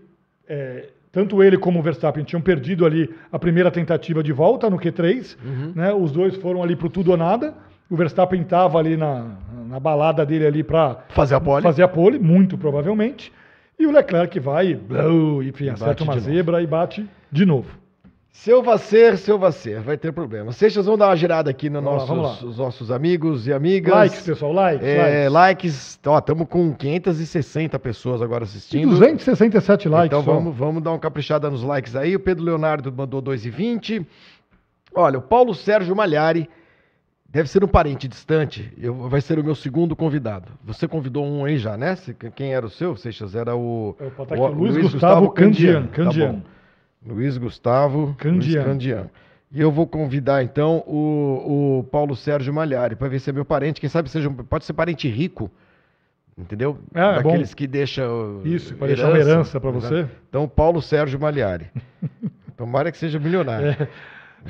é, 0.48 0.88
tanto 1.10 1.42
ele 1.44 1.56
como 1.56 1.78
o 1.78 1.82
Verstappen 1.82 2.24
tinham 2.24 2.40
perdido 2.42 2.84
ali 2.84 3.08
a 3.30 3.38
primeira 3.38 3.70
tentativa 3.70 4.20
de 4.20 4.32
volta 4.32 4.68
no 4.68 4.76
Q3. 4.78 5.36
Né? 5.74 5.92
Os 5.92 6.10
dois 6.10 6.34
foram 6.36 6.60
ali 6.60 6.74
pro 6.74 6.88
tudo 6.90 7.12
ou 7.12 7.16
nada. 7.16 7.54
O 7.88 7.96
Verstappen 7.96 8.40
estava 8.42 8.78
ali 8.78 8.96
na, 8.96 9.36
na 9.74 9.80
balada 9.80 10.24
dele 10.24 10.46
ali 10.46 10.62
para 10.62 10.98
Fazer 11.08 11.34
a 11.34 11.40
pole. 11.40 11.62
fazer 11.64 11.82
a 11.82 11.88
pole, 11.88 12.16
muito 12.16 12.56
provavelmente. 12.56 13.32
E 13.76 13.84
o 13.86 13.90
Leclerc 13.90 14.38
vai 14.38 14.68
e, 14.68 14.74
blow, 14.76 15.42
enfim, 15.42 15.68
acerta 15.68 16.04
uma 16.04 16.12
de 16.14 16.20
novo. 16.20 16.32
zebra 16.32 16.62
e 16.62 16.66
bate 16.66 17.04
de 17.32 17.44
novo. 17.44 17.68
Seu 18.30 18.62
Vacer, 18.62 19.18
seu 19.18 19.36
Vacer, 19.36 19.80
vai 19.80 19.96
ter 19.96 20.12
problema. 20.12 20.52
Seixas, 20.52 20.86
vamos 20.86 21.00
dar 21.00 21.08
uma 21.08 21.16
girada 21.16 21.50
aqui 21.50 21.68
nos 21.68 21.82
nossos, 21.82 22.56
nossos 22.56 22.90
amigos 22.92 23.48
e 23.48 23.52
amigas. 23.52 23.92
Likes, 23.94 24.22
pessoal, 24.22 24.52
likes, 24.52 24.86
É, 24.86 25.28
likes. 25.28 25.32
likes. 25.32 26.00
Ó, 26.06 26.18
estamos 26.18 26.46
com 26.48 26.72
560 26.72 27.76
pessoas 27.80 28.22
agora 28.22 28.44
E 28.44 28.46
assistindo. 28.46 28.90
267 28.90 29.88
likes. 29.88 30.06
Então 30.06 30.22
só. 30.24 30.34
vamos, 30.34 30.56
vamos 30.56 30.82
dar 30.84 30.90
uma 30.90 30.98
caprichada 31.00 31.50
nos 31.50 31.64
likes 31.64 31.96
aí. 31.96 32.14
O 32.14 32.20
Pedro 32.20 32.44
Leonardo 32.44 32.92
mandou 32.92 33.20
2,20. 33.20 34.06
Olha, 34.94 35.18
o 35.18 35.22
Paulo 35.22 35.52
Sérgio 35.52 35.94
Malhari 35.96 36.48
deve 37.34 37.50
ser 37.50 37.62
um 37.64 37.68
parente 37.68 38.08
distante. 38.08 38.72
Eu, 38.78 38.94
vai 39.08 39.20
ser 39.20 39.38
o 39.38 39.44
meu 39.44 39.54
segundo 39.54 39.94
convidado. 39.94 40.52
Você 40.64 40.88
convidou 40.88 41.26
um 41.26 41.44
aí 41.44 41.58
já, 41.58 41.76
né? 41.76 41.96
Quem 42.34 42.54
era 42.54 42.64
o 42.64 42.70
seu, 42.70 42.96
Seixas? 42.96 43.34
Era 43.34 43.54
o, 43.56 43.94
É 44.00 44.06
o 44.06 44.10
Patac- 44.12 44.40
Luiz 44.54 44.76
Gustavo 44.76 45.30
Candian, 45.32 45.86
Candian. 45.88 46.34
Tá. 46.34 46.40
Luiz 47.06 47.36
Gustavo 47.36 48.14
Candian. 48.16 48.64
Luiz. 48.64 49.10
E 49.52 49.60
eu 49.60 49.70
vou 49.70 49.86
convidar 49.86 50.42
então 50.42 50.78
o, 50.86 51.80
o 51.80 51.84
Paulo 51.84 52.16
Sérgio 52.16 52.52
Malhari 52.52 52.96
para 52.96 53.08
ver 53.08 53.20
se 53.20 53.30
é 53.30 53.32
meu 53.32 53.44
parente. 53.44 53.80
Quem 53.80 53.90
sabe 53.90 54.08
seja 54.08 54.28
um- 54.28 54.34
pode 54.34 54.64
ser 54.64 54.72
parente 54.72 55.06
rico, 55.08 55.50
entendeu? 56.36 56.78
Ah, 56.94 57.12
é. 57.12 57.22
Daqueles 57.22 57.52
que 57.54 57.66
deixam 57.66 58.40
Isso, 58.44 58.74
para 58.74 58.88
deixar 58.88 59.08
uma 59.10 59.18
herança 59.18 59.60
para 59.60 59.70
você. 59.70 60.06
Então, 60.28 60.48
Paulo 60.48 60.80
Sérgio 60.82 61.20
Malhari. 61.20 61.66
Tomara 62.56 62.90
que 62.90 62.98
seja 62.98 63.18
milionário. 63.18 63.76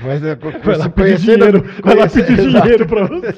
Mas 0.03 0.25
é, 0.25 0.35
conhecendo- 0.37 0.91
pedir 0.91 1.19
dinheiro, 1.39 1.63
pedir 2.27 2.51
dinheiro 2.63 2.87
para 2.87 3.05
você. 3.07 3.33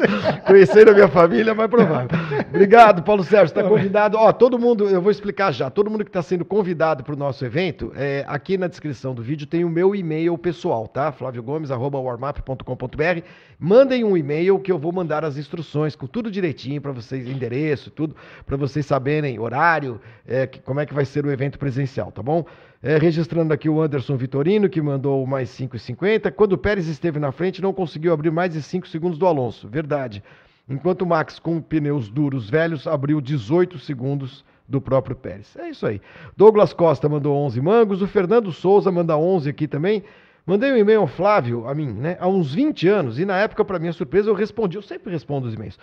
Conhecendo 0.47 0.91
a 0.91 0.95
minha 0.95 1.09
família 1.09 1.51
é 1.51 1.55
mais 1.55 1.71
provável. 1.71 2.09
Obrigado, 2.49 3.03
Paulo 3.03 3.23
Sérgio. 3.23 3.47
Está 3.47 3.63
convidado. 3.63 4.17
Ó, 4.17 4.33
todo 4.33 4.59
mundo, 4.59 4.89
eu 4.89 5.03
vou 5.03 5.11
explicar 5.11 5.53
já. 5.53 5.69
Todo 5.69 5.91
mundo 5.91 6.05
que 6.05 6.11
está 6.11 6.23
sendo 6.23 6.45
convidado 6.45 7.05
para 7.05 7.15
o 7.15 7.17
nosso 7.17 7.45
evento, 7.45 7.93
é, 7.95 8.25
aqui 8.27 8.57
na 8.57 8.69
descrição 8.69 9.15
do 9.15 9.23
vídeo 9.23 9.47
tem 9.47 9.65
o 9.65 9.71
meu 9.71 9.95
e-mail 9.95 10.37
pessoal, 10.39 10.87
tá? 10.89 11.13
flaviogomes.warmap.com.br. 11.13 13.21
Mandem 13.59 14.05
um 14.05 14.17
e-mail 14.17 14.59
que 14.59 14.71
eu 14.71 14.79
vou 14.79 14.93
mandar 14.93 15.25
as 15.25 15.37
instruções 15.37 15.97
com 15.97 16.07
tudo 16.07 16.31
direitinho 16.31 16.81
para 16.81 16.93
vocês, 16.93 17.27
endereço, 17.27 17.91
tudo, 17.91 18.15
para 18.45 18.57
vocês 18.57 18.85
saberem 18.85 19.39
horário, 19.39 20.01
é, 20.27 20.47
que- 20.47 20.61
como 20.61 20.81
é 20.81 20.87
que 20.87 20.95
vai 20.95 21.05
ser 21.05 21.25
o 21.25 21.31
evento 21.31 21.59
presencial, 21.59 22.13
tá 22.13 22.23
bom? 22.23 22.45
É, 22.87 22.99
registrando 22.99 23.53
aqui 23.53 23.69
o 23.69 23.83
Anderson 23.83 24.17
Vitorino, 24.17 24.69
que 24.69 24.81
mandou 24.81 25.27
mais 25.27 25.51
5,50. 25.51 26.31
Quando 26.31 26.53
o 26.53 26.59
Pérez 26.59 26.87
esteve 26.87 27.19
na 27.19 27.33
frente, 27.33 27.61
não 27.61 27.73
conseguiu 27.73 28.13
abrir 28.13 28.31
mais 28.31 28.53
de 28.53 28.63
5 28.63 28.87
segundos 28.87 29.19
do 29.19 29.27
Alonso. 29.27 29.67
Verdade. 29.67 30.23
Enquanto 30.69 31.03
o 31.03 31.07
Max, 31.07 31.41
com 31.41 31.61
pneus 31.61 32.09
duros 32.09 32.49
velhos, 32.49 32.87
abriu 32.87 33.21
18 33.21 33.77
segundos 33.81 34.45
do 34.69 34.81
próprio 34.81 35.17
Pérez. 35.17 35.57
É 35.57 35.69
isso 35.69 35.85
aí. 35.85 36.01
Douglas 36.37 36.73
Costa 36.73 37.09
mandou 37.09 37.37
11 37.39 37.61
mangos, 37.61 38.03
o 38.03 38.07
Fernando 38.07 38.53
Souza 38.53 38.93
manda 38.93 39.19
11 39.19 39.51
aqui 39.51 39.67
também. 39.67 40.05
Mandei 40.47 40.71
um 40.71 40.77
e-mail 40.77 41.01
ao 41.01 41.07
Flávio, 41.09 41.67
a 41.67 41.75
mim, 41.75 41.93
né, 41.93 42.17
há 42.21 42.29
uns 42.29 42.55
20 42.55 42.87
anos, 42.87 43.19
e 43.19 43.25
na 43.25 43.37
época, 43.37 43.65
para 43.65 43.81
minha 43.81 43.93
surpresa, 43.93 44.31
eu 44.31 44.35
respondi, 44.35 44.79
eu 44.79 44.83
sempre 44.83 45.11
respondo 45.11 45.49
os 45.49 45.55
e-mails. 45.55 45.77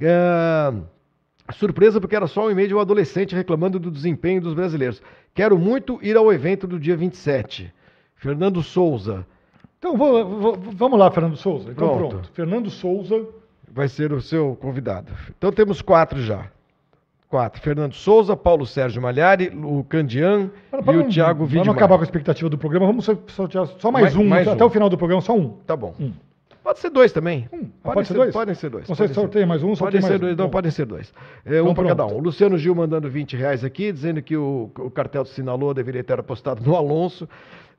É, 0.00 0.72
surpresa 1.52 2.00
porque 2.00 2.16
era 2.16 2.26
só 2.26 2.46
um 2.46 2.50
e-mail 2.50 2.68
de 2.68 2.74
um 2.74 2.80
adolescente 2.80 3.34
reclamando 3.34 3.78
do 3.78 3.90
desempenho 3.90 4.40
dos 4.40 4.54
brasileiros. 4.54 5.00
Quero 5.34 5.58
muito 5.58 5.98
ir 6.02 6.16
ao 6.16 6.32
evento 6.32 6.66
do 6.66 6.78
dia 6.78 6.96
27. 6.96 7.72
Fernando 8.16 8.62
Souza. 8.62 9.26
Então 9.78 9.96
vou- 9.96 10.26
vou- 10.40 10.58
vamos 10.74 10.98
lá, 10.98 11.10
Fernando 11.10 11.36
Souza. 11.36 11.70
Então 11.70 11.88
Pronto. 11.96 12.08
pronto. 12.10 12.30
Fernando 12.32 12.70
Souza. 12.70 13.26
vai 13.70 13.86
ser 13.86 14.12
o 14.12 14.20
seu 14.20 14.56
convidado. 14.60 15.12
Então 15.36 15.52
temos 15.52 15.80
quatro 15.82 16.20
já. 16.20 16.46
Quatro. 17.28 17.60
Fernando 17.60 17.92
Souza, 17.92 18.34
Paulo 18.34 18.64
Sérgio 18.64 19.02
Malhari, 19.02 19.52
o 19.54 19.84
Candian 19.84 20.50
Para- 20.70 20.80
e 20.80 20.84
para 20.84 20.96
o 20.96 21.00
não- 21.02 21.08
Thiago 21.10 21.40
não 21.40 21.46
Vidmar. 21.46 21.76
acabar 21.76 21.96
com 21.96 22.00
a 22.00 22.04
expectativa 22.04 22.48
do 22.48 22.56
programa, 22.56 22.86
vamos 22.86 23.04
só, 23.04 23.14
sortear 23.28 23.66
só 23.78 23.92
mais, 23.92 24.04
Mais- 24.04 24.16
um, 24.16 24.24
mais 24.26 24.48
até 24.48 24.64
um. 24.64 24.66
o 24.66 24.70
final 24.70 24.88
do 24.88 24.96
programa, 24.96 25.20
só 25.20 25.36
um. 25.36 25.50
Tá 25.66 25.76
bom. 25.76 25.94
Um. 26.00 26.12
Pode 26.68 26.80
ser 26.80 26.90
dois 26.90 27.12
também. 27.12 27.48
Um. 27.50 27.56
Ah, 27.56 27.60
Podem 27.82 27.94
pode 27.94 28.08
ser 28.08 28.14
dois? 28.14 28.32
Podem 28.34 28.54
ser 28.54 28.68
dois. 28.68 28.86
Você 28.86 29.08
ser- 29.08 29.14
sorteia 29.14 29.46
mais 29.46 29.62
um, 29.62 29.74
sorteia 29.74 30.02
mais 30.02 30.12
ser 30.12 30.18
um. 30.18 30.20
dois, 30.20 30.36
não, 30.36 30.50
podem 30.50 30.70
ser 30.70 30.84
dois. 30.84 31.14
É, 31.46 31.62
um 31.62 31.70
Então 31.70 31.74
para 31.74 31.88
cada 31.88 32.04
um. 32.06 32.18
Luciano 32.18 32.58
Gil 32.58 32.74
mandando 32.74 33.08
20 33.08 33.36
reais 33.38 33.64
aqui, 33.64 33.90
dizendo 33.90 34.20
que 34.20 34.36
o, 34.36 34.70
o 34.78 34.90
cartel 34.90 35.22
de 35.24 35.30
Sinalô 35.30 35.72
deveria 35.72 36.04
ter 36.04 36.20
apostado 36.20 36.62
no 36.62 36.76
Alonso. 36.76 37.26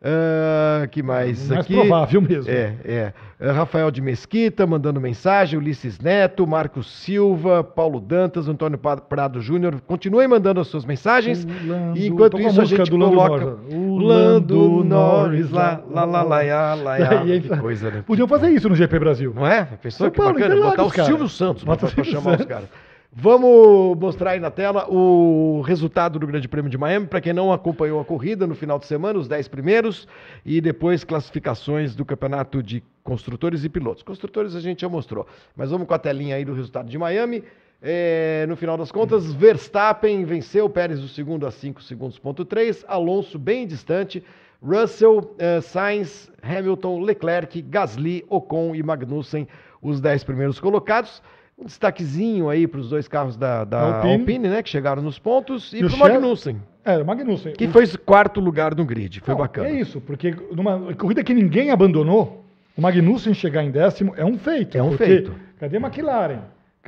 Ah, 0.02 0.88
que 0.90 1.04
mais 1.04 1.50
Mais 1.50 1.60
aqui? 1.62 1.74
provável 1.76 2.22
mesmo. 2.22 2.50
É, 2.52 2.74
é. 2.86 3.14
É, 3.42 3.52
Rafael 3.52 3.90
de 3.90 4.02
Mesquita 4.02 4.68
mandando 4.68 5.00
mensagem, 5.00 5.58
Ulisses 5.58 5.98
Neto, 6.00 6.46
Marcos 6.46 6.92
Silva, 7.04 7.64
Paulo 7.64 8.00
Dantas, 8.02 8.50
Antônio 8.50 8.78
Prado 8.78 9.40
Júnior. 9.42 9.80
Continuem 9.88 10.28
mandando 10.28 10.60
as 10.60 10.68
suas 10.68 10.84
mensagens. 10.86 11.46
O 11.46 11.68
Lando- 11.68 12.00
enquanto 12.00 12.36
a 12.38 12.42
isso 12.42 12.60
a 12.60 12.62
música 12.64 12.84
gente 12.86 12.92
do 12.92 12.98
Lando 12.98 13.16
coloca 13.16 13.46
Norris. 13.46 13.74
o 13.74 13.78
O 13.78 13.98
Lando 14.00 14.60
Lando 14.62 14.84
Norris 14.84 15.52
lá, 15.52 15.72
Norris 15.72 15.90
lá, 15.94 16.04
lá, 16.06 16.06
lá, 16.06 16.24
lá, 16.24 16.44
lá, 16.44 16.74
lá, 16.76 16.98
Daí 17.00 17.26
Que 17.28 17.34
entra- 17.48 17.58
coisa, 17.58 17.92
né? 17.92 18.04
Podiam 18.06 18.28
fazer 18.28 18.50
isso 18.50 18.68
no 18.68 18.76
GP 18.80 19.00
Brasil. 19.00 19.34
Não 19.34 19.46
é? 19.46 19.66
Pensou 19.66 20.06
São 20.06 20.12
que 20.12 20.18
Paulo, 20.18 20.34
bacana? 20.34 20.56
Botar 20.56 20.84
o 20.84 20.92
cara. 20.92 21.08
Silvio 21.08 21.30
Santos 21.30 21.64
Bota 21.64 21.88
pra 21.88 22.04
chamar 22.04 22.32
os 22.32 22.38
Santos. 22.38 22.46
caras. 22.46 22.70
Vamos 23.12 23.98
mostrar 23.98 24.32
aí 24.32 24.40
na 24.40 24.52
tela 24.52 24.88
o 24.88 25.62
resultado 25.62 26.20
do 26.20 26.28
Grande 26.28 26.48
Prêmio 26.48 26.70
de 26.70 26.78
Miami, 26.78 27.08
para 27.08 27.20
quem 27.20 27.34
não 27.34 27.52
acompanhou 27.52 28.00
a 28.00 28.06
corrida 28.06 28.46
no 28.46 28.54
final 28.54 28.78
de 28.78 28.86
semana, 28.86 29.18
os 29.18 29.28
10 29.28 29.48
primeiros, 29.48 30.08
e 30.46 30.62
depois 30.62 31.04
classificações 31.04 31.96
do 31.96 32.06
campeonato 32.06 32.62
de 32.62 32.84
construtores 33.04 33.64
e 33.64 33.70
pilotos. 33.70 34.04
Construtores 34.04 34.56
a 34.56 34.60
gente 34.60 34.82
já 34.82 34.90
mostrou, 34.90 35.26
mas 35.56 35.72
vamos 35.72 35.88
com 35.88 35.94
a 35.96 35.98
telinha 35.98 36.36
aí 36.36 36.46
do 36.46 36.54
resultado 36.54 36.88
de 36.88 36.98
Miami. 37.00 37.44
É, 37.82 38.46
no 38.48 38.56
final 38.56 38.78
das 38.78 38.92
contas, 38.92 39.34
Verstappen 39.34 40.24
venceu 40.24 40.70
Pérez 40.70 41.00
o 41.00 41.08
segundo 41.08 41.48
a 41.48 41.52
5 41.52 41.82
segundos, 41.82 42.20
ponto 42.20 42.46
3, 42.46 42.86
Alonso 42.88 43.40
bem 43.40 43.66
distante, 43.66 44.24
Russell, 44.62 45.36
eh, 45.40 45.62
Sainz, 45.62 46.30
Hamilton, 46.44 47.00
Leclerc, 47.02 47.62
Gasly, 47.62 48.26
Ocon 48.30 48.76
e 48.76 48.84
Magnussen, 48.84 49.48
os 49.82 50.02
10 50.02 50.24
primeiros 50.24 50.60
colocados. 50.60 51.22
Um 51.58 51.66
destaquezinho 51.66 52.50
aí 52.50 52.66
para 52.68 52.80
os 52.80 52.90
dois 52.90 53.08
carros 53.08 53.36
da, 53.36 53.64
da 53.66 53.98
Alpine. 53.98 54.14
Alpine. 54.14 54.48
né, 54.50 54.64
que 54.64 54.70
chegaram 54.70 55.02
nos 55.02 55.20
pontos, 55.20 55.74
e, 55.74 55.78
E 55.80 55.86
para 55.86 55.94
o 55.96 55.98
Magnussen, 56.00 56.62
É, 56.86 56.98
o 56.98 57.06
Magnussen. 57.06 57.54
que 57.54 57.66
O- 57.66 57.70
foi 57.72 57.86
quarto 57.98 58.40
lugar 58.40 58.74
no 58.76 58.86
grid. 58.86 59.20
Foi 59.22 59.34
Não, 59.34 59.40
bacana. 59.42 59.68
É 59.68 59.74
isso, 59.74 60.00
porque 60.00 60.34
numa 60.54 60.94
corrida 60.96 61.22
que 61.24 61.34
ninguém 61.34 61.70
abandonou, 61.72 62.46
o 62.78 62.82
Magnussen 62.82 63.34
chegar 63.34 63.64
em 63.64 63.72
décimo 63.72 64.14
é 64.16 64.24
um 64.24 64.38
feito. 64.38 64.78
É 64.78 64.82
um 64.84 64.94
feito. 64.94 65.34
Cadê 65.60 65.76
a 65.76 65.80
McLaren? 65.82 66.40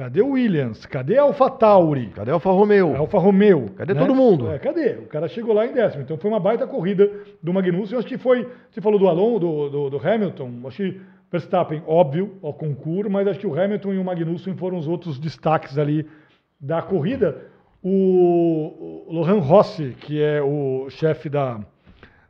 Cadê 0.01 0.19
o 0.19 0.29
Williams? 0.31 0.83
Cadê 0.87 1.19
a 1.19 1.21
AlphaTauri? 1.21 2.07
Cadê 2.07 2.31
o 2.31 2.33
Alfa 2.33 2.49
Romeo? 2.49 2.95
A 2.95 2.97
Alfa 2.97 3.19
Romeo. 3.19 3.69
Cadê 3.77 3.93
todo 3.93 4.15
mundo? 4.15 4.49
É, 4.49 4.57
cadê? 4.57 4.93
O 4.93 5.05
cara 5.05 5.27
chegou 5.27 5.53
lá 5.53 5.63
em 5.63 5.73
décimo. 5.73 6.01
Então 6.01 6.17
foi 6.17 6.31
uma 6.31 6.39
baita 6.39 6.65
corrida 6.65 7.07
do 7.43 7.53
Magnussen. 7.53 7.99
Acho 7.99 8.07
que 8.07 8.17
foi. 8.17 8.49
Você 8.71 8.81
falou 8.81 8.97
do 8.97 9.07
Alon, 9.07 9.37
do, 9.37 9.69
do, 9.69 9.89
do 9.91 9.97
Hamilton. 9.99 10.53
Acho 10.65 10.77
que 10.77 11.01
Verstappen, 11.31 11.83
óbvio, 11.85 12.35
ao 12.41 12.51
concurso, 12.51 13.11
mas 13.11 13.27
acho 13.27 13.39
que 13.39 13.45
o 13.45 13.53
Hamilton 13.53 13.93
e 13.93 13.99
o 13.99 14.03
Magnussen 14.03 14.55
foram 14.55 14.79
os 14.79 14.87
outros 14.87 15.19
destaques 15.19 15.77
ali 15.77 16.07
da 16.59 16.81
corrida. 16.81 17.37
O, 17.83 19.05
o 19.07 19.13
Lohan 19.13 19.39
Rossi, 19.39 19.95
que 20.01 20.19
é 20.19 20.41
o 20.41 20.87
chefe 20.89 21.29
da, 21.29 21.59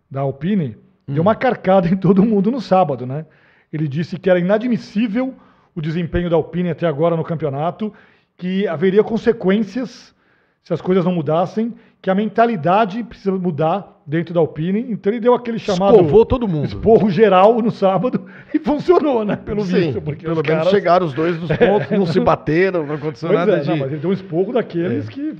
da 0.09 0.19
Alpine, 0.19 0.76
Hum. 1.07 1.13
deu 1.13 1.22
uma 1.22 1.36
carcada 1.36 1.88
em 1.88 1.95
todo 1.95 2.22
mundo 2.22 2.51
no 2.51 2.59
sábado, 2.59 3.05
né? 3.05 3.26
Ele 3.72 3.88
disse 3.88 4.19
que 4.19 4.30
era 4.30 4.39
inadmissível 4.39 5.34
o 5.76 5.82
desempenho 5.82 6.30
da 6.30 6.36
Alpine 6.36 6.69
até 6.69 6.88
agora 6.88 7.15
no 7.15 7.24
campeonato, 7.24 7.93
que 8.38 8.67
haveria 8.67 9.03
consequências 9.03 10.13
se 10.63 10.74
as 10.74 10.82
coisas 10.82 11.03
não 11.03 11.11
mudassem, 11.11 11.74
que 12.01 12.09
a 12.09 12.15
mentalidade 12.15 13.03
precisa 13.03 13.32
mudar 13.32 13.99
dentro 14.05 14.34
da 14.34 14.39
Alpine. 14.39 14.86
Então 14.89 15.11
ele 15.11 15.19
deu 15.19 15.34
aquele 15.34 15.57
chamado 15.57 15.95
Escovou 15.95 16.26
todo 16.26 16.47
mundo. 16.47 16.65
esporro 16.65 17.09
geral 17.09 17.61
no 17.61 17.72
sábado 17.72 18.26
e 18.53 18.59
funcionou, 18.59 19.26
né? 19.26 19.36
Pelo 19.36 19.63
Sim, 19.63 19.74
visto, 19.74 20.01
porque 20.01 20.24
pelo 20.26 20.39
os 20.39 20.43
menos 20.43 20.57
caras... 20.63 20.69
chegaram 20.69 21.05
os 21.05 21.13
dois 21.13 21.39
nos 21.39 21.49
pontos, 21.49 21.89
não 21.91 22.05
se 22.05 22.19
bateram, 22.22 22.86
não 22.86 22.95
aconteceu 22.95 23.30
Pois 23.30 23.39
nada 23.39 23.57
é, 23.57 23.59
de... 23.61 23.69
não, 23.69 23.78
mas 23.78 23.91
ele 23.91 24.01
deu 24.01 24.09
um 24.11 24.13
esporro 24.13 24.53
daqueles 24.53 25.07
É. 25.07 25.11
que... 25.11 25.36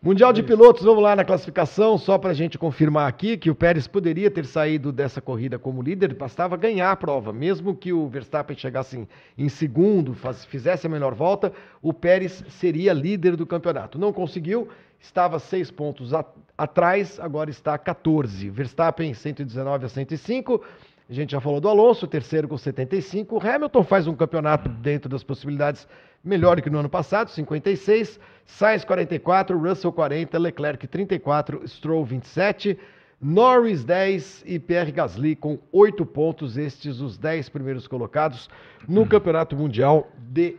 Mundial 0.00 0.32
de 0.32 0.44
Pilotos, 0.44 0.84
vamos 0.84 1.02
lá 1.02 1.16
na 1.16 1.24
classificação, 1.24 1.98
só 1.98 2.16
para 2.16 2.30
a 2.30 2.34
gente 2.34 2.56
confirmar 2.56 3.08
aqui 3.08 3.36
que 3.36 3.50
o 3.50 3.54
Pérez 3.54 3.88
poderia 3.88 4.30
ter 4.30 4.46
saído 4.46 4.92
dessa 4.92 5.20
corrida 5.20 5.58
como 5.58 5.82
líder, 5.82 6.14
bastava 6.14 6.56
ganhar 6.56 6.92
a 6.92 6.96
prova. 6.96 7.32
Mesmo 7.32 7.74
que 7.74 7.92
o 7.92 8.06
Verstappen 8.06 8.56
chegasse 8.56 8.96
em, 8.96 9.08
em 9.36 9.48
segundo, 9.48 10.14
faz- 10.14 10.44
fizesse 10.44 10.86
a 10.86 10.90
melhor 10.90 11.14
volta, 11.14 11.52
o 11.82 11.92
Pérez 11.92 12.44
seria 12.48 12.92
líder 12.92 13.34
do 13.34 13.44
campeonato. 13.44 13.98
Não 13.98 14.12
conseguiu, 14.12 14.68
estava 15.00 15.40
seis 15.40 15.68
pontos 15.68 16.14
a- 16.14 16.24
atrás, 16.56 17.18
agora 17.18 17.50
está 17.50 17.76
14. 17.76 18.48
Verstappen 18.50 19.12
119 19.12 19.84
a 19.86 19.88
105. 19.88 20.62
A 21.08 21.12
gente 21.14 21.32
já 21.32 21.40
falou 21.40 21.58
do 21.58 21.68
Alonso, 21.70 22.06
terceiro 22.06 22.46
com 22.46 22.58
75. 22.58 23.34
O 23.34 23.40
Hamilton 23.40 23.82
faz 23.82 24.06
um 24.06 24.14
campeonato 24.14 24.68
dentro 24.68 25.08
das 25.08 25.24
possibilidades 25.24 25.88
melhor 26.22 26.60
que 26.60 26.68
no 26.68 26.78
ano 26.78 26.88
passado, 26.90 27.30
56. 27.30 28.20
Sainz 28.44 28.84
44, 28.84 29.58
Russell 29.58 29.90
40, 29.90 30.38
Leclerc 30.38 30.86
34, 30.86 31.66
Stroll 31.66 32.04
27, 32.04 32.78
Norris 33.20 33.84
10 33.84 34.44
e 34.46 34.58
Pierre 34.58 34.92
Gasly 34.92 35.34
com 35.34 35.58
8 35.72 36.04
pontos, 36.04 36.58
estes 36.58 37.00
os 37.00 37.16
10 37.16 37.48
primeiros 37.48 37.88
colocados 37.88 38.50
no 38.86 39.06
Campeonato 39.06 39.56
Mundial 39.56 40.08
de 40.18 40.56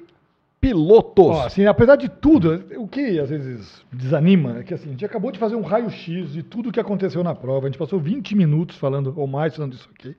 Pilotos. 0.59 1.27
Ó, 1.27 1.45
assim, 1.45 1.67
apesar 1.67 1.95
de 1.95 2.09
tudo, 2.09 2.65
o 2.75 2.87
que 2.87 3.19
às 3.19 3.29
vezes 3.29 3.85
desanima 3.93 4.57
é 4.59 4.63
que 4.63 4.73
assim, 4.73 4.89
a 4.89 4.91
gente 4.91 5.05
acabou 5.05 5.31
de 5.31 5.37
fazer 5.37 5.55
um 5.55 5.61
raio-x 5.61 6.33
de 6.33 6.41
tudo 6.41 6.69
o 6.69 6.71
que 6.71 6.79
aconteceu 6.79 7.23
na 7.23 7.35
prova. 7.35 7.67
A 7.67 7.69
gente 7.69 7.77
passou 7.77 7.99
20 7.99 8.35
minutos 8.35 8.77
falando, 8.77 9.13
ou 9.15 9.27
mais, 9.27 9.55
falando 9.55 9.73
disso 9.73 9.89
aqui. 9.93 10.15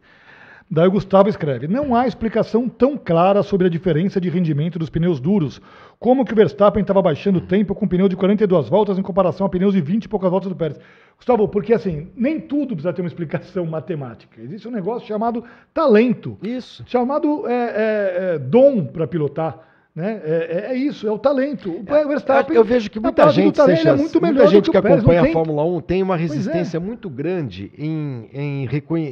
Daí 0.72 0.86
o 0.86 0.92
Gustavo 0.92 1.28
escreve: 1.28 1.66
Não 1.66 1.96
há 1.96 2.06
explicação 2.06 2.68
tão 2.68 2.96
clara 2.96 3.42
sobre 3.42 3.66
a 3.66 3.70
diferença 3.70 4.20
de 4.20 4.28
rendimento 4.28 4.78
dos 4.78 4.88
pneus 4.88 5.18
duros. 5.18 5.60
Como 5.98 6.24
que 6.24 6.32
o 6.32 6.36
Verstappen 6.36 6.80
estava 6.80 7.02
baixando 7.02 7.38
o 7.38 7.42
tempo 7.42 7.74
com 7.74 7.88
pneu 7.88 8.08
de 8.08 8.14
42 8.14 8.68
voltas 8.68 8.96
em 8.96 9.02
comparação 9.02 9.44
a 9.44 9.50
pneus 9.50 9.74
de 9.74 9.80
20 9.80 10.04
e 10.04 10.08
poucas 10.08 10.30
voltas 10.30 10.48
do 10.48 10.54
Pérez? 10.54 10.78
Gustavo, 11.16 11.48
porque 11.48 11.74
assim, 11.74 12.12
nem 12.14 12.40
tudo 12.40 12.68
precisa 12.68 12.92
ter 12.92 13.02
uma 13.02 13.08
explicação 13.08 13.66
matemática. 13.66 14.40
Existe 14.40 14.68
um 14.68 14.70
negócio 14.70 15.08
chamado 15.08 15.42
talento 15.74 16.38
Isso. 16.40 16.84
chamado 16.86 17.48
é, 17.48 17.52
é, 17.52 18.34
é, 18.34 18.38
dom 18.38 18.84
para 18.84 19.08
pilotar. 19.08 19.69
Né? 20.00 20.20
É, 20.24 20.66
é- 20.70 20.72
é 20.72 20.74
isso, 20.76 21.06
é 21.06 21.12
o 21.12 21.18
talento. 21.18 21.70
O 21.70 22.08
Verstappen, 22.08 22.56
Eu 22.56 22.64
vejo 22.64 22.90
que 22.90 22.98
muita 22.98 23.28
gente, 23.30 23.54
talento, 23.56 23.86
é 23.86 23.94
muito 23.94 24.20
muita 24.20 24.46
gente 24.46 24.64
que 24.70 24.76
que, 24.76 24.82
Pérez, 24.82 24.98
acompanha 24.98 25.20
a 25.20 25.24
tem- 25.24 25.32
Fórmula 25.32 25.64
1 25.64 25.80
tem 25.82 26.02
uma 26.02 26.14
é. 26.14 26.18
resistência 26.18 26.80
muito 26.80 27.10
grande 27.10 27.70
em, 27.76 28.30
em, 28.32 28.68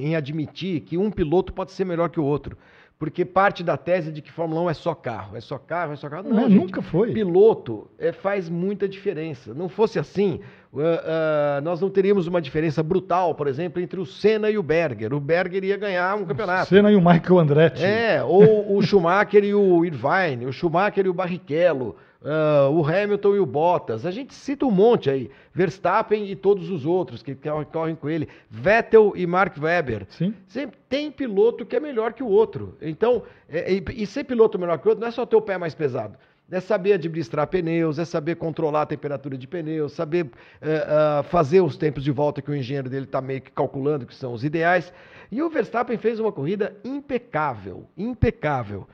em 0.06 0.16
admitir 0.16 0.80
que 0.80 0.96
um 0.96 1.10
piloto 1.10 1.52
pode 1.52 1.72
ser 1.72 1.84
melhor 1.84 2.08
que 2.08 2.18
o 2.18 2.24
outro. 2.24 2.56
Porque 2.98 3.24
parte 3.24 3.62
da 3.62 3.76
tese 3.76 4.10
de 4.10 4.20
que 4.20 4.32
Fórmula 4.32 4.62
1 4.62 4.70
é 4.70 4.74
só 4.74 4.92
carro, 4.92 5.36
é 5.36 5.40
só 5.40 5.56
carro, 5.56 5.92
é 5.92 5.96
só 5.96 6.08
carro. 6.08 6.24
Não, 6.24 6.34
Não, 6.34 6.50
gente, 6.50 6.58
nunca 6.58 6.82
foi. 6.82 7.12
Piloto 7.12 7.88
é, 7.96 8.10
faz 8.10 8.48
muita 8.48 8.88
diferença. 8.88 9.54
Não 9.54 9.68
fosse 9.68 10.00
assim, 10.00 10.40
ah, 10.76 11.58
ah, 11.58 11.60
nós 11.60 11.80
não 11.80 11.90
teríamos 11.90 12.26
uma 12.26 12.42
diferença 12.42 12.82
brutal, 12.82 13.36
por 13.36 13.46
exemplo, 13.46 13.80
entre 13.80 14.00
o 14.00 14.04
Senna 14.04 14.50
e 14.50 14.58
o 14.58 14.64
Berger. 14.64 15.14
O 15.14 15.20
Berger 15.20 15.62
ia 15.62 15.76
ganhar 15.76 16.16
um 16.16 16.24
campeonato. 16.24 16.68
Senna 16.68 16.90
e 16.90 16.96
o 16.96 17.00
Michael 17.00 17.38
Andretti. 17.38 17.84
É, 17.84 18.20
ou 18.24 18.76
o 18.76 18.82
Schumacher 18.82 19.44
e 19.44 19.54
o 19.54 19.84
Irvine, 19.84 20.46
o 20.46 20.52
Schumacher 20.52 21.06
e 21.06 21.08
o 21.08 21.14
Barrichello, 21.14 21.94
ah, 22.24 22.68
o 22.70 22.84
Hamilton 22.86 23.36
e 23.36 23.38
o 23.38 23.46
Bottas. 23.46 24.04
A 24.06 24.10
gente 24.10 24.34
cita 24.34 24.66
um 24.66 24.70
monte 24.70 25.08
aí. 25.10 25.30
Verstappen 25.52 26.30
e 26.30 26.36
todos 26.36 26.70
os 26.70 26.84
outros 26.86 27.22
que 27.22 27.34
cor- 27.34 27.64
correm 27.66 27.94
com 27.94 28.08
ele. 28.08 28.28
Vettel 28.50 29.12
e 29.16 29.26
Mark 29.26 29.56
Webber. 29.60 30.06
Sim. 30.10 30.34
Sempre 30.46 30.78
tem 30.88 31.10
piloto 31.10 31.64
que 31.66 31.76
é 31.76 31.80
melhor 31.80 32.12
que 32.12 32.22
o 32.22 32.28
outro. 32.28 32.76
Então, 32.82 33.22
é- 33.48 33.72
e, 33.72 33.84
e 33.94 34.06
ser 34.06 34.24
piloto 34.24 34.58
melhor 34.58 34.78
que 34.78 34.86
o 34.86 34.90
outro 34.90 35.00
não 35.00 35.08
é 35.08 35.12
só 35.12 35.24
ter 35.26 35.36
o 35.36 35.42
pé 35.42 35.56
mais 35.58 35.74
pesado. 35.74 36.16
É 36.50 36.60
saber 36.60 36.94
administrar 36.94 37.46
pneus, 37.46 37.98
é 37.98 38.06
saber 38.06 38.36
controlar 38.36 38.80
a 38.82 38.86
temperatura 38.86 39.36
de 39.36 39.46
pneus, 39.46 39.92
saber 39.92 40.30
eh, 40.62 40.86
ah, 40.88 41.22
fazer 41.28 41.60
os 41.60 41.76
tempos 41.76 42.02
de 42.02 42.10
volta 42.10 42.40
que 42.40 42.50
o 42.50 42.56
engenheiro 42.56 42.88
dele 42.88 43.04
está 43.04 43.20
meio 43.20 43.42
que 43.42 43.50
calculando 43.50 44.06
que 44.06 44.14
são 44.14 44.32
os 44.32 44.42
ideais. 44.42 44.90
E 45.30 45.42
o 45.42 45.50
Verstappen 45.50 45.98
fez 45.98 46.18
uma 46.18 46.32
corrida 46.32 46.74
impecável, 46.82 47.84
impecável. 47.98 48.88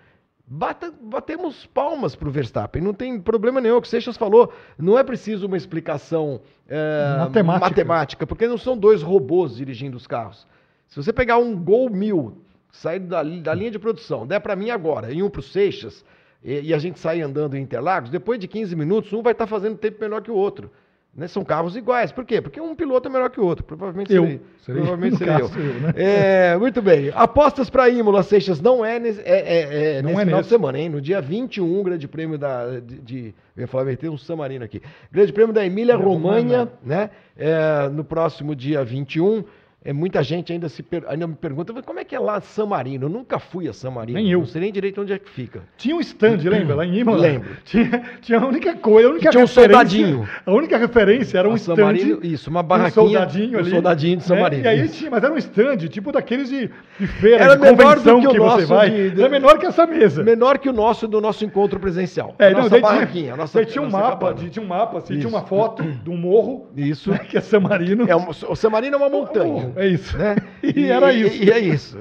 Bata, 0.57 0.95
batemos 1.03 1.67
palmas 1.67 2.15
para 2.15 2.29
o 2.29 2.31
Verstappen, 2.31 2.81
não 2.81 2.95
tem 2.95 3.21
problema 3.21 3.61
nenhum. 3.61 3.75
É 3.75 3.79
o 3.79 3.83
que 3.83 3.89
o 3.89 3.91
Seixas 3.91 4.17
falou, 4.17 4.53
não 4.79 4.97
é 4.97 5.03
preciso 5.03 5.49
uma 5.49 5.57
explicação 5.57 6.41
é, 6.69 7.17
Matemática. 7.19 7.69
matemática, 7.69 8.27
porque 8.27 8.47
não 8.47 8.57
são 8.57 8.79
dois 8.79 9.03
robôs 9.03 9.57
dirigindo 9.57 9.97
os 9.97 10.07
carros. 10.07 10.47
Se 10.87 10.95
você 10.95 11.13
pegar 11.13 11.39
um 11.39 11.57
Gol 11.57 11.91
1000, 11.91 12.39
sair 12.71 13.01
da, 13.01 13.21
da 13.25 13.53
linha 13.53 13.73
de 13.73 13.81
produção, 13.81 14.25
der 14.25 14.39
para 14.39 14.55
mim 14.55 14.71
agora 14.71 15.13
e 15.13 15.25
um 15.25 15.29
para 15.29 15.41
o 15.41 15.43
Seixas, 15.43 16.05
e, 16.41 16.61
e 16.61 16.73
a 16.73 16.79
gente 16.79 17.01
sair 17.01 17.23
andando 17.23 17.57
em 17.57 17.63
Interlagos, 17.63 18.09
depois 18.09 18.39
de 18.39 18.47
15 18.47 18.77
minutos, 18.77 19.13
um 19.13 19.23
vai 19.23 19.33
estar 19.33 19.49
fazendo 19.49 19.77
tempo 19.77 20.01
melhor 20.01 20.23
que 20.23 20.31
o 20.31 20.37
outro. 20.37 20.71
Né? 21.17 21.29
São 21.29 21.45
carros 21.45 21.77
iguais. 21.77 22.11
Por 22.11 22.25
quê? 22.25 22.41
Porque 22.41 22.61
um 22.61 22.75
piloto 22.75 23.09
é 23.09 23.11
melhor 23.13 23.31
que 23.31 23.39
o 23.41 23.45
outro. 23.45 23.65
Provavelmente 23.65 24.13
Eu. 24.13 24.23
serei. 24.25 24.41
Serei, 24.65 24.81
Provavelmente 24.83 25.17
serei 25.19 25.35
eu. 25.35 25.39
eu, 25.49 25.81
né? 25.81 25.93
É, 25.97 26.57
muito 26.57 26.83
bem. 26.83 27.13
Apostas 27.15 27.71
para 27.71 27.89
Imola, 27.89 28.23
Seixas, 28.25 28.61
não 28.61 28.85
é, 28.85 28.99
nesse, 28.99 29.21
é, 29.21 29.25
é- 29.25 29.97
é 29.99 30.03
Não 30.03 30.09
nesse 30.11 30.21
é 30.21 30.25
final 30.25 30.39
nesse. 30.39 30.49
de 30.49 30.55
semana, 30.57 30.79
hein? 30.79 30.89
No 30.89 31.01
dia 31.01 31.21
21, 31.21 31.83
Grande 31.85 32.09
Prêmio 32.09 32.37
da, 32.37 32.81
de, 32.81 32.99
de- 33.01 33.35
Eu 33.57 33.61
ia 33.61 33.67
falar, 33.69 33.85
meter 33.85 34.11
um 34.11 34.19
San 34.19 34.35
Marino 34.37 34.65
aqui. 34.65 34.83
Grande 35.13 35.33
Prêmio 35.33 35.55
da 35.55 35.65
Emília 35.65 35.95
Romanha, 35.97 36.69
né? 36.83 37.11
É, 37.37 37.89
no 37.91 38.03
próximo 38.05 38.55
dia 38.57 38.83
21. 38.85 39.45
É, 39.85 39.93
muita 39.93 40.23
gente 40.23 40.51
ainda, 40.51 40.67
se 40.69 40.83
ainda 41.09 41.27
me 41.27 41.35
pergunta, 41.35 41.71
"Mas 41.73 41.85
como 41.85 42.01
é 42.01 42.05
que 42.05 42.15
é 42.17 42.19
lá 42.19 42.41
San 42.41 42.65
Marino? 42.67 43.05
Eu 43.05 43.11
nunca 43.11 43.39
fui 43.39 43.69
a 43.69 43.73
San 43.75 43.91
Marino. 43.91 44.19
Nem 44.19 44.31
eu. 44.31 44.39
Não 44.39 44.47
sei 44.47 44.63
nem 44.63 44.73
direito 44.73 45.01
onde 45.03 45.13
é 45.13 45.19
que 45.19 45.29
fica. 45.29 45.61
Tinha 45.77 45.95
um 45.95 46.01
stand, 46.01 46.39
lembra? 46.49 46.75
Lá 46.77 46.87
em 46.87 46.97
Imola. 47.01 47.19
Lembro. 47.21 47.51
Tinha, 47.65 48.03
tinha 48.23 48.39
a 48.39 48.47
única 48.47 48.75
coisa, 48.77 49.09
a 49.09 49.11
única 49.13 49.31
Tinha 49.31 49.45
um 49.45 49.47
soldadinho. 49.47 50.27
A 50.47 50.53
única 50.53 50.79
referência 50.79 51.39
era 51.39 51.49
um 51.49 51.53
A 51.53 51.57
stand. 51.57 51.77
Marino, 51.85 52.19
isso, 52.23 52.49
uma 52.49 52.61
um 52.61 52.63
barraquinha, 52.63 52.93
soldadinho 52.95 53.57
um 53.57 53.61
ali. 53.61 53.71
soldadinho 53.71 54.17
de 54.17 54.25
San 54.25 54.35
né? 54.37 54.41
Marino. 54.41 54.65
E 54.65 54.69
aí 54.69 54.89
tinha, 54.89 55.11
mas 55.11 55.23
era 55.23 55.33
um 55.33 55.37
stand, 55.37 55.77
tipo 55.89 56.11
daqueles 56.13 56.49
de, 56.49 56.71
de 56.99 57.07
feira, 57.07 57.45
Era 57.45 57.55
de 57.57 57.69
convenção 57.69 58.21
que 58.23 58.29
que, 58.29 58.39
você 58.41 58.65
vai. 58.65 58.91
de- 58.91 59.11
de- 59.11 59.21
Era 59.21 59.29
menor 59.29 59.59
que 59.59 59.67
essa 59.67 59.87
mesa. 59.87 60.23
Menor 60.25 60.59
que 60.59 60.69
o 60.69 60.73
nosso 60.73 61.07
do 61.07 61.21
nosso 61.21 61.45
encontro 61.45 61.79
presencial. 61.79 62.35
É, 62.39 62.47
a 62.47 62.51
não, 62.53 62.57
nossa 62.59 62.71
daí 62.71 62.81
barraquinha. 62.81 63.07
tinha, 63.25 63.35
a 63.35 63.37
nossa, 63.37 63.59
daí 63.59 63.67
tinha 63.67 63.83
um 63.83 63.91
mapa, 63.91 64.33
de- 64.33 64.49
tinha 64.49 64.65
um 64.65 64.69
mapa, 64.69 64.99
assim, 64.99 65.19
tinha 65.19 65.29
uma 65.29 65.43
foto 65.43 65.83
de 66.03 66.09
um 66.11 66.17
morro, 66.17 66.69
Isso. 66.75 67.13
que 67.29 67.37
é 67.37 67.41
San 67.43 67.61
Marino. 67.61 68.07
É 68.09 68.17
um, 68.17 68.29
o 68.31 68.57
San 68.57 68.71
Marino 68.71 68.95
é 68.95 68.99
uma 68.99 69.11
montanha. 69.11 69.74
É 69.77 69.87
isso. 69.87 70.17
né? 70.17 70.37
E 70.63 70.87
era 70.87 71.13
isso. 71.13 71.43
E, 71.43 71.51
é 71.51 71.59
isso. 71.59 71.99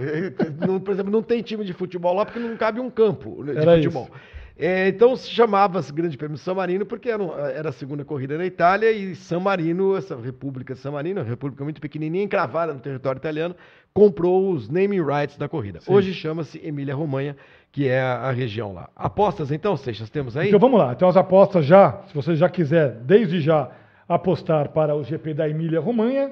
Não, 0.66 0.80
por 0.80 0.94
exemplo, 0.94 1.12
não 1.12 1.22
tem 1.22 1.42
time 1.42 1.66
de 1.66 1.74
futebol 1.74 2.14
lá 2.14 2.26
porque 2.26 2.40
não 2.40 2.56
cabe 2.56 2.80
um 2.80 2.90
campo 2.90 3.44
né, 3.44 3.54
de 3.54 3.60
Era 3.60 3.76
futebol. 3.76 4.10
É, 4.58 4.88
então 4.88 5.16
se 5.16 5.30
chamava-se 5.30 5.92
Grande 5.92 6.16
Prêmio 6.16 6.38
San 6.38 6.54
Marino 6.54 6.86
porque 6.86 7.10
era, 7.10 7.24
era 7.56 7.70
a 7.70 7.72
segunda 7.72 8.06
corrida 8.06 8.38
na 8.38 8.46
Itália 8.46 8.92
e 8.92 9.16
San 9.16 9.40
Marino, 9.40 9.96
essa 9.98 10.16
República 10.16 10.76
de 10.76 10.80
San 10.80 10.92
Marino, 10.92 11.22
uma 11.22 11.28
república 11.28 11.64
muito 11.64 11.82
pequenininha, 11.82 12.24
encravada 12.24 12.72
no 12.72 12.80
território 12.80 13.18
italiano, 13.18 13.56
comprou 13.94 14.52
os 14.52 14.70
naming 14.70 15.02
rights 15.02 15.38
da 15.38 15.50
corrida. 15.50 15.82
Sim. 15.82 15.92
Hoje 15.92 16.14
chama-se 16.14 16.62
Emília 16.64 16.94
Romanha, 16.94 17.36
que 17.72 17.88
é 17.88 18.00
a, 18.00 18.30
a 18.30 18.32
região 18.32 18.74
lá. 18.74 18.90
Apostas 18.96 19.52
então, 19.52 19.76
Seixas, 19.76 20.10
temos 20.12 20.38
aí? 20.38 20.50
Então 20.50 20.60
vamos 20.60 20.80
lá. 20.80 20.94
Então 20.94 21.10
as 21.10 21.18
apostas 21.18 21.66
já, 21.66 22.04
se 22.08 22.14
você 22.14 22.36
já 22.36 22.48
quiser, 22.48 22.92
desde 23.02 23.42
já, 23.42 23.72
apostar 24.08 24.70
para 24.70 24.96
o 24.96 25.04
GP 25.04 25.34
da 25.34 25.50
Emília 25.50 25.80
Romanha, 25.80 26.32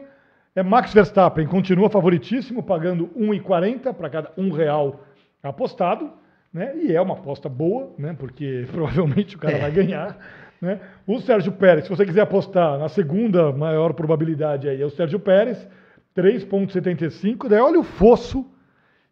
é 0.56 0.62
Max 0.64 0.94
Verstappen 0.94 1.48
continua 1.48 1.90
favoritíssimo, 1.90 2.62
pagando 2.64 3.08
1,40 3.18 3.94
para 3.94 4.10
cada 4.10 4.32
um 4.38 4.52
real 4.52 5.02
apostado, 5.42 6.12
né? 6.54 6.74
E 6.78 6.94
é 6.94 7.02
uma 7.02 7.14
aposta 7.14 7.48
boa, 7.48 7.94
né? 7.98 8.14
Porque 8.18 8.66
provavelmente 8.72 9.36
o 9.36 9.40
cara 9.40 9.56
É. 9.58 9.60
vai 9.62 9.72
ganhar. 9.72 10.18
Né? 10.62 10.80
O 11.08 11.20
Sérgio 11.20 11.52
Pérez, 11.54 11.86
se 11.86 11.90
você 11.90 12.06
quiser 12.06 12.22
apostar 12.22 12.78
na 12.78 12.88
segunda 12.88 13.52
maior 13.52 13.94
probabilidade 13.94 14.70
aí, 14.70 14.82
é 14.82 14.86
o 14.86 14.92
Sérgio 14.92 15.20
Pérez, 15.20 15.68
3,75. 16.16 17.48
Daí 17.48 17.60
olha 17.60 17.80
o 17.80 17.84
fosso 17.84 18.46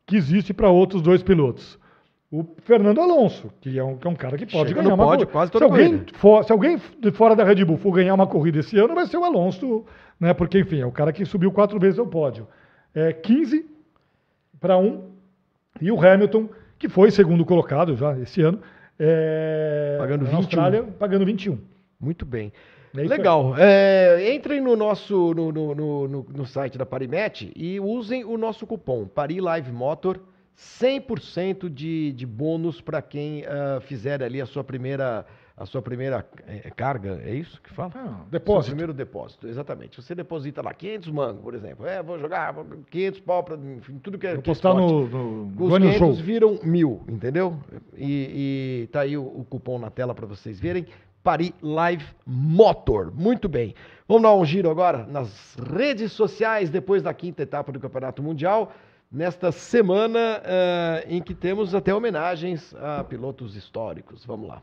que 0.05 0.15
existe 0.15 0.53
para 0.53 0.69
outros 0.69 1.01
dois 1.01 1.23
pilotos. 1.23 1.79
O 2.31 2.45
Fernando 2.59 3.01
Alonso, 3.01 3.51
que 3.59 3.79
é 3.79 3.83
um, 3.83 3.97
que 3.97 4.05
é 4.05 4.09
um 4.09 4.15
cara 4.15 4.37
que 4.37 4.45
pode 4.45 4.69
Chega 4.69 4.83
ganhar 4.83 4.93
uma 4.93 5.03
pódio 5.03 5.25
corrida. 5.27 5.57
se 5.57 5.63
alguém 5.63 6.05
for- 6.13 6.43
se 6.43 6.51
alguém 6.51 6.79
de 6.99 7.11
fora 7.11 7.35
da 7.35 7.43
Red 7.43 7.65
Bull 7.65 7.77
for 7.77 7.91
ganhar 7.91 8.13
uma 8.13 8.27
corrida 8.27 8.59
esse 8.59 8.77
ano, 8.77 8.93
vai 8.93 9.07
ser 9.07 9.17
o 9.17 9.23
Alonso, 9.23 9.83
né? 10.19 10.31
Porque, 10.33 10.59
enfim, 10.59 10.79
é 10.79 10.85
o 10.85 10.91
cara 10.91 11.11
que 11.11 11.25
subiu 11.25 11.51
quatro 11.51 11.79
vezes 11.79 11.97
ao 11.97 12.05
pódio. 12.05 12.47
É 12.93 13.11
15 13.13 13.65
para 14.59 14.77
1. 14.77 15.09
E 15.81 15.91
o 15.91 15.99
Hamilton, 15.99 16.49
que 16.77 16.87
foi 16.87 17.09
segundo 17.09 17.43
colocado 17.45 17.95
já 17.95 18.15
esse 18.19 18.41
ano, 18.43 18.59
é, 18.99 19.95
Pagando 19.97 20.19
na 20.25 20.29
21. 20.29 20.37
Austrália, 20.37 20.83
pagando 20.99 21.25
21. 21.25 21.57
Muito 21.99 22.25
bem. 22.25 22.51
É. 22.95 23.01
Legal. 23.01 23.55
É, 23.57 24.33
entrem 24.35 24.61
no 24.61 24.75
nosso 24.75 25.33
no, 25.33 25.51
no, 25.51 25.73
no, 25.75 26.07
no- 26.07 26.45
site 26.45 26.77
da 26.77 26.85
Parimet 26.85 27.51
e 27.55 27.79
usem 27.79 28.23
o 28.25 28.37
nosso 28.37 28.67
cupom 28.67 29.05
Pari 29.07 29.39
Live 29.39 29.71
Motor 29.71 30.19
100% 30.59 31.69
de, 31.69 32.11
de 32.13 32.25
bônus 32.25 32.81
para 32.81 33.01
quem 33.01 33.45
ah, 33.45 33.79
fizer 33.81 34.21
ali 34.21 34.41
a 34.41 34.45
sua 34.45 34.63
primeira 34.63 35.25
a 35.55 35.65
sua 35.65 35.81
primeira 35.81 36.25
eh, 36.47 36.71
carga, 36.73 37.21
é 37.21 37.35
isso 37.35 37.61
que 37.61 37.69
fala? 37.73 37.91
Ah, 37.93 38.03
Seu 38.21 38.25
depósito. 38.31 38.67
primeiro 38.71 38.93
depósito, 38.93 39.45
exatamente. 39.45 40.01
Você 40.01 40.15
deposita 40.15 40.61
lá 40.61 40.73
500 40.73 41.09
mangos, 41.09 41.41
por 41.43 41.53
exemplo. 41.53 41.85
É, 41.85 42.01
vou 42.01 42.17
jogar 42.17 42.53
vou- 42.53 42.65
500 42.89 43.19
pau 43.19 43.43
para 43.43 43.57
tudo 44.01 44.17
que 44.17 44.25
é 44.25 44.35
Vou 44.35 44.41
que 44.41 44.49
é 44.49 44.53
postar 44.53 44.73
no, 44.73 45.05
no 45.09 45.65
Os 45.65 45.69
Guanyu 45.69 45.91
500 45.91 45.97
Show. 45.97 46.13
viram 46.13 46.59
mil, 46.63 47.01
entendeu? 47.09 47.57
E, 47.93 48.83
e 48.83 48.87
tá 48.87 49.01
aí 49.01 49.17
o, 49.17 49.21
o 49.23 49.43
cupom 49.49 49.77
na 49.77 49.89
tela 49.89 50.15
para 50.15 50.25
vocês 50.25 50.57
verem. 50.61 50.85
Pari 51.21 51.53
Live 51.61 52.05
Motor. 52.25 53.11
Muito 53.13 53.49
bem. 53.49 53.75
Vamos 54.07 54.23
dar 54.23 54.33
um 54.35 54.45
giro 54.45 54.69
agora 54.69 55.05
nas 55.07 55.57
redes 55.57 56.13
sociais 56.13 56.69
depois 56.69 57.03
da 57.03 57.13
quinta 57.13 57.43
etapa 57.43 57.69
do 57.73 57.81
Campeonato 57.81 58.23
Mundial. 58.23 58.71
Nesta 59.11 59.51
semana 59.51 60.39
eh, 60.43 61.05
em 61.09 61.19
que 61.19 61.33
temos 61.33 61.73
até 61.73 61.91
homenagens 61.91 62.75
a 62.75 63.03
pilotos 63.03 63.55
históricos. 63.55 64.23
Vamos 64.23 64.47
lá. 64.47 64.61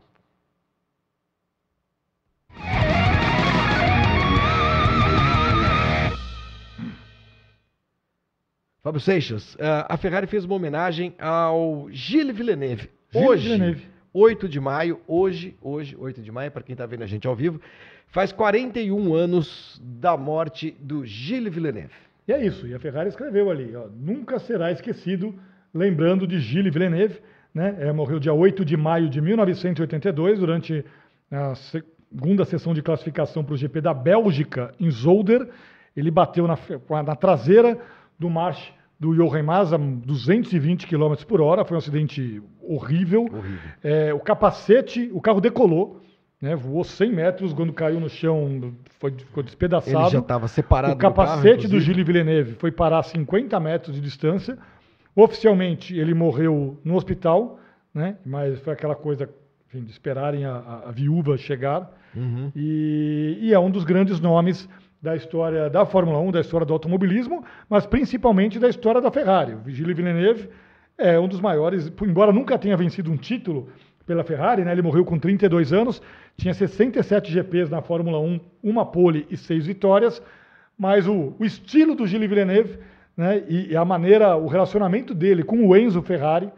Fábio 8.81 9.01
Seixas, 9.01 9.57
eh, 9.59 9.85
a 9.89 9.97
Ferrari 9.97 10.27
fez 10.27 10.45
uma 10.45 10.55
homenagem 10.55 11.13
ao 11.19 11.89
Gilles 11.91 12.33
Villeneuve. 12.33 12.89
Gilles 13.11 13.27
Hoje, 13.27 13.49
Villeneuve. 13.49 13.85
8 14.13 14.47
de 14.47 14.61
maio, 14.61 15.01
hoje, 15.05 15.57
hoje, 15.61 15.93
8 15.99 16.21
de 16.21 16.31
maio, 16.31 16.51
para 16.51 16.63
quem 16.63 16.71
está 16.71 16.85
vendo 16.85 17.03
a 17.03 17.05
gente 17.05 17.27
ao 17.27 17.35
vivo, 17.35 17.59
faz 18.07 18.31
41 18.31 19.13
anos 19.13 19.77
da 19.83 20.15
morte 20.15 20.71
do 20.79 21.05
Gilles 21.05 21.53
Villeneuve. 21.53 22.06
E 22.27 22.33
é 22.33 22.45
isso. 22.45 22.67
E 22.67 22.73
a 22.73 22.79
Ferrari 22.79 23.09
escreveu 23.09 23.49
ali, 23.49 23.75
ó, 23.75 23.87
nunca 23.87 24.37
será 24.39 24.71
esquecido, 24.71 25.33
lembrando 25.73 26.27
de 26.27 26.39
Gilles 26.39 26.73
Villeneuve, 26.73 27.21
né? 27.53 27.75
É, 27.79 27.91
morreu 27.91 28.19
dia 28.19 28.33
8 28.33 28.65
de 28.65 28.75
maio 28.75 29.09
de 29.09 29.21
1982, 29.21 30.39
durante 30.39 30.83
a 31.31 31.55
segunda 31.55 32.45
sessão 32.45 32.73
de 32.73 32.81
classificação 32.81 33.43
para 33.43 33.53
o 33.53 33.57
GP 33.57 33.81
da 33.81 33.93
Bélgica, 33.93 34.73
em 34.79 34.91
Zolder. 34.91 35.47
Ele 35.95 36.11
bateu 36.11 36.45
na, 36.47 36.57
na 37.03 37.15
traseira 37.15 37.79
do 38.19 38.29
marche 38.29 38.71
do 38.99 39.13
Jochen 39.13 39.43
Maas 39.43 39.73
a 39.73 39.77
220 39.77 40.87
km 40.87 41.13
por 41.27 41.41
hora. 41.41 41.63
Foi 41.63 41.75
um 41.75 41.79
acidente 41.79 42.41
horrível. 42.61 43.23
Horrível. 43.23 43.59
É, 43.83 44.13
o 44.13 44.19
capacete, 44.19 45.09
o 45.13 45.21
carro 45.21 45.39
decolou, 45.39 46.01
né? 46.41 46.55
voou 46.55 46.83
100 46.83 47.11
metros, 47.11 47.53
quando 47.53 47.73
caiu 47.73 47.99
no 47.99 48.09
chão, 48.09 48.73
foi, 48.99 49.11
ficou 49.11 49.43
despedaçado. 49.43 50.05
Ele 50.05 50.09
já 50.11 50.19
estava 50.19 50.47
separado 50.47 50.93
O 50.93 50.95
do 50.95 50.99
carro, 50.99 51.13
capacete 51.15 51.67
do. 51.67 51.79
Gilles 51.79 52.05
Villeneuve 52.05 52.53
foi 52.55 52.71
parar 52.71 52.99
a 52.99 53.03
50 53.03 53.59
metros 53.59 53.95
de 53.95 54.01
distância. 54.01 54.57
Oficialmente, 55.15 55.97
ele 55.97 56.13
morreu 56.13 56.79
no 56.83 56.95
hospital, 56.95 57.59
né? 57.93 58.17
mas 58.25 58.59
foi 58.59 58.73
aquela 58.73 58.95
coisa 58.95 59.27
enfim, 59.67 59.83
de 59.83 59.91
esperarem 59.91 60.45
a, 60.45 60.83
a- 60.85 60.91
viúva 60.91 61.35
chegar. 61.37 61.91
Uhum. 62.15 62.51
E, 62.55 63.37
e 63.41 63.53
é 63.53 63.59
um 63.59 63.69
dos 63.71 63.83
grandes 63.83 64.19
nomes 64.19 64.69
da 65.01 65.15
história 65.15 65.69
da 65.69 65.85
Fórmula 65.85 66.19
1, 66.19 66.31
da 66.31 66.41
história 66.41 66.65
do 66.65 66.73
automobilismo, 66.73 67.43
mas 67.69 67.85
principalmente 67.85 68.59
da 68.59 68.69
história 68.69 69.01
da 69.01 69.11
Ferrari. 69.11 69.55
O 69.65 69.69
Gilles 69.69 69.95
Villeneuve 69.95 70.49
é 70.97 71.19
um 71.19 71.27
dos 71.27 71.39
maiores, 71.39 71.91
embora 72.01 72.31
nunca 72.31 72.57
tenha 72.57 72.75
vencido 72.77 73.11
um 73.11 73.17
título 73.17 73.69
pela 74.07 74.23
Ferrari, 74.23 74.63
né? 74.63 74.71
ele 74.71 74.81
morreu 74.81 75.03
com 75.03 75.19
32 75.19 75.73
anos, 75.73 76.01
tinha 76.37 76.53
67 76.53 77.31
GPs 77.31 77.69
na 77.69 77.81
Fórmula 77.81 78.19
1, 78.19 78.39
uma 78.63 78.85
pole 78.85 79.27
e 79.29 79.35
seis 79.35 79.67
vitórias, 79.67 80.23
mas 80.79 81.05
o, 81.05 81.35
o 81.37 81.45
estilo 81.45 81.93
do 81.93 82.07
Gilles 82.07 82.29
Villeneuve 82.29 82.79
né? 83.15 83.43
e, 83.49 83.71
e 83.71 83.75
a 83.75 83.83
maneira, 83.83 84.37
o 84.37 84.47
relacionamento 84.47 85.13
dele 85.13 85.43
com 85.43 85.67
o 85.67 85.75
Enzo 85.75 86.01
Ferrari, 86.01 86.49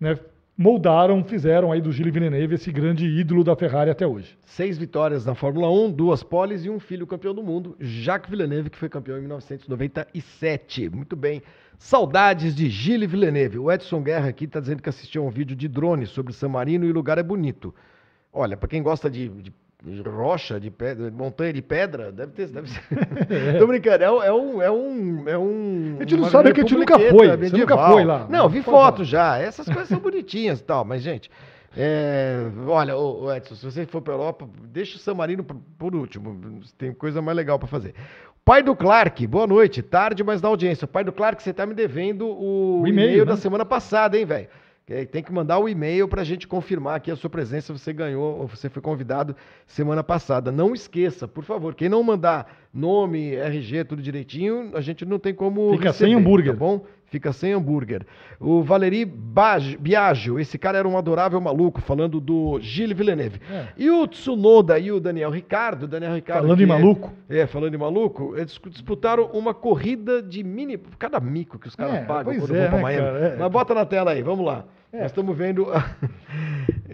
né? 0.00 0.18
moldaram, 0.56 1.22
fizeram 1.24 1.72
aí 1.72 1.80
do 1.80 1.92
Gilles 1.92 2.14
Villeneuve 2.14 2.54
esse 2.54 2.72
grande 2.72 3.06
ídolo 3.06 3.44
da 3.44 3.54
Ferrari 3.54 3.90
até 3.90 4.06
hoje. 4.06 4.38
Seis 4.46 4.78
vitórias 4.78 5.26
na 5.26 5.34
Fórmula 5.34 5.70
1, 5.70 5.92
duas 5.92 6.22
poles 6.22 6.64
e 6.64 6.70
um 6.70 6.80
filho 6.80 7.06
campeão 7.06 7.34
do 7.34 7.42
mundo, 7.42 7.76
Jacques 7.78 8.30
Villeneuve, 8.30 8.70
que 8.70 8.78
foi 8.78 8.88
campeão 8.88 9.18
em 9.18 9.22
1997. 9.22 10.88
Muito 10.88 11.14
bem. 11.16 11.42
Saudades 11.78 12.54
de 12.54 12.68
Gilles 12.68 13.10
Villeneuve. 13.10 13.58
O 13.58 13.70
Edson 13.70 14.02
Guerra 14.02 14.28
aqui 14.28 14.44
está 14.44 14.60
dizendo 14.60 14.82
que 14.82 14.88
assistiu 14.88 15.22
a 15.22 15.26
um 15.26 15.30
vídeo 15.30 15.56
de 15.56 15.68
drone 15.68 16.06
sobre 16.06 16.32
San 16.32 16.48
Marino 16.48 16.84
e 16.86 16.90
o 16.90 16.94
lugar 16.94 17.18
é 17.18 17.22
bonito. 17.22 17.74
Olha, 18.32 18.56
para 18.56 18.68
quem 18.68 18.82
gosta 18.82 19.08
de, 19.10 19.28
de 19.28 19.52
rocha, 20.02 20.58
de 20.58 20.70
pedra, 20.70 21.10
montanha 21.10 21.52
de 21.52 21.62
pedra, 21.62 22.10
deve 22.10 22.32
ter, 22.32 22.48
deve 22.48 22.68
ser. 22.70 22.80
Tô 23.58 23.66
brincando, 23.66 24.02
é, 24.04 24.10
um- 24.10 24.22
é 24.22 24.32
um, 24.32 24.62
é 24.62 24.70
um, 24.70 25.28
é 25.28 25.38
um. 25.38 25.96
A 25.98 26.02
gente 26.02 26.16
não 26.16 26.30
sabe 26.30 26.52
que 26.52 26.60
a 26.60 26.62
gente 26.64 26.74
nunca 26.74 26.98
foi, 26.98 27.28
você 27.28 27.36
medieval. 27.36 27.58
nunca 27.78 27.88
foi 27.92 28.04
lá. 28.04 28.26
Não, 28.28 28.48
vi 28.48 28.60
Pode 28.62 28.76
foto 28.76 28.96
falar. 28.96 29.04
já, 29.08 29.38
essas 29.38 29.66
coisas 29.66 29.88
são 29.88 30.00
bonitinhas 30.00 30.60
e 30.60 30.64
tal, 30.64 30.84
mas 30.84 31.02
gente, 31.02 31.30
é, 31.76 32.38
olha, 32.66 32.96
ô, 32.96 33.32
Edson, 33.32 33.54
se 33.56 33.64
você 33.64 33.84
for 33.86 34.00
pra 34.00 34.14
Europa, 34.14 34.48
deixa 34.64 34.96
o 34.96 34.98
San 35.00 35.14
Marino 35.14 35.44
por, 35.44 35.56
por 35.78 35.94
último, 35.94 36.60
tem 36.78 36.92
coisa 36.92 37.20
mais 37.20 37.36
legal 37.36 37.58
pra 37.58 37.68
fazer. 37.68 37.94
Pai 38.44 38.62
do 38.62 38.76
Clark, 38.76 39.26
boa 39.26 39.46
noite, 39.46 39.80
tarde, 39.82 40.22
mas 40.22 40.42
na 40.42 40.48
audiência. 40.48 40.86
Pai 40.86 41.02
do 41.02 41.10
Clark, 41.12 41.42
você 41.42 41.50
tá 41.50 41.64
me 41.64 41.72
devendo 41.72 42.26
o, 42.28 42.82
O 42.82 42.86
e-mail, 42.86 43.08
e-mail 43.08 43.24
da 43.24 43.34
né? 43.34 43.40
semana 43.40 43.64
passada, 43.64 44.18
hein, 44.18 44.26
velho? 44.26 44.48
Que 44.86 45.06
Tem 45.06 45.22
que 45.22 45.32
mandar 45.32 45.58
o 45.58 45.66
e-mail 45.66 46.06
pra 46.06 46.22
gente 46.24 46.46
confirmar 46.46 46.96
aqui 46.96 47.10
a 47.10 47.16
sua 47.16 47.30
presença, 47.30 47.72
você 47.72 47.90
ganhou 47.90 48.40
ou 48.40 48.46
você 48.46 48.68
foi 48.68 48.82
convidado 48.82 49.34
semana 49.66 50.04
passada. 50.04 50.52
Não 50.52 50.74
esqueça, 50.74 51.26
por 51.26 51.42
favor, 51.42 51.74
quem 51.74 51.88
não 51.88 52.02
mandar 52.02 52.54
nome, 52.74 53.34
RG, 53.36 53.84
tudo 53.84 54.02
direitinho, 54.02 54.70
a 54.74 54.80
gente 54.80 55.04
não 55.04 55.18
tem 55.18 55.32
como 55.32 55.70
Fica 55.72 55.92
sem 55.92 56.14
hambúrguer. 56.14 56.52
Tá 56.52 56.58
bom? 56.58 56.84
Fica 57.06 57.32
sem 57.32 57.52
hambúrguer. 57.52 58.04
O 58.40 58.60
Valeri 58.62 59.04
Biagio, 59.78 60.40
esse 60.40 60.58
cara 60.58 60.78
era 60.78 60.88
um 60.88 60.98
adorável 60.98 61.40
maluco, 61.40 61.80
falando 61.80 62.20
do 62.20 62.58
Gilles 62.60 62.96
Villeneuve. 62.96 63.40
É. 63.48 63.66
E 63.76 63.88
o 63.88 64.04
Tsunoda 64.08 64.78
e 64.80 64.90
o 64.90 64.98
Daniel 64.98 65.30
Ricardo, 65.30 65.86
Daniel 65.86 66.14
Ricardo. 66.14 66.42
Falando 66.42 66.56
que 66.58 66.64
em 66.64 66.66
é- 66.66 66.68
maluco. 66.68 67.12
É, 67.28 67.46
falando 67.46 67.74
em 67.74 67.78
maluco, 67.78 68.34
eles 68.36 68.58
disputaram 68.68 69.26
uma 69.32 69.54
corrida 69.54 70.20
de 70.20 70.42
mini. 70.42 70.76
Cada 70.98 71.20
mico 71.20 71.56
que 71.58 71.68
os 71.68 71.76
caras 71.76 71.94
É, 71.94 72.04
pagam 72.04 72.34
quando 72.34 72.56
é, 72.56 72.60
vão 72.62 72.68
pra 72.68 72.76
né, 72.78 72.82
Miami. 72.82 73.06
cara? 73.06 73.18
É. 73.18 73.36
Mas 73.38 73.52
bota 73.52 73.74
na 73.74 73.84
tela 73.86 74.10
aí, 74.10 74.22
vamos 74.22 74.44
lá. 74.44 74.64
É. 74.94 75.00
Nós 75.02 75.10
estamos 75.10 75.36
vendo. 75.36 75.66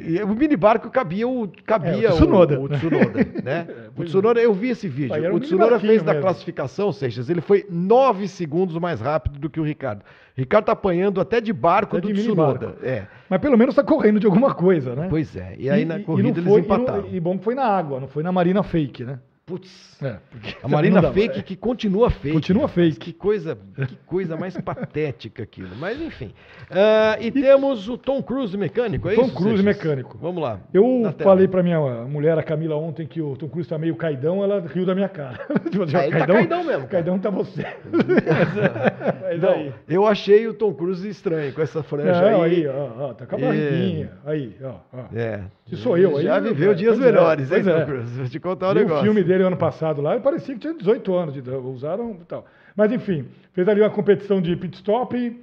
E 0.03 0.23
o 0.23 0.29
mini 0.29 0.57
barco 0.57 0.89
cabia 0.89 1.29
o, 1.29 1.47
cabia 1.67 2.09
É, 2.09 2.11
o 2.11 2.15
Tsunoda. 2.15 2.59
o, 2.59 2.65
o 2.65 2.69
Tsunoda, 2.71 3.19
né? 3.45 3.67
o 3.95 4.03
é. 4.03 4.07
Tsunoda, 4.07 4.41
eu 4.41 4.55
vi 4.55 4.71
esse 4.71 4.89
vídeo. 4.89 5.13
Aí 5.15 5.29
um 5.31 5.35
o 5.35 5.41
Tsunoda 5.41 5.79
fez 5.79 6.03
na 6.03 6.13
mesmo. 6.15 6.23
classificação, 6.27 6.91
Seixas, 6.91 7.29
ele 7.29 7.43
foi 7.43 7.67
9 7.69 8.27
segundos 8.27 8.79
mais 8.79 8.99
rápido 9.01 9.39
do 9.39 9.51
que 9.51 9.61
o 9.61 9.63
Ricardo. 9.63 10.03
Ricardo 10.35 10.65
tá 10.65 10.73
apanhando 10.73 11.21
até 11.21 11.39
de 11.39 11.53
barco 11.53 11.99
Até 11.99 12.07
do 12.09 12.15
de 12.15 12.23
Tsunoda. 12.23 12.77
É. 12.83 13.05
Mas 13.29 13.41
pelo 13.43 13.59
menos 13.59 13.75
tá 13.75 13.83
correndo 13.85 14.19
de 14.19 14.25
alguma 14.27 14.55
coisa, 14.55 14.95
né? 14.97 15.07
Pois 15.11 15.37
é. 15.37 15.55
E 15.59 15.69
aí 15.69 15.85
na 15.85 15.99
não 15.99 16.05
corrida 16.05 16.41
foi- 16.43 16.53
eles 16.53 16.65
empataram. 16.65 17.01
E, 17.01 17.11
não- 17.11 17.15
e 17.17 17.21
bom 17.21 17.37
que 17.37 17.45
foi 17.45 17.55
na 17.55 17.65
água, 17.67 18.01
não 18.01 18.09
foi 18.09 18.23
na 18.23 18.33
Marina 18.33 18.63
Fake, 18.63 19.05
né? 19.05 19.19
Putz. 19.51 19.91
É, 20.03 20.17
A 20.63 20.69
Marina 20.69 21.03
dá- 21.03 21.13
Fake 21.13 21.43
que 21.43 21.57
continua 21.57 22.09
fake. 22.09 22.33
Continua 22.35 22.69
fake. 22.69 22.97
Que 22.99 23.13
coisa, 23.13 23.59
que 23.89 23.97
coisa 24.07 24.37
mais 24.37 24.57
patética 24.63 25.43
aquilo. 25.43 25.71
Mas 25.79 26.01
enfim. 26.01 26.33
Ah, 26.71 27.17
e, 27.21 27.31
temos 27.33 27.89
o 27.89 27.99
Tom 27.99 28.23
Cruise 28.23 28.57
mecânico, 28.57 29.09
é 29.09 29.15
Tom 29.17 29.25
isso? 29.27 29.35
Cruise 29.35 29.63
Seixas? 29.63 29.65
mecânico. 29.65 30.17
Vamos 30.23 30.41
lá. 30.41 30.61
Eu 30.73 31.13
falei 31.19 31.49
pra 31.49 31.63
minha 31.65 31.81
mulher, 32.07 32.39
a 32.39 32.43
Camila, 32.45 32.77
ontem, 32.77 33.07
que 33.07 33.21
o 33.21 33.37
Tom 33.37 33.49
Cruise 33.49 33.69
tá 33.69 33.77
meio 33.77 33.97
caidão, 33.97 34.43
ela 34.45 34.61
riu 34.73 34.87
da 34.87 34.95
minha 34.95 35.09
cara. 35.09 35.39
Tipo 35.71 35.85
Ah, 35.97 36.07
ele 36.07 36.17
tá 36.19 36.27
caidão 36.27 36.65
mesmo, 36.65 36.87
cara. 36.87 36.89
Caidão 36.89 37.19
tá 37.19 37.29
você. 37.31 37.67
Mas 39.23 39.41
Não, 39.41 39.51
aí. 39.51 39.73
eu 39.89 40.07
achei 40.07 40.47
o 40.49 40.55
Tom 40.55 40.73
Cruise 40.73 41.07
estranho 41.09 41.53
com 41.53 41.61
essa 41.63 41.83
franja 41.83 42.21
Não, 42.31 42.43
aí. 42.43 42.57
aí, 42.57 42.67
ó, 42.69 42.91
ó, 43.09 43.15
tá 43.15 43.27
com 43.27 43.37
a 43.37 43.39
E- 43.39 43.43
barriguinha. 43.43 44.11
Aí, 44.25 44.57
ó, 44.63 44.75
ó. 44.93 45.05
É. 45.15 45.41
Se 45.67 45.77
sou 45.77 45.97
eu 45.97 46.17
aí, 46.17 46.25
Já 46.25 46.39
eu- 46.39 46.43
viveu 46.45 46.73
é, 46.73 46.75
dias 46.75 46.99
é, 46.99 47.03
melhores, 47.03 47.51
hein, 47.53 47.63
Tom 47.63 47.71
é. 47.71 47.85
Cruise? 47.85 48.19
Vou 48.19 48.29
te 48.29 48.41
contar 48.41 48.69
um 48.69 48.71
o 48.71 48.75
negócio. 48.75 49.05
filme 49.05 49.23
dele 49.23 49.40
ano 49.47 49.57
passado 49.57 50.01
lá, 50.01 50.19
parecia 50.21 50.55
que 50.55 50.61
tinha 50.61 50.75
18 50.75 51.15
anos 51.15 51.35
de 51.35 51.51
usaram 51.51 52.13
e 52.21 52.25
tal. 52.25 52.45
Mas 52.77 52.93
enfim, 52.93 53.27
fez 53.53 53.69
ali 53.69 53.81
uma 53.81 53.91
competição 53.91 54.41
de 54.41 54.55
pit 54.57 54.77
stop. 54.77 55.17
e 55.17 55.41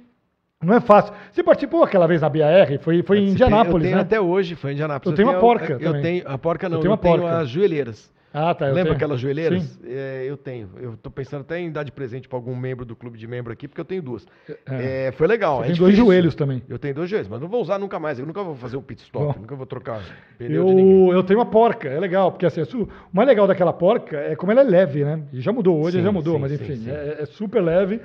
Não 0.62 0.74
é 0.74 0.80
fácil. 0.80 1.12
Você 1.30 1.42
participou 1.42 1.82
aquela 1.82 2.06
vez 2.06 2.20
na 2.22 2.28
BAR, 2.28 2.78
foi, 2.80 3.02
foi 3.02 3.18
em 3.18 3.28
Indianápolis, 3.30 3.74
eu 3.74 3.80
tenho 3.82 3.96
né? 3.96 4.02
até 4.02 4.20
hoje, 4.20 4.54
foi 4.54 4.70
em 4.70 4.74
Indianápolis. 4.74 5.12
Eu 5.12 5.16
tenho 5.24 5.28
uma 5.34 5.40
porca 5.40 5.72
Eu 5.74 5.80
também. 5.80 6.02
tenho, 6.02 6.22
a 6.26 6.38
porca 6.38 6.68
não, 6.68 6.76
Eu 6.76 6.78
eu 6.78 6.82
tenho 6.82 6.96
tenho, 6.96 7.14
uma 7.14 7.20
porca. 7.22 7.38
as 7.38 7.48
joelheiras. 7.48 8.10
Ah, 8.32 8.54
tá. 8.54 8.66
eu 8.66 8.74
Lembra 8.74 8.84
tenho. 8.84 8.96
aquelas 8.96 9.20
joelheiras? 9.20 9.78
É, 9.84 10.24
eu 10.26 10.36
tenho. 10.36 10.70
Eu 10.80 10.96
tô 10.96 11.10
pensando 11.10 11.40
até 11.40 11.58
em 11.58 11.70
dar 11.70 11.82
de 11.82 11.92
presente 11.92 12.28
para 12.28 12.38
algum 12.38 12.54
membro 12.54 12.84
do 12.84 12.94
clube 12.94 13.18
de 13.18 13.26
membro 13.26 13.52
aqui, 13.52 13.66
porque 13.66 13.80
eu 13.80 13.84
tenho 13.84 14.02
duas. 14.02 14.26
É. 14.66 15.06
É, 15.06 15.12
foi 15.12 15.26
legal. 15.26 15.58
Você 15.58 15.62
a 15.62 15.66
tem 15.66 15.76
dois 15.76 15.96
joelhos 15.96 16.34
também. 16.34 16.62
Eu 16.68 16.78
tenho 16.78 16.94
dois 16.94 17.08
joelhos, 17.08 17.28
mas 17.28 17.40
não 17.40 17.48
vou 17.48 17.62
usar 17.62 17.78
nunca 17.78 17.98
mais. 17.98 18.18
Eu 18.18 18.26
nunca 18.26 18.42
vou 18.42 18.54
fazer 18.54 18.76
um 18.76 18.82
pit 18.82 19.02
stop, 19.02 19.34
Bom. 19.34 19.40
nunca 19.40 19.56
vou 19.56 19.66
trocar 19.66 20.02
pneu 20.36 20.64
de 20.66 20.74
ninguém. 20.74 21.08
Eu, 21.08 21.14
eu 21.14 21.22
tenho 21.22 21.38
uma 21.38 21.46
porca, 21.46 21.88
é 21.88 21.98
legal, 21.98 22.30
porque 22.30 22.46
assim, 22.46 22.62
o 22.62 22.88
mais 23.12 23.26
legal 23.28 23.46
daquela 23.46 23.72
porca 23.72 24.16
é 24.16 24.36
como 24.36 24.52
ela 24.52 24.60
é 24.60 24.64
leve, 24.64 25.04
né? 25.04 25.22
E 25.32 25.40
já 25.40 25.52
mudou, 25.52 25.80
hoje 25.82 25.98
Sim, 25.98 26.04
já 26.04 26.12
mudou, 26.12 26.34
sim, 26.34 26.40
mas 26.40 26.52
enfim, 26.52 26.76
sim. 26.76 26.90
É, 26.90 27.22
é 27.22 27.26
super 27.26 27.62
leve 27.62 28.00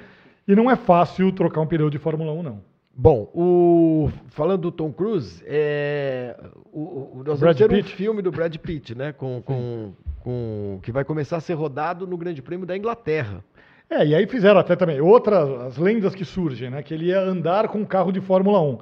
e 0.48 0.56
não 0.56 0.70
é 0.70 0.76
fácil 0.76 1.32
trocar 1.32 1.62
um 1.62 1.68
pneu 1.68 1.90
de 1.90 1.98
Fórmula 1.98 2.32
1, 2.34 2.44
não. 2.44 2.73
Bom, 2.96 3.28
o, 3.34 4.12
falando 4.30 4.62
do 4.62 4.72
Tom 4.72 4.92
Cruise, 4.92 5.44
é, 5.48 6.36
o, 6.72 6.80
o- 7.20 7.24
nós 7.26 7.40
Brad 7.40 7.58
vamos 7.58 7.58
ter 7.58 7.66
um 7.66 7.84
Pitt. 7.84 7.96
filme 7.96 8.22
do 8.22 8.32
Brad 8.32 8.56
Pitt, 8.58 8.94
né? 8.96 9.12
Com, 9.12 9.42
com, 9.42 9.94
com, 10.20 10.80
que 10.84 10.92
vai 10.92 11.04
começar 11.04 11.38
a 11.38 11.42
ser 11.42 11.56
rodado 11.56 12.06
no 12.06 12.16
Grande 12.18 12.42
Prêmio 12.42 12.68
da 12.68 12.78
Inglaterra. 12.78 13.44
É, 13.90 14.06
e 14.06 14.14
aí 14.16 14.28
fizeram 14.28 14.60
até 14.60 14.76
também 14.76 15.02
outras 15.02 15.50
as 15.62 15.78
lendas 15.78 16.14
que 16.14 16.24
surgem, 16.24 16.70
né? 16.70 16.84
Que 16.84 16.94
ele 16.94 17.06
ia 17.08 17.20
andar 17.20 17.68
com 17.68 17.80
um 17.80 17.86
carro 17.86 18.12
de 18.12 18.22
Fórmula 18.22 18.62
1. 18.62 18.78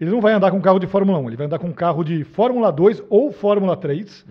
Ele 0.00 0.10
não 0.10 0.20
vai 0.20 0.32
andar 0.32 0.50
com 0.50 0.56
um 0.56 0.60
carro 0.62 0.78
de 0.80 0.86
Fórmula 0.86 1.18
1, 1.18 1.28
ele 1.28 1.36
vai 1.36 1.46
andar 1.46 1.58
com 1.58 1.68
um 1.68 1.72
carro 1.72 2.02
de 2.02 2.24
Fórmula 2.24 2.72
2 2.72 3.04
ou 3.10 3.30
Fórmula 3.30 3.76
3, 3.76 4.26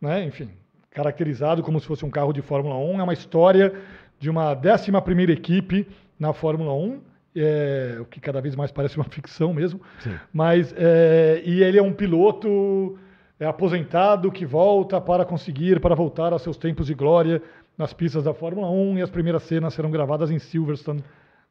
né? 0.00 0.22
Enfim, 0.24 0.50
caracterizado 0.90 1.62
como 1.62 1.80
se 1.80 1.86
fosse 1.86 2.04
um 2.04 2.10
carro 2.10 2.32
de 2.32 2.42
Fórmula 2.42 2.76
1. 2.76 3.00
É 3.00 3.02
uma 3.02 3.12
história 3.14 3.72
de 4.18 4.28
uma 4.30 4.52
11 4.54 4.92
primeira 5.02 5.32
equipe 5.32 5.88
na 6.18 6.32
Fórmula 6.32 6.72
1, 6.74 7.00
é, 7.36 7.98
o 8.00 8.04
que 8.04 8.20
cada 8.20 8.40
vez 8.40 8.56
mais 8.56 8.72
parece 8.72 8.96
uma 8.96 9.04
ficção 9.10 9.52
mesmo. 9.52 9.80
Sim. 10.00 10.14
Mas, 10.32 10.74
é, 10.76 11.42
e 11.44 11.62
ele 11.62 11.78
é 11.78 11.82
um 11.82 11.92
piloto 11.92 12.98
é, 13.38 13.46
aposentado 13.46 14.30
que 14.32 14.46
volta 14.46 15.00
para 15.00 15.24
conseguir, 15.24 15.80
para 15.80 15.94
voltar 15.94 16.32
aos 16.32 16.42
seus 16.42 16.56
tempos 16.56 16.86
de 16.86 16.94
glória 16.94 17.42
nas 17.76 17.92
pistas 17.92 18.24
da 18.24 18.32
Fórmula 18.32 18.70
1 18.70 18.98
e 18.98 19.02
as 19.02 19.10
primeiras 19.10 19.42
cenas 19.42 19.74
serão 19.74 19.90
gravadas 19.90 20.30
em 20.30 20.38
Silverstone. 20.38 21.04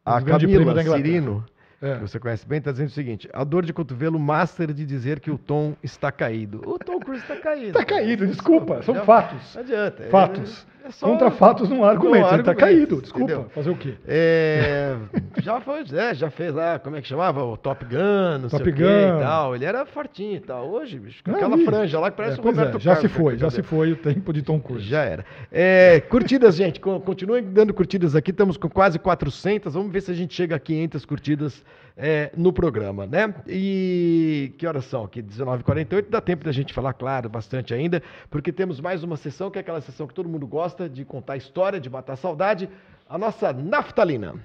A 0.04 0.22
Camila. 0.22 0.84
Cirino, 0.84 1.46
É. 1.82 1.96
que 1.96 2.02
você 2.02 2.20
conhece 2.20 2.48
bem, 2.48 2.60
está 2.60 2.72
dizendo 2.72 2.88
o 2.88 2.92
seguinte: 2.92 3.30
a 3.34 3.44
dor 3.44 3.66
de 3.66 3.74
cotovelo 3.74 4.18
master 4.20 4.74
de 4.74 4.86
dizer 4.86 5.20
que 5.20 5.30
o 5.30 5.38
Tom 5.38 5.74
está 5.84 6.12
caído. 6.12 6.62
O 6.66 6.80
Tom 6.80 7.00
Cruise 7.00 7.22
está 7.22 7.36
caído. 7.36 7.68
Está 7.78 7.84
caído, 7.84 8.26
desculpa, 8.28 8.82
são 8.82 8.96
Já- 8.96 9.04
fatos. 9.04 9.54
Não 9.56 9.62
adianta. 9.62 10.04
é- 10.04 10.10
Fatos. 10.10 10.68
é 10.86 10.92
só- 10.92 11.08
Contra 11.08 11.30
fatos 11.32 11.70
não 11.70 11.84
há 11.84 11.90
argumento. 11.90 12.28
Ele 12.32 12.40
está 12.42 12.56
caído, 12.56 13.02
desculpa. 13.02 13.32
entendeu? 13.34 13.50
Fazer 13.50 13.70
o 13.72 13.76
quê? 13.76 13.96
É, 14.08 14.96
já 15.42 15.60
foi, 15.60 15.84
é, 15.94 16.14
já 16.14 16.30
fez 16.30 16.54
lá, 16.54 16.80
como 16.80 16.96
é 16.96 17.02
que 17.02 17.08
chamava? 17.08 17.44
O 17.44 17.58
Top 17.58 17.84
Gun, 17.86 18.38
não 18.40 18.50
Top 18.50 18.64
sei 18.64 18.72
o 18.74 18.76
quê 18.76 18.84
Gun. 18.84 19.18
e 19.18 19.22
tal. 19.22 19.56
Ele 19.56 19.66
era 19.66 19.86
fortinho 19.86 20.36
e 20.38 20.40
tal. 20.40 20.70
Hoje, 20.70 20.98
bicho, 21.00 21.24
com 21.24 21.32
aquela 21.32 21.58
vi. 21.58 21.66
franja 21.66 22.00
lá 22.00 22.10
que 22.12 22.18
parece 22.18 22.38
É, 22.38 22.40
o 22.40 22.44
pois 22.44 22.56
Roberto 22.58 22.78
é, 22.78 22.80
já 22.80 22.96
se 22.96 23.02
Carlos, 23.02 23.18
foi, 23.18 23.34
com 23.34 23.40
já 23.40 23.50
se 23.50 23.64
foi 23.64 23.92
o 23.92 23.96
tempo 23.98 24.32
de 24.32 24.42
Tom 24.42 24.60
Cruise. 24.60 24.86
Já 24.88 25.04
era. 25.04 25.26
É, 25.52 26.00
curtidas, 26.02 26.56
gente. 26.56 26.80
co- 26.80 27.00
Continuem 27.02 27.44
dando 27.44 27.74
curtidas 27.74 28.16
aqui. 28.16 28.32
Estamos 28.32 28.56
com 28.56 28.70
quase 28.70 28.98
400. 29.00 29.74
Vamos 29.74 29.92
ver 29.92 30.02
se 30.02 30.12
a 30.12 30.16
gente 30.16 30.34
chega 30.34 30.56
a 30.56 30.60
500 30.60 31.06
curtidas 31.06 31.65
é, 31.98 32.32
no 32.36 32.52
programa, 32.52 33.06
né? 33.06 33.34
E 33.48 34.54
que 34.58 34.68
horas 34.68 34.86
são 34.86 35.04
aqui? 35.04 35.22
19h48. 35.22 36.08
Dá 36.10 36.20
tempo 36.20 36.44
da 36.44 36.52
gente 36.52 36.74
falar, 36.74 36.94
claro, 36.94 37.30
bastante 37.30 37.74
ainda, 37.74 38.02
porque 38.30 38.52
temos 38.52 38.80
mais 38.80 39.04
uma 39.04 39.18
sessão, 39.18 39.50
que 39.50 39.58
é 39.58 39.62
aquela 39.62 39.82
sessão 39.82 40.08
que 40.08 40.14
todo 40.14 40.28
mundo 40.28 40.46
gosta 40.46 40.90
de 40.90 41.06
contar 41.06 41.38
história, 41.38 41.80
de 41.80 41.90
matar 41.90 42.16
saudade. 42.16 42.70
A 43.08 43.18
nossa 43.18 43.54
naftalina. 43.54 44.36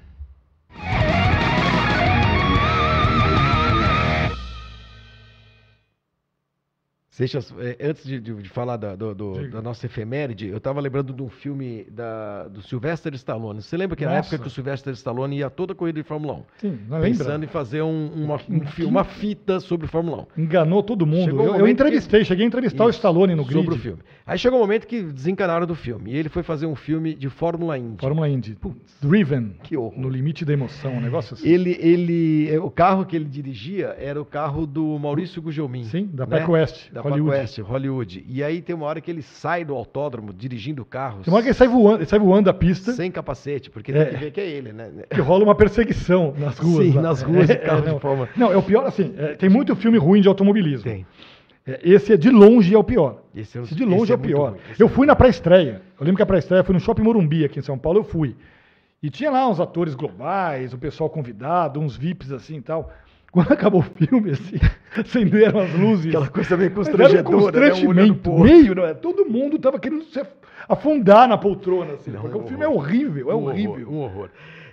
Seixas, 7.20 7.54
é, 7.58 7.76
antes 7.90 8.02
de, 8.04 8.18
de- 8.18 8.34
de 8.34 8.48
falar 8.48 8.78
da, 8.78 8.96
do- 8.96 9.14
do- 9.14 9.50
da 9.50 9.60
nossa 9.60 9.84
efeméride, 9.84 10.48
eu 10.48 10.56
estava 10.56 10.80
lembrando 10.80 11.12
de 11.12 11.22
um 11.22 11.28
filme 11.28 11.86
da, 11.90 12.48
do 12.48 12.62
Sylvester 12.62 13.12
Stallone. 13.14 13.60
Você 13.60 13.76
lembra 13.76 13.94
que 13.94 14.06
na 14.06 14.12
época 14.14 14.38
que 14.38 14.46
o 14.46 14.50
Sylvester 14.50 14.92
Stallone 14.94 15.36
ia 15.36 15.50
toda 15.50 15.72
a 15.74 15.76
corrida 15.76 16.00
de 16.00 16.08
Fórmula 16.08 16.32
1? 16.34 16.42
Sim, 16.58 16.78
não 16.88 17.00
Pensando 17.02 17.28
lembra? 17.28 17.44
em 17.44 17.48
fazer 17.48 17.82
um- 17.82 18.10
uma, 18.14 18.38
Que- 18.38 18.84
um 18.84 18.88
uma 18.88 19.04
fita 19.04 19.60
sobre 19.60 19.86
Fórmula 19.86 20.26
1. 20.38 20.40
Enganou 20.42 20.82
todo 20.82 21.04
mundo. 21.06 21.36
Um 21.36 21.44
Eu, 21.44 21.56
eu 21.56 21.68
entrevistei, 21.68 22.24
cheguei 22.24 22.44
a 22.44 22.48
entrevistar 22.48 22.84
o 22.86 22.88
Isso, 22.88 22.96
Stallone 22.98 23.34
no 23.34 23.44
grid. 23.44 23.60
Sobre 23.64 23.74
o 23.74 23.78
filme. 23.78 23.98
Aí 24.26 24.38
chegou 24.38 24.58
um 24.58 24.62
momento 24.62 24.86
que 24.86 25.02
desencanaram 25.02 25.66
do 25.66 25.74
filme. 25.74 26.12
E 26.12 26.16
ele 26.16 26.30
foi 26.30 26.42
fazer 26.42 26.64
um 26.64 26.74
filme 26.76 27.14
de 27.14 27.28
Fórmula 27.28 27.76
Indy. 27.76 27.96
Fórmula 28.00 28.28
Indy. 28.30 28.56
Driven. 29.02 29.54
Que 29.62 29.76
horror. 29.76 29.98
No 29.98 30.08
limite 30.08 30.44
da 30.44 30.52
emoção, 30.52 30.92
um 30.94 31.00
negócio 31.00 31.34
assim. 31.34 31.48
Ele, 31.48 31.76
ele, 31.80 32.56
o 32.58 32.70
carro 32.70 33.04
que 33.04 33.14
ele 33.16 33.24
dirigia 33.26 33.94
era 33.98 34.20
o 34.20 34.24
carro 34.24 34.66
do 34.66 34.98
Maurício 34.98 35.42
Gugelmin. 35.42 35.84
Sim, 35.84 36.08
da 36.12 36.24
né? 36.26 36.38
Pac 36.38 36.50
West, 36.50 36.90
Da 36.92 37.02
Hollywood. 37.10 37.60
Hollywood. 37.62 38.24
E 38.28 38.42
aí 38.42 38.60
tem 38.62 38.74
uma 38.74 38.86
hora 38.86 39.00
que 39.00 39.10
ele 39.10 39.22
sai 39.22 39.64
do 39.64 39.74
autódromo 39.74 40.32
dirigindo 40.32 40.82
o 40.82 40.84
carro 40.84 41.22
Tem 41.22 41.32
uma 41.32 41.36
hora 41.36 41.42
que 41.42 41.48
ele 41.48 41.54
sai 41.56 41.68
voando, 41.68 41.98
ele 41.98 42.06
sai 42.06 42.18
voando 42.18 42.44
da 42.46 42.54
pista, 42.54 42.92
sem 42.92 43.10
capacete, 43.10 43.70
porque 43.70 43.92
É. 43.92 44.04
tem 44.04 44.14
que 44.14 44.24
ver 44.24 44.30
que 44.30 44.40
é 44.40 44.48
ele, 44.48 44.72
né? 44.72 44.90
que 45.10 45.20
rola 45.20 45.44
uma 45.44 45.54
perseguição 45.54 46.34
nas 46.38 46.58
ruas. 46.58 46.86
Sim, 46.86 46.92
lá. 46.94 47.02
nas 47.02 47.22
ruas 47.22 47.46
de 47.46 47.52
É, 47.54 47.56
carro 47.56 47.86
é, 47.88 47.94
de. 47.94 48.00
Fórmula. 48.00 48.28
Não, 48.36 48.52
é 48.52 48.56
o 48.56 48.62
pior 48.62 48.86
assim, 48.86 49.14
é, 49.16 49.34
tem 49.34 49.48
muito 49.48 49.74
filme 49.76 49.98
ruim 49.98 50.20
de 50.20 50.28
automobilismo. 50.28 50.84
Tem. 50.84 51.06
É, 51.66 51.78
Esse 51.82 52.12
é 52.14 52.16
de 52.16 52.30
longe 52.30 52.74
é 52.74 52.78
o 52.78 52.82
pior. 52.84 53.22
Esse 53.34 53.58
é 53.58 53.60
o- 53.60 53.64
Esse 53.64 53.74
de 53.74 53.84
longe 53.84 54.04
esse 54.04 54.12
é, 54.12 54.14
é 54.14 54.16
o 54.16 54.20
pior. 54.20 54.56
Eu 54.78 54.86
é 54.86 54.90
fui 54.90 55.06
na 55.06 55.14
pré-estreia. 55.14 55.82
Eu 55.98 56.04
lembro 56.04 56.16
que 56.16 56.22
a 56.22 56.26
pré-estreia 56.26 56.64
foi 56.64 56.72
no 56.72 56.80
Shopping 56.80 57.02
Morumbi, 57.02 57.44
aqui 57.44 57.58
em 57.58 57.62
São 57.62 57.76
Paulo, 57.78 57.98
eu 58.00 58.04
fui. 58.04 58.34
E 59.02 59.08
tinha 59.10 59.30
lá 59.30 59.48
uns 59.48 59.60
atores 59.60 59.94
globais, 59.94 60.72
o 60.74 60.78
pessoal 60.78 61.08
convidado, 61.08 61.80
uns 61.80 61.96
VIPs 61.96 62.32
assim 62.32 62.56
e 62.56 62.60
tal. 62.62 62.90
Quando 63.32 63.52
acabou 63.52 63.80
o 63.80 63.84
filme, 63.84 64.30
assim, 64.32 64.56
acenderam 64.96 65.60
as 65.60 65.72
luzes. 65.74 66.06
Aquela 66.08 66.28
coisa 66.28 66.56
meio 66.56 66.66
era 66.70 66.72
um 66.72 67.22
constrangedora, 67.22 68.06
né? 68.06 68.18
Um 68.26 68.40
meio, 68.42 68.74
não 68.74 68.84
é? 68.84 68.94
Todo 68.94 69.24
mundo 69.24 69.58
tava 69.58 69.78
querendo 69.78 70.02
se 70.04 70.20
afundar 70.68 71.28
na 71.28 71.38
poltrona, 71.38 71.94
assim, 71.94 72.10
Não, 72.10 72.22
porque 72.22 72.36
um 72.38 72.44
o 72.44 72.46
filme 72.48 72.64
é 72.64 72.68
horrível, 72.68 73.30
é 73.30 73.34
Um 73.34 73.44
horrível. 73.44 73.72
horror, 73.72 73.92
um 73.92 73.98
horror. 74.00 74.28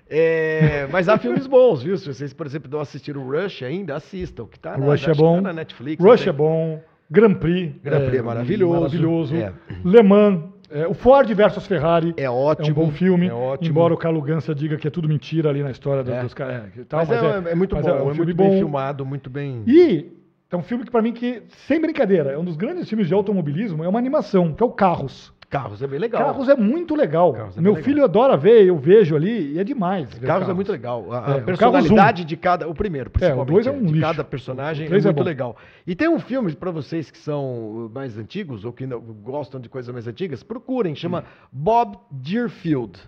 É, 0.10 0.88
mas 0.92 1.08
há 1.10 1.18
filmes 1.20 1.46
bons, 1.46 1.84
viu? 1.84 1.98
Se 1.98 2.08
vocês, 2.12 2.34
por 2.34 2.46
exemplo, 2.46 2.70
não 2.72 2.80
assistiram 2.80 3.22
o 3.28 3.32
Rush 3.32 3.62
ainda, 3.64 3.96
assistam. 3.96 4.46
Que 4.46 4.60
tá 4.60 4.78
na, 4.78 4.86
Rush 4.86 5.08
é 5.08 5.12
que 5.12 5.18
bom. 5.18 5.36
tá 5.36 5.42
na 5.42 5.54
Netflix. 5.54 6.04
Rush 6.04 6.28
é 6.28 6.32
bom. 6.32 6.82
Grand 7.10 7.36
Prix. 7.36 7.74
Grand 7.84 8.06
Prix 8.06 8.20
é 8.20 8.22
maravilhoso. 8.22 8.74
maravilhoso. 8.80 9.36
É. 9.36 9.54
Le 9.86 10.04
Mans. 10.04 10.44
É, 10.70 10.88
o 10.88 10.94
Ford 10.94 11.32
versus 11.34 11.66
Ferrari. 11.68 12.14
É 12.18 12.24
É 12.24 12.30
um 12.30 12.34
ótimo. 12.36 12.76
bom 12.76 12.92
filme, 12.92 13.28
É 13.28 13.34
ótimo. 13.34 13.70
embora 13.70 13.94
o 13.94 13.98
Carlo 13.98 14.22
Gansa 14.22 14.54
diga 14.54 14.78
que 14.78 14.88
é 14.88 14.92
tudo 14.92 15.08
mentira 15.08 15.50
ali 15.50 15.64
na 15.64 15.72
história 15.72 16.04
dos, 16.04 16.14
É. 16.14 16.22
dos 16.22 16.34
caras. 16.34 16.64
é, 16.78 16.84
tal, 16.88 17.00
Mas, 17.06 17.12
é, 17.12 17.52
é 17.52 17.56
muito 17.56 17.76
mas 17.76 17.86
bom, 17.86 17.92
é, 17.92 17.94
um 17.96 17.98
filme 18.14 18.26
muito 18.26 18.36
bom. 18.36 18.50
bem 18.50 18.58
filmado, 18.60 19.06
muito 19.06 19.30
bem. 19.30 19.64
E 19.68 20.12
é 20.52 20.56
um 20.56 20.64
filme 20.64 20.84
que, 20.86 20.92
pra 20.92 21.02
mim, 21.02 21.12
que, 21.14 21.44
sem 21.68 21.80
brincadeira, 21.82 22.32
é 22.32 22.38
um 22.38 22.44
dos 22.44 22.56
grandes 22.56 22.88
filmes 22.88 23.08
de 23.08 23.14
automobilismo, 23.14 23.84
é 23.84 23.88
uma 23.88 24.00
animação, 24.00 24.54
que 24.54 24.62
é 24.64 24.66
o 24.66 24.70
Carros. 24.72 25.34
Carros 25.50 25.82
é 25.82 25.88
bem 25.88 25.98
legal. 25.98 26.26
Carros 26.26 26.50
é 26.50 26.56
muito 26.56 26.94
legal. 26.94 27.32
Carros 27.32 27.58
é 27.58 27.62
Meu 27.62 27.76
filho 27.78 28.04
adora 28.04 28.36
ver, 28.36 28.66
eu 28.66 28.78
vejo 28.78 29.16
ali, 29.16 29.54
e 29.54 29.60
é 29.60 29.64
demais. 29.64 30.14
ver 30.14 30.28
Carros 30.28 30.50
é 30.50 30.54
muito 30.54 30.72
legal. 30.72 31.12
A, 31.14 31.20
a 31.34 31.38
É, 31.38 31.38
o 31.38 31.44
personalidade 31.46 32.26
de 32.26 32.36
cada. 32.36 32.68
O 32.68 32.74
primeiro, 32.76 33.10
principalmente. 33.10 33.48
dois 33.54 33.66
é 33.66 33.72
um 33.72 33.80
de 33.82 33.94
lixo. 33.94 34.02
cada 34.02 34.24
personagem 34.26 34.84
O 34.84 34.88
é 34.88 34.90
três 34.90 35.06
é 35.06 35.08
muito 35.08 35.18
bom. 35.20 35.24
legal. 35.24 35.56
E 35.86 35.96
tem 35.96 36.10
um 36.10 36.20
filme 36.20 36.54
para 36.54 36.70
vocês 36.72 37.10
que 37.10 37.18
são 37.18 37.90
mais 37.94 38.18
antigos 38.18 38.66
ou 38.66 38.74
que 38.74 38.86
não- 38.86 39.00
gostam 39.00 39.60
de 39.62 39.70
coisas 39.70 39.94
mais 39.94 40.06
antigas, 40.06 40.44
procurem, 40.44 40.94
chama 40.96 41.24
Bob 41.52 41.98
Deerfield. 42.12 43.00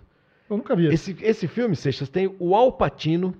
Eu 0.48 0.56
nunca 0.56 0.74
vi 0.74 0.86
esse. 0.86 1.12
Esse, 1.12 1.24
esse 1.24 1.46
filme, 1.48 1.76
Seixas, 1.76 2.08
tem 2.08 2.34
o 2.38 2.56
Al 2.56 2.72
Pacino 2.72 3.34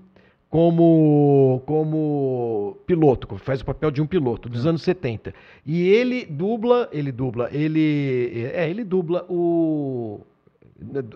como, 0.51 1.63
como 1.65 2.77
piloto, 2.85 3.37
faz 3.37 3.61
o 3.61 3.65
papel 3.65 3.89
de 3.89 4.01
um 4.01 4.05
piloto 4.05 4.49
dos 4.49 4.65
anos 4.65 4.81
70. 4.81 5.33
E 5.65 5.87
ele 5.87 6.25
dubla, 6.25 6.89
ele 6.91 7.09
dubla, 7.09 7.49
ele 7.53 8.51
é, 8.53 8.69
ele 8.69 8.83
dubla 8.83 9.25
o 9.29 10.19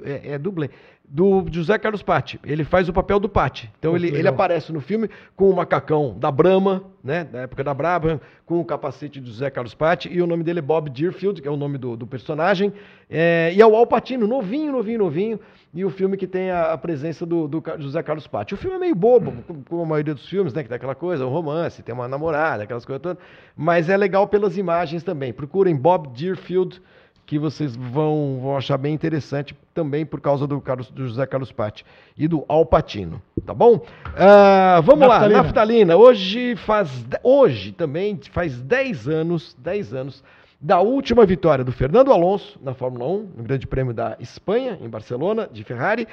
é, 0.03 0.33
é 0.35 0.37
dublê 0.37 0.69
do 1.07 1.45
José 1.51 1.77
Carlos 1.77 2.01
Patti. 2.01 2.39
Ele 2.43 2.63
faz 2.63 2.89
o 2.89 2.93
papel 2.93 3.19
do 3.19 3.29
Patti. 3.29 3.71
Então 3.77 3.95
ele, 3.95 4.07
ele 4.07 4.27
aparece 4.27 4.71
no 4.73 4.81
filme 4.81 5.09
com 5.35 5.49
o 5.49 5.55
macacão 5.55 6.15
da 6.17 6.31
Brahma, 6.31 6.83
né, 7.03 7.23
da 7.23 7.41
época 7.41 7.63
da 7.63 7.73
Brabham, 7.73 8.19
com 8.45 8.59
o 8.59 8.65
capacete 8.65 9.19
de 9.19 9.27
José 9.27 9.49
Carlos 9.49 9.75
Patti 9.75 10.11
e 10.11 10.21
o 10.21 10.27
nome 10.27 10.43
dele 10.43 10.59
é 10.59 10.61
Bob 10.61 10.89
Deerfield, 10.89 11.41
que 11.41 11.47
é 11.47 11.51
o 11.51 11.57
nome 11.57 11.77
do, 11.77 11.95
do 11.95 12.07
personagem. 12.07 12.73
É, 13.09 13.51
e 13.53 13.61
é 13.61 13.65
o 13.65 13.75
Al 13.75 13.85
Pacino, 13.85 14.27
novinho, 14.27 14.71
novinho, 14.71 14.99
novinho. 14.99 15.39
E 15.73 15.83
o 15.83 15.89
filme 15.89 16.15
que 16.15 16.25
tem 16.25 16.51
a, 16.51 16.71
a 16.71 16.77
presença 16.77 17.25
do, 17.25 17.47
do 17.47 17.61
José 17.79 18.01
Carlos 18.01 18.25
Patti. 18.25 18.53
O 18.53 18.57
filme 18.57 18.77
é 18.77 18.79
meio 18.79 18.95
bobo, 18.95 19.33
como, 19.45 19.63
como 19.63 19.81
a 19.83 19.85
maioria 19.85 20.13
dos 20.13 20.27
filmes, 20.27 20.53
né? 20.53 20.63
Que 20.63 20.69
tem 20.69 20.77
aquela 20.77 20.95
coisa, 20.95 21.25
um 21.25 21.29
romance, 21.29 21.83
tem 21.83 21.93
uma 21.93 22.07
namorada, 22.07 22.63
aquelas 22.63 22.85
coisas 22.85 23.01
todas. 23.01 23.21
Mas 23.57 23.89
é 23.89 23.97
legal 23.97 24.25
pelas 24.25 24.57
imagens 24.57 25.03
também. 25.03 25.33
Procurem 25.33 25.75
Bob 25.75 26.07
Deerfield, 26.09 26.81
que 27.25 27.39
vocês 27.39 27.75
vão, 27.75 28.39
vão 28.41 28.55
achar 28.55 28.77
bem 28.77 28.93
interessante 28.93 29.55
também 29.73 30.05
por 30.05 30.21
causa 30.21 30.45
do, 30.45 30.61
Carlos, 30.61 30.89
do 30.91 31.07
José 31.07 31.25
Carlos 31.25 31.51
Patti 31.51 31.85
e 32.17 32.27
do 32.27 32.45
Al 32.47 32.65
Pacino, 32.65 33.21
tá 33.45 33.53
bom? 33.53 33.81
Ah, 34.15 34.79
vamos 34.83 35.07
lá, 35.07 35.19
Naftalina. 35.19 35.43
Naftalina. 35.43 35.97
Hoje 35.97 36.55
faz, 36.55 37.05
hoje 37.23 37.71
também 37.71 38.19
faz 38.31 38.61
10 38.61 39.07
anos, 39.07 39.55
10 39.59 39.93
anos 39.93 40.23
da 40.61 40.79
última 40.79 41.25
vitória 41.25 41.63
do 41.65 41.71
Fernando 41.71 42.11
Alonso 42.11 42.59
na 42.63 42.73
Fórmula 42.73 43.05
1, 43.07 43.29
no 43.37 43.43
Grande 43.43 43.67
Prêmio 43.67 43.93
da 43.93 44.15
Espanha, 44.19 44.77
em 44.81 44.87
Barcelona, 44.89 45.49
de 45.51 45.63
Ferrari, 45.63 46.07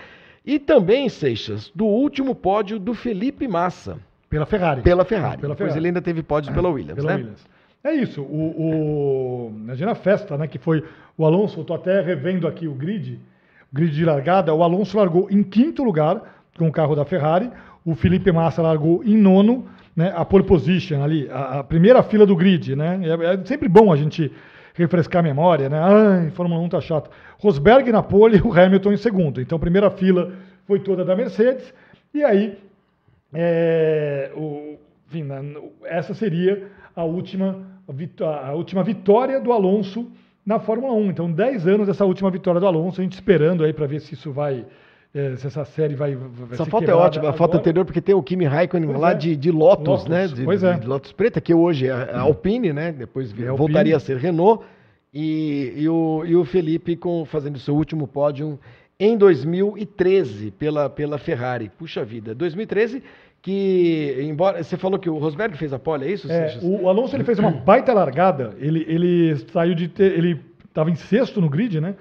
e 0.44 0.58
também, 0.58 1.08
Seixas, 1.08 1.70
do 1.74 1.84
último 1.84 2.34
pódio 2.34 2.78
do 2.78 2.94
Felipe 2.94 3.46
Massa, 3.46 3.98
Pela 4.28 4.44
Ferrari. 4.46 4.82
pela 4.82 5.04
Ferrari. 5.04 5.40
Pela 5.40 5.54
Ferrari. 5.54 5.78
ele 5.78 5.86
ainda 5.88 6.02
teve 6.02 6.22
pódios 6.22 6.52
pela 6.54 6.68
Williams, 6.68 6.96
Pela 6.96 7.10
né? 7.10 7.16
Williams. 7.16 7.51
É 7.84 7.92
isso. 7.92 8.22
O, 8.22 9.46
o, 9.46 9.52
imagina 9.54 9.92
a 9.92 9.96
festa, 9.96 10.36
né? 10.36 10.46
Que 10.46 10.58
foi 10.58 10.84
o 11.16 11.24
Alonso. 11.24 11.64
Tô 11.64 11.74
até 11.74 12.00
revendo 12.00 12.46
aqui 12.46 12.68
o 12.68 12.74
grid, 12.74 13.18
o 13.72 13.74
grid 13.74 13.94
de 13.94 14.04
largada. 14.04 14.54
O 14.54 14.62
Alonso 14.62 14.96
largou 14.96 15.28
em 15.30 15.42
quinto 15.42 15.82
lugar 15.82 16.20
com 16.56 16.68
o 16.68 16.72
carro 16.72 16.94
da 16.94 17.04
Ferrari. 17.04 17.50
O 17.84 17.94
Felipe 17.94 18.30
Massa 18.30 18.62
largou 18.62 19.02
em 19.04 19.16
nono, 19.16 19.66
né? 19.96 20.12
A 20.14 20.24
pole 20.24 20.44
position 20.44 21.02
ali, 21.02 21.28
a, 21.30 21.60
a 21.60 21.64
primeira 21.64 22.02
fila 22.02 22.24
do 22.24 22.36
grid, 22.36 22.76
né? 22.76 23.00
É, 23.02 23.34
é 23.34 23.44
sempre 23.44 23.68
bom 23.68 23.92
a 23.92 23.96
gente 23.96 24.32
refrescar 24.74 25.20
a 25.20 25.22
memória, 25.22 25.68
né? 25.68 25.78
Ai, 25.78 26.30
Fórmula 26.30 26.60
1 26.60 26.68
tá 26.68 26.80
chato. 26.80 27.10
Rosberg 27.38 27.90
na 27.90 28.02
pole, 28.02 28.40
o 28.44 28.52
Hamilton 28.52 28.92
em 28.92 28.96
segundo. 28.96 29.40
Então, 29.40 29.58
primeira 29.58 29.90
fila 29.90 30.32
foi 30.66 30.80
toda 30.80 31.04
da 31.04 31.16
Mercedes. 31.16 31.74
E 32.14 32.22
aí, 32.22 32.58
é, 33.34 34.30
o, 34.36 34.76
enfim, 35.08 35.26
essa 35.84 36.14
seria 36.14 36.68
a 36.94 37.04
última, 37.04 37.60
a 38.46 38.52
última 38.54 38.82
vitória 38.82 39.40
do 39.40 39.52
Alonso 39.52 40.10
na 40.44 40.58
Fórmula 40.58 40.92
1. 40.94 41.10
Então, 41.10 41.30
10 41.30 41.66
anos 41.66 41.86
dessa 41.86 42.04
última 42.04 42.30
vitória 42.30 42.60
do 42.60 42.66
Alonso, 42.66 43.00
a 43.00 43.04
gente 43.04 43.14
esperando 43.14 43.64
aí 43.64 43.72
para 43.72 43.86
ver 43.86 44.00
se 44.00 44.14
isso 44.14 44.32
vai, 44.32 44.64
eh, 45.14 45.36
se 45.36 45.46
essa 45.46 45.64
série 45.64 45.94
vai, 45.94 46.14
vai 46.14 46.52
Essa 46.52 46.64
foto 46.66 46.90
é 46.90 46.94
ótima, 46.94 47.28
a 47.28 47.32
foto 47.32 47.50
agora. 47.50 47.58
anterior, 47.58 47.84
porque 47.84 48.00
tem 48.00 48.14
o 48.14 48.22
Kimi 48.22 48.44
Raikkonen 48.44 48.88
Pois 48.88 49.00
lá 49.00 49.10
é. 49.12 49.14
de, 49.14 49.36
de 49.36 49.50
Lotus, 49.50 49.86
Lotus, 49.88 50.06
né? 50.06 50.26
De, 50.26 50.44
pois 50.44 50.62
é. 50.62 50.78
de 50.78 50.86
Lotus 50.86 51.12
Preta, 51.12 51.40
que 51.40 51.54
hoje 51.54 51.86
é 51.86 51.92
a 51.92 52.20
Alpine, 52.20 52.72
né? 52.72 52.92
Depois 52.92 53.30
É, 53.32 53.46
voltaria 53.50 53.94
Alpine. 53.94 53.94
a 53.94 54.00
ser 54.00 54.16
Renault. 54.16 54.64
E, 55.14 55.74
e 55.76 55.88
o, 55.90 56.24
e 56.24 56.34
o 56.34 56.42
Felipe 56.42 56.96
com, 56.96 57.24
fazendo 57.26 57.58
seu 57.58 57.76
último 57.76 58.06
pódio 58.08 58.58
em 58.98 59.16
2013 59.18 60.50
pela, 60.52 60.88
pela 60.88 61.18
Ferrari. 61.18 61.70
Puxa 61.78 62.02
vida, 62.04 62.34
2013 62.34 63.02
que, 63.42 64.18
embora 64.22 64.62
você 64.62 64.76
falou 64.76 64.98
que 65.00 65.10
o 65.10 65.18
Rosberg 65.18 65.58
fez 65.58 65.72
a 65.72 65.78
pole, 65.78 66.06
é 66.06 66.12
isso? 66.12 66.30
É, 66.30 66.58
o 66.62 66.88
Alonso 66.88 67.16
ele 67.16 67.24
fez 67.24 67.40
uma 67.40 67.50
baita 67.50 67.92
largada. 67.92 68.54
Ele, 68.58 68.86
ele 68.88 69.36
saiu 69.52 69.74
de 69.74 69.88
ter, 69.88 70.16
ele 70.16 70.40
estava 70.68 70.90
em 70.90 70.94
sexto 70.94 71.40
no 71.40 71.50
grid, 71.50 71.80
né? 71.80 71.96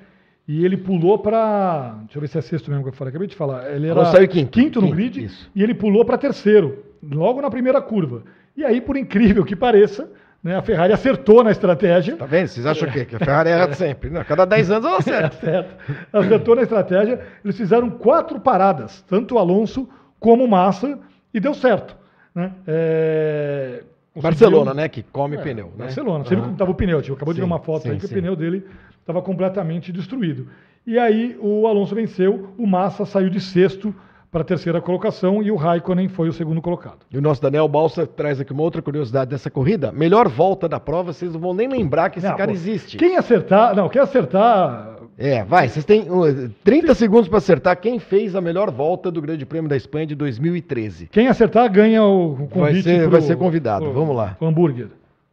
E 0.48 0.64
ele 0.64 0.78
pulou 0.78 1.18
para, 1.18 1.96
deixa 2.02 2.18
eu 2.18 2.22
ver 2.22 2.28
se 2.28 2.38
é 2.38 2.42
sexto 2.42 2.70
mesmo 2.70 2.84
que 2.84 2.90
eu 2.90 2.94
falei, 2.94 3.10
acabei 3.10 3.28
de 3.28 3.36
falar. 3.36 3.72
Ele 3.72 3.88
era 3.88 4.06
saiu 4.06 4.28
quinto. 4.28 4.46
no 4.46 4.52
Quinto, 4.52 4.96
grid 4.96 5.26
isso. 5.26 5.50
e 5.56 5.64
ele 5.64 5.74
pulou 5.74 6.06
para 6.06 6.18
terceiro, 6.18 6.84
logo 7.02 7.42
na 7.42 7.50
primeira 7.50 7.82
curva. 7.82 8.24
E 8.56 8.64
aí, 8.64 8.80
por 8.80 8.96
incrível 8.96 9.44
que 9.44 9.56
pareça, 9.56 10.12
né, 10.44 10.56
a 10.58 10.62
Ferrari 10.62 10.94
acertou 10.94 11.44
na 11.44 11.52
estratégia. 11.52 12.18
Tá 12.18 12.26
vendo? 12.26 12.48
Vocês 12.48 12.66
acham 12.66 12.88
o 12.88 12.92
quê? 12.92 13.06
Que 13.06 13.16
a 13.16 13.20
Ferrari 13.20 13.50
erra 13.50 13.74
sempre. 13.74 14.10
Não, 14.10 14.24
cada 14.24 14.46
10 14.46 14.72
anos 14.72 14.86
ela 14.86 14.98
acerta. 14.98 15.38
Acerta. 15.38 15.78
Acertou 16.12 16.56
na 16.56 16.62
estratégia. 16.64 17.20
Eles 17.44 17.58
fizeram 17.58 17.90
quatro 17.90 18.40
paradas, 18.40 19.02
tanto 19.08 19.36
o 19.36 19.40
Alonso 19.40 19.88
como 20.20 20.44
o 20.44 20.48
Massa, 20.50 21.00
e 21.34 21.40
deu 21.40 21.54
certo. 21.54 21.96
Né? 22.34 22.52
É, 22.68 23.84
Barcelona, 24.22 24.74
né? 24.74 24.90
Que 24.90 25.04
come 25.04 25.38
É, 25.38 25.42
pneu. 25.42 25.68
Né? 25.68 25.86
Barcelona. 25.86 26.24
Você 26.24 26.36
viu 26.36 26.44
como 26.44 26.54
estava 26.54 26.72
o 26.72 26.76
pneu? 26.76 27.02
Tipo, 27.02 27.16
acabou 27.16 27.34
de 27.34 27.40
ver 27.40 27.46
Sim, 27.46 27.52
uma 27.52 27.60
foto 27.60 27.84
sim, 27.84 27.92
aí 27.92 27.98
que 27.98 28.08
sim. 28.08 28.14
o 28.14 28.18
pneu 28.18 28.36
dele 28.36 28.66
estava 29.00 29.22
completamente 29.22 29.92
destruído. 29.92 30.48
E 30.86 30.98
aí 30.98 31.38
o 31.40 31.68
Alonso 31.68 31.94
venceu, 31.94 32.50
o 32.58 32.66
Massa 32.66 33.06
saiu 33.06 33.30
de 33.30 33.40
sexto 33.40 33.94
para 34.32 34.42
a 34.42 34.46
terceira 34.46 34.80
colocação 34.80 35.44
e 35.44 35.52
o 35.52 35.56
Raikkonen 35.56 36.08
foi 36.08 36.30
o 36.30 36.34
segundo 36.34 36.62
colocado. 36.62 37.00
E 37.12 37.18
o 37.18 37.22
nosso 37.22 37.42
Daniel 37.42 37.68
Balsa 37.68 38.08
traz 38.08 38.40
aqui 38.40 38.54
uma 38.54 38.64
outra 38.64 38.82
curiosidade 38.82 39.30
dessa 39.30 39.52
corrida. 39.52 39.92
Melhor 39.92 40.30
volta 40.30 40.70
da 40.70 40.80
prova, 40.80 41.12
vocês 41.12 41.34
não 41.34 41.40
vão 41.40 41.54
nem 41.54 41.68
lembrar 41.68 42.10
que 42.10 42.20
esse 42.20 42.28
Não, 42.28 42.38
cara 42.38 42.50
pô, 42.50 42.56
existe. 42.56 42.98
Quem 42.98 43.18
acertar, 43.18 43.76
não, 43.76 43.90
quem 43.90 44.02
acertar, 44.02 45.01
É, 45.24 45.44
vai, 45.44 45.70
vocês 45.70 45.86
têm 45.86 46.10
uh, 46.10 46.50
30 46.64 46.96
segundos 46.96 47.28
para 47.30 47.38
acertar 47.38 47.80
quem 47.80 48.00
fez 48.00 48.36
a 48.36 48.42
melhor 48.42 48.72
volta 48.72 49.12
do 49.12 49.22
Grande 49.22 49.46
Prêmio 49.46 49.70
da 49.70 49.78
Espanha 49.78 50.08
de 50.08 50.16
2013. 50.16 51.08
quem 51.12 51.28
acertar 51.28 51.72
ganha 51.72 52.04
o 52.04 52.34
o 52.34 52.48
convite. 52.48 52.56
Vai 52.56 52.82
ser- 52.82 53.02
pro- 53.02 53.12
vai 53.12 53.22
ser 53.22 53.38
convidado. 53.38 53.86
pro- 53.86 53.94
Vamos 53.94 54.16
lá. 54.16 54.36
pro 54.40 54.48
hambúrguer. 54.48 54.88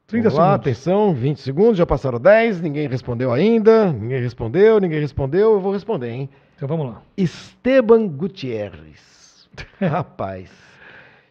30 0.06 0.28
Vamos 0.30 0.38
lá, 0.38 0.44
segundos. 0.52 0.60
atenção, 0.66 1.14
20 1.14 1.40
segundos, 1.40 1.76
já 1.78 1.86
passaram 1.86 2.18
10, 2.20 2.60
ninguém 2.60 2.86
respondeu 2.88 3.32
ainda, 3.32 3.92
ninguém 3.92 4.20
respondeu, 4.20 4.78
ninguém 4.80 5.00
respondeu, 5.00 5.52
eu 5.54 5.60
vou 5.60 5.72
responder, 5.72 6.08
hein? 6.10 6.28
Então 6.56 6.66
vamos 6.68 6.86
lá. 6.86 7.02
Esteban 7.16 8.08
Gutierrez. 8.08 9.48
Rapaz. 9.80 10.50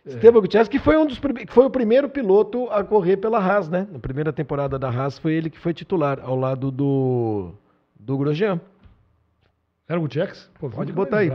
Esteban 0.06 0.40
Gutierrez, 0.42 0.68
que 0.70 0.80
foi, 0.80 0.96
um 0.98 1.06
dos, 1.06 1.20
que 1.20 1.52
foi 1.52 1.66
o 1.66 1.70
primeiro 1.70 2.08
piloto 2.08 2.68
a 2.72 2.84
correr 2.84 3.18
pela 3.18 3.40
Haas, 3.40 3.68
né? 3.68 3.86
Na 3.92 4.00
primeira 4.00 4.32
temporada 4.32 4.80
da 4.80 4.90
Haas 4.90 5.20
foi 5.20 5.34
ele 5.34 5.50
que 5.50 5.60
foi 5.60 5.74
titular, 5.74 6.20
ao 6.24 6.36
lado 6.36 6.72
do, 6.72 7.52
do 8.00 8.18
Grosjean. 8.18 8.60
Era 9.88 9.98
o 10.00 10.02
Gutierrez? 10.02 10.50
Pô, 10.60 10.70
Pode 10.70 10.92
botar 10.92 11.20
aí. 11.20 11.32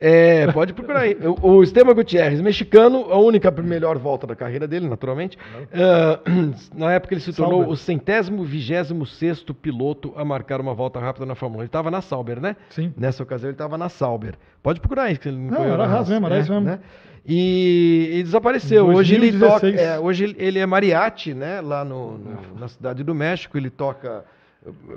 É, 0.00 0.50
pode 0.52 0.72
procurar 0.74 1.00
aí. 1.00 1.16
O, 1.42 1.48
o 1.50 1.62
Esteban 1.62 1.94
Gutierrez, 1.94 2.40
mexicano, 2.40 3.06
a 3.12 3.16
única 3.18 3.50
melhor 3.50 3.96
volta 3.96 4.26
da 4.26 4.34
carreira 4.34 4.66
dele, 4.66 4.88
naturalmente. 4.88 5.38
Ah, 5.72 6.18
na 6.74 6.92
época 6.92 7.14
ele 7.14 7.20
se 7.20 7.32
tornou 7.32 7.60
Sauber. 7.60 7.72
o 7.72 7.76
centésimo, 7.76 8.42
vigésimo 8.44 9.06
sexto 9.06 9.54
piloto 9.54 10.12
a 10.16 10.24
marcar 10.24 10.60
uma 10.60 10.74
volta 10.74 10.98
rápida 10.98 11.24
na 11.24 11.34
Fórmula 11.34 11.60
1. 11.60 11.62
Ele 11.62 11.68
estava 11.68 11.90
na 11.90 12.00
Sauber, 12.02 12.40
né? 12.40 12.56
Sim. 12.70 12.92
Nessa 12.96 13.22
ocasião 13.22 13.48
ele 13.48 13.54
estava 13.54 13.78
na 13.78 13.88
Sauber. 13.88 14.34
Pode 14.62 14.80
procurar 14.80 15.04
aí. 15.04 15.16
que 15.16 15.28
ele 15.28 15.38
Não, 15.38 15.56
foi 15.56 15.66
era 15.70 15.84
Haas 15.86 16.08
mesmo, 16.08 16.26
era 16.26 16.38
isso 16.38 16.52
mesmo. 16.52 16.66
né? 16.66 16.80
E, 17.26 18.10
e 18.14 18.22
desapareceu. 18.22 18.86
Hoje 18.86 19.14
ele 19.14 19.30
2016. 19.30 19.76
toca. 19.76 19.82
é, 19.88 19.98
hoje 19.98 20.24
ele- 20.24 20.36
ele 20.38 20.58
é 20.58 20.66
mariachi, 20.66 21.32
né? 21.32 21.60
Lá 21.62 21.82
no, 21.84 22.18
no- 22.18 22.58
na 22.58 22.68
cidade 22.68 23.02
do 23.02 23.14
México. 23.14 23.56
Ele 23.56 23.70
toca. 23.70 24.24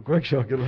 Como 0.04 0.18
é 0.18 0.22
que 0.22 0.28
chama 0.28 0.44
aquilo? 0.44 0.64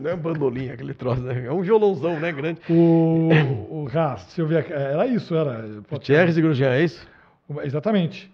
Não 0.00 0.10
é 0.10 0.16
bandolim, 0.16 0.70
aquele 0.70 0.94
troço, 0.94 1.22
né? 1.22 1.44
É 1.46 1.52
um 1.52 1.60
violãozão, 1.62 2.18
né? 2.18 2.32
Grande. 2.32 2.60
O, 2.68 3.28
o 3.70 3.88
Haas, 3.94 4.24
deixa 4.24 4.42
eu 4.42 4.46
ver. 4.46 4.58
aqui, 4.58 4.72
Era 4.72 5.06
isso, 5.06 5.34
era. 5.34 5.64
Gutierrez 5.88 6.36
e 6.36 6.42
Grosjean, 6.42 6.70
é 6.72 6.82
isso? 6.84 7.06
Exatamente. 7.62 8.32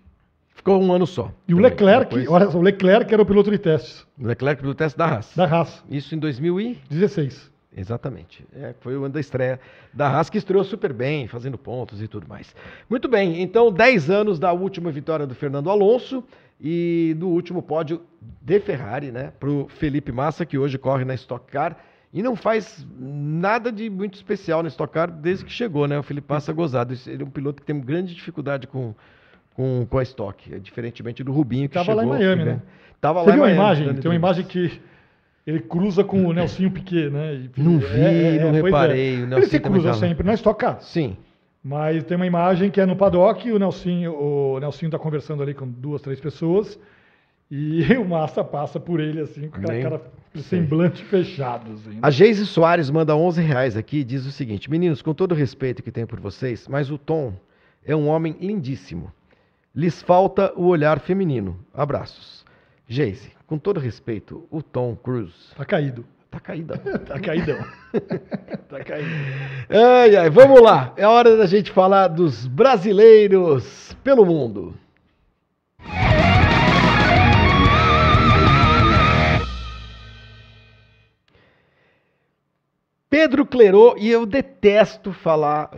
Ficou 0.54 0.82
um 0.82 0.92
ano 0.92 1.06
só. 1.06 1.30
E 1.46 1.54
o. 1.54 1.59
Leclerc, 1.59 2.04
Depois- 2.16 2.28
olha 2.28 2.50
só, 2.50 2.59
o 2.59 2.62
Leclerc 2.62 3.12
era 3.12 3.22
o 3.22 3.26
piloto 3.26 3.50
de 3.50 3.59
testes 3.59 4.06
Leclerc 4.18 4.62
do 4.62 4.74
teste 4.74 4.98
da 4.98 5.06
Haas. 5.06 5.32
da 5.36 5.44
Haas, 5.44 5.84
Isso 5.90 6.14
em 6.14 6.18
2000 6.18 6.61
e... 6.61 6.78
16. 6.90 7.50
Exatamente. 7.76 8.44
É, 8.56 8.74
foi 8.80 8.96
o 8.96 9.04
ano 9.04 9.14
da 9.14 9.20
estreia 9.20 9.61
da 9.92 10.09
Haas, 10.09 10.28
que 10.28 10.38
estreou 10.38 10.64
super 10.64 10.92
bem, 10.92 11.28
fazendo 11.28 11.56
pontos 11.56 12.02
e 12.02 12.09
tudo 12.09 12.26
mais. 12.26 12.56
Muito 12.90 13.09
bem, 13.09 13.40
então 13.40 13.70
10 13.70 14.11
anos 14.11 14.38
da 14.38 14.52
última 14.52 14.90
vitória 14.90 15.26
do 15.26 15.34
Fernando 15.34 15.70
Alonso 15.70 16.24
e 16.61 17.14
do 17.18 17.28
último 17.28 17.62
pódio 17.62 18.02
de 18.42 18.59
Ferrari, 18.61 19.11
né? 19.12 19.32
Para 19.38 19.48
o 19.50 19.68
Felipe 19.68 20.11
Massa, 20.12 20.44
que 20.44 20.59
hoje 20.59 20.76
corre 20.78 21.04
na 21.04 21.14
Stock 21.14 21.50
Car 21.50 21.76
e 22.12 22.22
não 22.22 22.34
faz 22.34 22.86
nada 22.98 23.70
de 23.70 23.88
muito 23.88 24.14
especial 24.14 24.62
na 24.62 24.68
Stock 24.68 24.92
Car 24.92 25.11
desde 25.11 25.44
que 25.44 25.52
chegou, 25.52 25.86
né? 25.86 25.98
O 25.98 26.02
Felipe 26.02 26.26
Massa 26.28 26.52
gozado. 26.52 26.94
Ele 27.06 27.22
é 27.22 27.26
um 27.26 27.30
piloto 27.30 27.61
que 27.62 27.66
tem 27.66 27.78
grande 27.80 28.14
dificuldade 28.14 28.66
com, 28.66 28.94
com, 29.54 29.86
com 29.88 29.98
a 29.98 30.02
Stock, 30.02 30.52
é 30.54 30.59
diferentemente 30.59 31.22
do 31.22 31.32
Rubinho, 31.32 31.68
que 31.68 31.74
Tava 31.74 31.86
chegou... 31.92 32.02
lá 32.02 32.04
em 32.04 32.18
Miami, 32.18 32.42
que- 32.42 32.48
né? 32.50 32.62
Tava 33.00 33.20
Você 33.22 33.30
lá 33.30 33.32
em 33.32 33.36
viu 33.36 33.44
a 33.44 33.46
Miami, 33.46 33.61
imagem? 33.62 33.86
dando 33.86 34.00
Tem 34.02 34.11
uma 34.11 34.16
imagem 34.16 34.44
que 34.44 34.80
ele 35.46 35.61
cruza 35.61 36.02
com 36.02 36.24
o 36.26 36.32
Nelsinho 36.32 36.70
Piquet, 36.70 37.09
né? 37.11 37.34
E- 37.34 37.50
Não 37.62 37.78
vi, 37.78 38.38
não 38.40 38.50
pois 38.50 38.64
reparei, 38.64 39.22
o 39.22 39.34
Ele 39.34 39.46
se 39.46 39.61
cruza 39.61 39.94
sempre 39.94 40.26
na 40.26 40.34
Stock 40.34 40.59
Car. 40.59 40.80
Sim. 40.80 41.16
Mas 41.68 42.02
tem 42.04 42.16
uma 42.16 42.26
imagem 42.26 42.70
que 42.70 42.80
é 42.80 42.86
no 42.86 42.96
paddock, 42.96 43.52
o 43.52 43.58
Nelsinho, 43.58 44.14
o 44.14 44.58
Nelsinho 44.58 44.90
tá 44.90 44.98
conversando 44.98 45.42
ali 45.42 45.52
com 45.52 45.68
duas, 45.68 46.00
três 46.00 46.18
pessoas, 46.18 46.80
e 47.50 47.82
o 47.98 48.08
Massa 48.08 48.42
passa 48.42 48.80
por 48.80 48.98
ele 49.00 49.20
assim, 49.20 49.50
com 49.50 49.58
aquela 49.58 49.82
cara 49.82 50.02
semblante 50.36 51.04
fechado. 51.04 51.70
Assim, 51.72 51.90
né? 51.90 51.98
A 52.00 52.08
Geise 52.08 52.46
Soares 52.46 52.88
manda 52.88 53.14
11 53.14 53.42
reais 53.42 53.76
aqui 53.76 53.98
e 53.98 54.04
diz 54.04 54.24
o 54.24 54.32
seguinte: 54.32 54.70
Meninos, 54.70 55.02
com 55.02 55.12
todo 55.12 55.32
o 55.32 55.34
respeito 55.34 55.82
que 55.82 55.92
tenho 55.92 56.06
por 56.06 56.18
vocês, 56.18 56.66
mas 56.66 56.90
o 56.90 56.96
Tom 56.96 57.34
é 57.84 57.94
um 57.94 58.08
homem 58.08 58.34
lindíssimo. 58.40 59.12
Lhes 59.74 60.00
falta 60.00 60.54
o 60.56 60.68
olhar 60.68 60.98
feminino. 60.98 61.60
Abraços. 61.74 62.46
Geise, 62.86 63.30
com 63.46 63.58
todo 63.58 63.78
respeito, 63.78 64.48
o 64.50 64.62
Tom 64.62 64.96
Cruise 64.96 65.54
Tá 65.54 65.66
caído. 65.66 66.06
Tá 66.31 66.41
caído. 66.41 66.79
Tá 66.79 67.20
caidão. 67.20 67.59
tá 68.68 68.85
caído. 68.85 69.09
Ai, 69.70 70.16
ai, 70.16 70.31
vamos 70.31 70.61
lá. 70.61 70.93
É 70.97 71.07
hora 71.07 71.37
da 71.37 71.47
gente 71.47 71.70
falar 71.70 72.09
dos 72.09 72.47
brasileiros 72.47 73.97
pelo 74.03 74.24
mundo. 74.24 74.74
Pedro 83.11 83.47
Clerô, 83.47 83.97
e 83.99 84.11
eu 84.11 84.26
detesto 84.26 85.12
falar, 85.12 85.70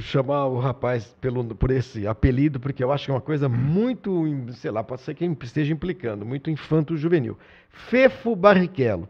chamar 0.00 0.46
o 0.46 0.58
rapaz 0.58 1.14
pelo, 1.20 1.44
por 1.54 1.70
esse 1.70 2.06
apelido, 2.06 2.58
porque 2.58 2.82
eu 2.82 2.90
acho 2.90 3.04
que 3.04 3.10
é 3.10 3.14
uma 3.14 3.20
coisa 3.20 3.46
muito, 3.46 4.24
sei 4.54 4.70
lá, 4.70 4.82
pode 4.82 5.02
ser 5.02 5.14
que 5.14 5.24
esteja 5.42 5.72
implicando, 5.72 6.24
muito 6.24 6.50
infanto-juvenil. 6.50 7.36
Fefo 7.68 8.34
Barrichello. 8.34 9.06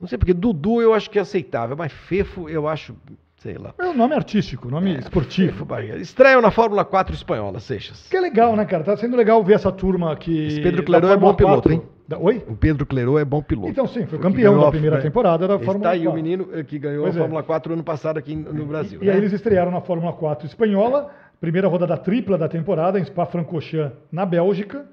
Não 0.00 0.08
sei 0.08 0.16
porque 0.18 0.32
Dudu 0.32 0.80
eu 0.80 0.94
acho 0.94 1.10
que 1.10 1.18
é 1.18 1.22
aceitável, 1.22 1.76
mas 1.76 1.92
Fefo 1.92 2.48
eu 2.48 2.66
acho, 2.66 2.94
sei 3.36 3.58
lá. 3.58 3.74
É 3.78 3.84
um 3.84 3.94
nome 3.94 4.14
artístico, 4.14 4.70
nome 4.70 4.96
esportivo. 4.98 5.52
Fefo 5.52 5.64
Barrichello. 5.66 6.00
Estreiam 6.00 6.40
na 6.40 6.50
Fórmula 6.50 6.84
4 6.84 7.14
espanhola, 7.14 7.60
Seixas. 7.60 8.08
Que 8.08 8.16
é 8.16 8.20
legal, 8.20 8.56
né, 8.56 8.64
cara? 8.64 8.82
Tá 8.82 8.96
sendo 8.96 9.16
legal 9.16 9.42
ver 9.44 9.54
essa 9.54 9.70
turma 9.70 10.12
aqui. 10.12 10.46
Esse 10.46 10.60
Pedro 10.62 10.82
Clerô 10.82 11.08
é 11.08 11.16
bom 11.16 11.34
piloto, 11.34 11.68
4. 11.68 11.72
hein? 11.72 11.82
Da- 12.08 12.18
Oi? 12.18 12.42
O 12.48 12.56
Pedro 12.56 12.86
Clerô 12.86 13.18
é 13.18 13.24
bom 13.24 13.42
piloto. 13.42 13.68
Então, 13.68 13.86
sim, 13.86 14.04
foi 14.06 14.18
que 14.18 14.22
campeão 14.24 14.58
da 14.58 14.68
a- 14.68 14.70
primeira 14.70 14.96
né? 14.96 15.02
temporada 15.02 15.46
da 15.46 15.54
Está 15.54 15.66
Fórmula 15.66 15.90
aí 15.90 16.02
4. 16.04 16.10
o 16.10 16.14
menino 16.22 16.48
eh, 16.54 16.64
que 16.64 16.78
ganhou 16.78 17.02
Pois 17.04 17.14
a 17.14 17.18
é. 17.18 17.20
Fórmula 17.22 17.42
4 17.42 17.72
ano 17.74 17.84
passado 17.84 18.16
aqui 18.18 18.34
no 18.34 18.64
Brasil. 18.66 18.98
E 19.02 19.06
né? 19.06 19.12
aí 19.12 19.18
eles 19.18 19.32
estrearam 19.32 19.70
na 19.70 19.80
Fórmula 19.80 20.12
4 20.14 20.46
espanhola, 20.46 21.10
primeira 21.40 21.68
rodada 21.68 21.96
tripla 21.96 22.36
da 22.38 22.48
temporada, 22.48 22.98
em 22.98 23.04
Spa-Francorchamps, 23.04 23.92
na 24.10 24.24
Bélgica. 24.26 24.86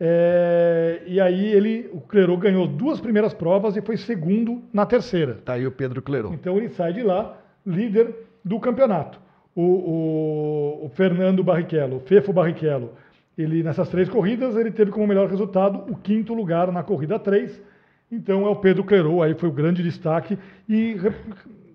É, 0.00 1.02
e 1.06 1.20
aí 1.20 1.46
ele, 1.52 1.88
o 1.92 2.00
Clerô 2.00 2.36
ganhou 2.36 2.66
duas 2.66 3.00
primeiras 3.00 3.32
provas 3.32 3.76
e 3.76 3.80
foi 3.80 3.96
segundo 3.96 4.62
na 4.72 4.84
terceira. 4.84 5.34
Tá 5.44 5.52
aí 5.54 5.66
o 5.66 5.70
Pedro 5.70 6.02
Clerô. 6.02 6.32
Então 6.34 6.56
ele 6.58 6.68
sai 6.70 6.92
de 6.92 7.02
lá 7.02 7.38
líder 7.64 8.12
do 8.44 8.58
campeonato. 8.58 9.20
O, 9.54 9.62
o- 9.62 10.86
o 10.86 10.88
Fernando 10.90 11.44
Barrichello, 11.44 11.98
o 11.98 12.00
Fefo 12.00 12.32
Barrichello, 12.32 12.92
ele 13.38 13.62
nessas 13.62 13.88
três 13.88 14.08
corridas 14.08 14.56
ele 14.56 14.70
teve 14.70 14.90
como 14.90 15.06
melhor 15.06 15.28
resultado 15.28 15.84
o 15.90 15.96
quinto 15.96 16.34
lugar 16.34 16.70
na 16.72 16.82
corrida 16.82 17.18
3. 17.18 17.62
Então 18.10 18.44
é 18.46 18.48
o 18.50 18.56
Pedro 18.56 18.82
Clerô, 18.84 19.22
aí 19.22 19.34
foi 19.34 19.48
o 19.48 19.52
grande 19.52 19.82
destaque. 19.82 20.36
E 20.68 20.94
re- 20.94 21.12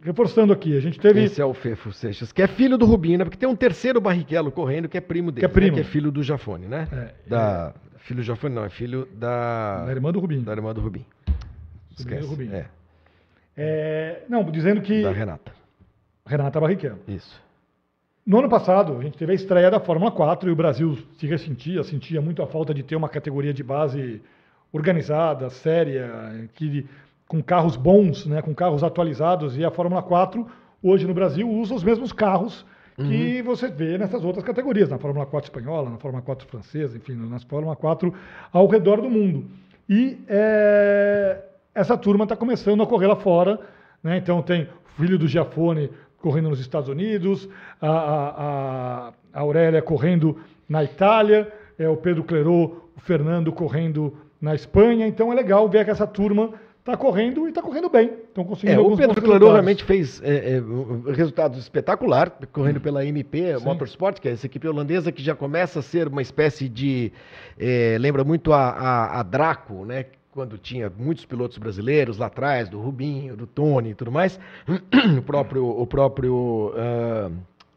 reforçando 0.01 0.51
aqui, 0.53 0.75
a 0.75 0.79
gente 0.79 0.99
teve 0.99 1.23
Esse 1.23 1.41
é 1.41 1.45
o 1.45 1.53
Fefo 1.53 1.91
Seixas, 1.91 2.31
que 2.31 2.41
é 2.41 2.47
filho 2.47 2.77
do 2.77 2.85
Rubinho, 2.85 3.19
né? 3.19 3.23
Porque 3.23 3.37
tem 3.37 3.49
um 3.49 3.55
terceiro 3.55 3.99
Barrichello 4.01 4.51
correndo 4.51 4.87
que 4.89 4.97
é 4.97 5.01
primo 5.01 5.31
dele. 5.31 5.39
Que 5.41 5.45
é 5.45 5.53
primo. 5.53 5.75
Que 5.75 5.81
é 5.81 5.83
filho 5.83 6.11
do 6.11 6.21
Jafone, 6.21 6.67
né? 6.67 6.87
É, 6.91 7.13
da... 7.29 7.73
Filho 8.07 8.21
do 8.21 8.23
Jafone 8.23 8.55
não, 8.55 8.63
é 8.63 8.69
filho 8.69 9.05
da... 9.15 9.83
da 9.83 9.91
irmã 9.91 10.13
do 10.13 10.21
Rubinho. 10.21 10.41
da 10.41 10.53
irmã 10.53 10.73
do 10.73 10.79
Rubinho. 10.79 11.05
Esquece. 11.91 12.21
do 12.21 12.27
Rubinho. 12.27 12.55
É, 12.55 12.65
É, 13.57 14.23
não, 14.29 14.49
dizendo 14.49 14.79
que 14.79 15.01
da 15.01 15.11
Renata. 15.11 15.51
Renata 16.25 16.57
Barrichello. 16.57 16.99
Isso. 17.05 17.43
No 18.25 18.39
ano 18.39 18.47
passado, 18.47 18.97
a 18.97 19.03
gente 19.03 19.17
teve 19.17 19.33
a 19.33 19.35
estreia 19.35 19.69
da 19.69 19.81
Fórmula 19.81 20.09
4 20.09 20.47
e 20.47 20.53
o 20.53 20.55
Brasil 20.55 20.97
se 21.17 21.27
ressentia, 21.27 21.83
sentia 21.83 22.21
muito 22.21 22.41
a 22.41 22.47
falta 22.47 22.73
de 22.73 22.81
ter 22.81 22.95
uma 22.95 23.09
categoria 23.09 23.53
de 23.53 23.61
base 23.61 24.21
organizada, 24.71 25.49
séria, 25.49 26.49
que, 26.53 26.87
com 27.27 27.43
carros 27.43 27.75
bons, 27.75 28.25
né, 28.25 28.41
com 28.41 28.55
carros 28.55 28.85
atualizados. 28.85 29.57
E 29.57 29.65
a 29.65 29.71
Fórmula 29.71 30.01
4, 30.01 30.47
hoje 30.81 31.05
no 31.05 31.13
Brasil, 31.13 31.49
usa 31.49 31.75
os 31.75 31.83
mesmos 31.83 32.13
carros 32.13 32.65
que 32.97 33.41
você 33.43 33.67
vê 33.67 33.97
nessas 33.97 34.23
outras 34.25 34.43
categorias, 34.43 34.89
na 34.89 34.97
Fórmula 34.97 35.25
4 35.25 35.49
espanhola, 35.51 35.89
na 35.89 35.97
Fórmula 35.97 36.23
4 36.23 36.47
francesa, 36.47 36.97
enfim, 36.97 37.13
na 37.13 37.39
Fórmula 37.39 37.75
4 37.75 38.11
ao 38.51 38.65
redor 38.67 39.01
do 39.01 39.09
mundo. 39.09 39.45
E 39.87 40.17
é, 40.27 41.43
essa 41.75 41.95
turma 41.95 42.23
está 42.23 42.35
começando 42.35 42.81
a 42.81 42.87
correr 42.87 43.07
lá 43.07 43.15
fora. 43.15 43.59
Né? 44.03 44.17
Então 44.17 44.41
tem 44.41 44.63
o 44.63 45.01
filho 45.01 45.17
do 45.19 45.27
Giafone 45.27 45.89
correndo 46.17 46.49
nos 46.49 46.59
Estados 46.59 46.89
Unidos, 46.89 47.47
a, 47.79 47.87
a, 47.87 48.29
a- 49.09 49.13
a 49.33 49.39
Aurélia 49.41 49.81
correndo 49.83 50.37
na 50.67 50.83
Itália, 50.83 51.51
é, 51.77 51.87
o 51.87 51.95
Pedro 51.97 52.23
Clerô, 52.23 52.77
o 52.95 52.99
Fernando 52.99 53.51
correndo 53.51 54.17
na 54.41 54.55
Espanha. 54.55 55.07
Então 55.07 55.31
é 55.31 55.35
legal 55.35 55.69
ver 55.69 55.85
que 55.85 55.91
essa 55.91 56.07
turma 56.07 56.51
está 56.87 56.95
correndo 56.95 57.45
e 57.45 57.49
está 57.49 57.61
correndo 57.61 57.89
bem. 57.89 58.11
Estão 58.29 58.45
conseguindo 58.45 58.79
É, 58.79 58.83
o 58.83 58.95
Pedro 58.95 59.13
resultados. 59.19 59.51
realmente 59.51 59.83
fez 59.83 60.21
é, 60.23 60.55
é, 60.57 61.11
resultados 61.11 61.59
espetacular, 61.59 62.31
correndo 62.51 62.79
pela 62.79 63.05
MP 63.05 63.57
Sim. 63.57 63.65
Motorsport, 63.65 64.19
que 64.19 64.29
é 64.29 64.31
essa 64.31 64.45
equipe 64.45 64.67
holandesa 64.67 65.11
que 65.11 65.21
já 65.21 65.35
começa 65.35 65.79
a 65.79 65.81
ser 65.81 66.07
uma 66.07 66.21
espécie 66.21 66.69
de. 66.69 67.11
é, 67.59 67.97
lembra 67.99 68.23
muito 68.23 68.53
a, 68.53 68.69
a, 68.69 69.19
a 69.19 69.23
Draco, 69.23 69.85
né? 69.85 70.05
Quando 70.31 70.57
tinha 70.57 70.91
muitos 70.95 71.25
pilotos 71.25 71.57
brasileiros 71.57 72.17
lá 72.19 72.27
atrás, 72.27 72.69
do 72.69 72.79
Rubinho, 72.79 73.35
do 73.35 73.47
Tony 73.47 73.89
e 73.89 73.95
tudo 73.95 74.11
mais, 74.11 74.39
o 75.17 75.21
próprio, 75.23 75.65
o 75.67 75.87
próprio 75.87 76.73
ah, 76.77 77.31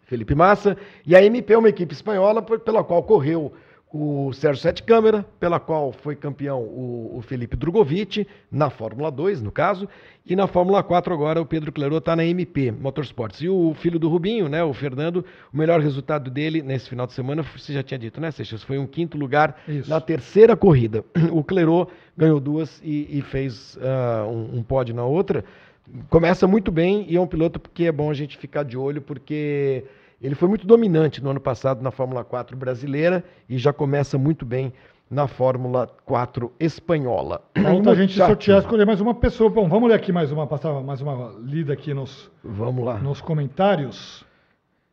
Felipe 0.04 0.34
Massa. 0.34 0.76
E 1.06 1.16
a 1.16 1.24
MP 1.24 1.54
é 1.54 1.58
uma 1.58 1.70
equipe 1.70 1.94
espanhola 1.94 2.42
pela 2.42 2.84
qual 2.84 3.02
correu 3.02 3.52
o 3.92 4.32
Sérgio 4.32 4.62
Sete 4.62 4.84
Câmara, 4.84 5.26
pela 5.40 5.58
qual 5.58 5.90
foi 5.90 6.14
campeão 6.14 6.60
o, 6.60 7.16
o 7.18 7.22
Felipe 7.22 7.56
Drogovic, 7.56 8.26
na 8.50 8.70
Fórmula 8.70 9.10
2, 9.10 9.42
no 9.42 9.50
caso, 9.50 9.88
e 10.24 10.36
na 10.36 10.46
Fórmula 10.46 10.80
4 10.80 11.12
agora 11.12 11.40
o 11.40 11.46
Pedro 11.46 11.72
Clerô 11.72 11.98
está 11.98 12.14
na 12.14 12.24
MP 12.24 12.70
Motorsports. 12.70 13.40
E 13.40 13.48
o 13.48 13.74
filho 13.74 13.98
do 13.98 14.08
Rubinho, 14.08 14.48
né, 14.48 14.62
o 14.62 14.72
Fernando, 14.72 15.24
o 15.52 15.56
melhor 15.56 15.80
resultado 15.80 16.30
dele 16.30 16.62
nesse 16.62 16.88
final 16.88 17.04
de 17.04 17.14
semana, 17.14 17.42
você 17.42 17.72
já 17.72 17.82
tinha 17.82 17.98
dito, 17.98 18.20
né, 18.20 18.30
Seixas? 18.30 18.62
Foi 18.62 18.78
um 18.78 18.86
quinto 18.86 19.18
lugar 19.18 19.60
Isso. 19.66 19.90
na 19.90 20.00
terceira 20.00 20.56
corrida. 20.56 21.04
O 21.32 21.44
Clerô 21.44 21.88
ganhou 22.16 22.40
duas 22.40 22.80
e, 22.84 23.18
e 23.18 23.22
fez 23.22 23.78
ah, 23.80 24.26
um, 24.28 24.58
um 24.58 24.62
pódio 24.62 24.94
na 24.94 25.04
outra. 25.04 25.44
Começa 26.08 26.46
muito 26.46 26.70
bem 26.70 27.06
e 27.08 27.16
é 27.16 27.20
um 27.20 27.26
piloto 27.26 27.60
que 27.72 27.86
é 27.86 27.92
bom 27.92 28.10
a 28.10 28.14
gente 28.14 28.36
ficar 28.36 28.62
de 28.62 28.76
olho, 28.76 29.00
porque 29.00 29.84
ele 30.26 30.34
foi 30.34 30.48
muito 30.48 30.66
dominante 30.66 31.22
no 31.22 31.30
ano 31.30 31.40
passado 31.40 31.82
na 31.82 31.90
Fórmula 31.90 32.22
4 32.24 32.56
brasileira 32.56 33.24
e 33.48 33.56
já 33.58 33.72
começa 33.72 34.18
muito 34.18 34.44
bem 34.44 34.72
na 35.10 35.26
Fórmula 35.26 35.88
4 36.04 36.52
espanhola. 36.60 37.42
Falta 37.60 37.90
a 37.90 37.94
gente 37.94 38.10
Muchacho. 38.10 38.28
sortear, 38.28 38.58
escolher 38.60 38.86
mais 38.86 39.00
uma 39.00 39.14
pessoa. 39.14 39.50
Bom, 39.50 39.68
vamos 39.68 39.88
ler 39.88 39.96
aqui 39.96 40.12
mais 40.12 40.30
uma, 40.30 40.46
passar 40.46 40.72
mais 40.82 41.00
uma 41.00 41.34
lida 41.42 41.72
aqui 41.72 41.92
nos, 41.92 42.30
Vamos 42.44 42.84
lá. 42.84 42.98
nos 42.98 43.20
comentários. 43.20 44.24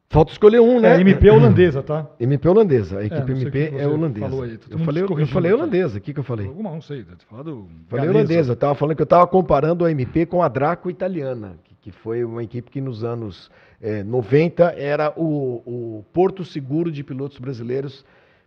Falta 0.09 0.31
escolher 0.31 0.61
um, 0.61 0.79
né? 0.79 0.95
É, 0.95 1.01
MP 1.01 1.29
holandesa, 1.29 1.83
tá? 1.83 2.07
MP 2.17 2.47
holandesa. 2.47 2.99
A 2.99 3.05
equipe 3.05 3.29
o 3.29 3.37
MP 3.37 3.73
é 3.77 3.85
holandesa. 3.85 4.29
falou 4.29 4.43
aí, 4.43 4.59
eu 4.69 4.79
falei, 4.79 5.03
eu 5.03 5.27
falei 5.27 5.53
holandesa. 5.53 5.97
O 5.97 6.01
que, 6.01 6.13
que 6.13 6.19
eu 6.19 6.23
falei? 6.23 6.47
Alguma, 6.47 6.71
não 6.71 6.81
sei, 6.81 7.05
Falei 7.29 7.65
galesa. 7.89 8.09
holandesa. 8.11 8.51
Eu 8.51 8.53
estava 8.53 8.73
falando 8.73 8.95
que 8.95 9.01
eu 9.01 9.03
estava 9.03 9.27
comparando 9.27 9.83
a 9.83 9.91
MP 9.91 10.25
com 10.25 10.41
a 10.41 10.47
Draco 10.47 10.89
italiana, 10.89 11.57
que, 11.87 11.91
foi 11.91 12.23
uma 12.25 12.43
equipe 12.43 12.69
que 12.69 12.81
nos 12.81 13.03
anos 13.03 13.49
eh, 13.81 14.03
90 14.03 14.73
era 14.77 15.13
o, 15.15 15.61
o 15.65 16.05
porto 16.11 16.43
seguro 16.43 16.91
de 16.91 17.01
pilotos 17.01 17.37
brasileiros 17.39 18.03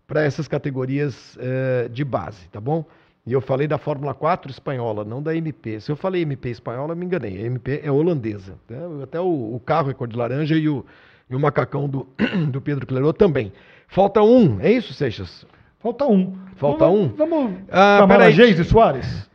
para 0.06 0.22
essas 0.22 0.46
categorias 0.46 1.38
eh, 1.40 1.88
de 1.90 2.04
base, 2.04 2.48
tá 2.48 2.60
bom? 2.60 2.84
E 3.26 3.32
eu 3.32 3.40
falei 3.40 3.66
da 3.66 3.78
Fórmula 3.78 4.12
4 4.12 4.50
espanhola, 4.50 5.04
não 5.04 5.22
da 5.22 5.34
MP. 5.34 5.80
Se 5.80 5.90
eu 5.90 5.96
falei 5.96 6.22
MP 6.22 6.50
espanhola, 6.50 6.92
eu 6.92 6.96
me 6.96 7.06
enganei. 7.06 7.38
A 7.38 7.46
MP 7.46 7.80
é 7.82 7.90
holandesa. 7.90 8.58
né? 8.68 8.78
Até 9.02 9.20
o, 9.20 9.54
o 9.54 9.60
carro 9.64 9.90
é 9.90 9.94
cor 9.94 10.08
de 10.08 10.16
laranja 10.16 10.54
e 10.54 10.68
o, 10.68 10.84
e 11.30 11.34
o 11.34 11.40
macacão 11.40 11.88
do, 11.88 12.06
do 12.50 12.60
Pedro 12.60 12.86
Clerot 12.86 13.18
também. 13.18 13.52
Falta 13.88 14.22
um, 14.22 14.60
é 14.60 14.70
isso, 14.70 14.92
Seixas? 14.92 15.46
Falta 15.78 16.04
um. 16.06 16.36
Falta 16.56 16.86
vamos, 16.86 17.12
um? 17.12 17.16
Vamos 17.16 17.58
Ah, 17.70 18.04
peraí. 18.06 18.32
Geise 18.32 18.64
Soares? 18.64 19.29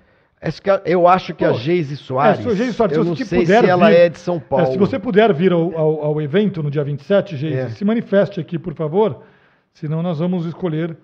A- 0.46 0.82
Eu 0.86 1.08
acho 1.08 1.34
que 1.34 1.44
a 1.44 1.50
Pô, 1.52 1.58
Geise 1.58 1.98
Soares. 1.98 2.40
é, 2.40 2.44
se 2.44 2.50
a 2.50 2.56
Geise 2.56 2.74
Soares, 2.74 2.96
eu 2.98 3.04
se 3.04 3.10
não 3.10 3.16
você 3.16 3.26
sei 3.26 3.40
puder 3.42 3.64
se 3.64 3.70
ela 3.70 3.88
vir- 3.90 3.96
é 3.96 4.10
de 4.10 4.20
São 4.20 4.40
Paulo. 4.40 4.66
É, 4.68 4.72
se 4.72 4.78
você 4.78 5.00
puder 5.00 5.34
vir 5.34 5.52
ao, 5.52 5.76
ao- 5.78 6.04
ao 6.06 6.22
evento 6.22 6.62
no 6.62 6.70
dia 6.70 6.84
27, 6.84 7.36
Geise, 7.36 7.58
É. 7.58 7.70
se 7.70 7.84
manifeste 7.86 8.40
aqui, 8.40 8.58
por 8.60 8.74
favor. 8.74 9.22
Senão 9.74 10.02
nós 10.04 10.20
vamos 10.20 10.46
escolher 10.46 10.96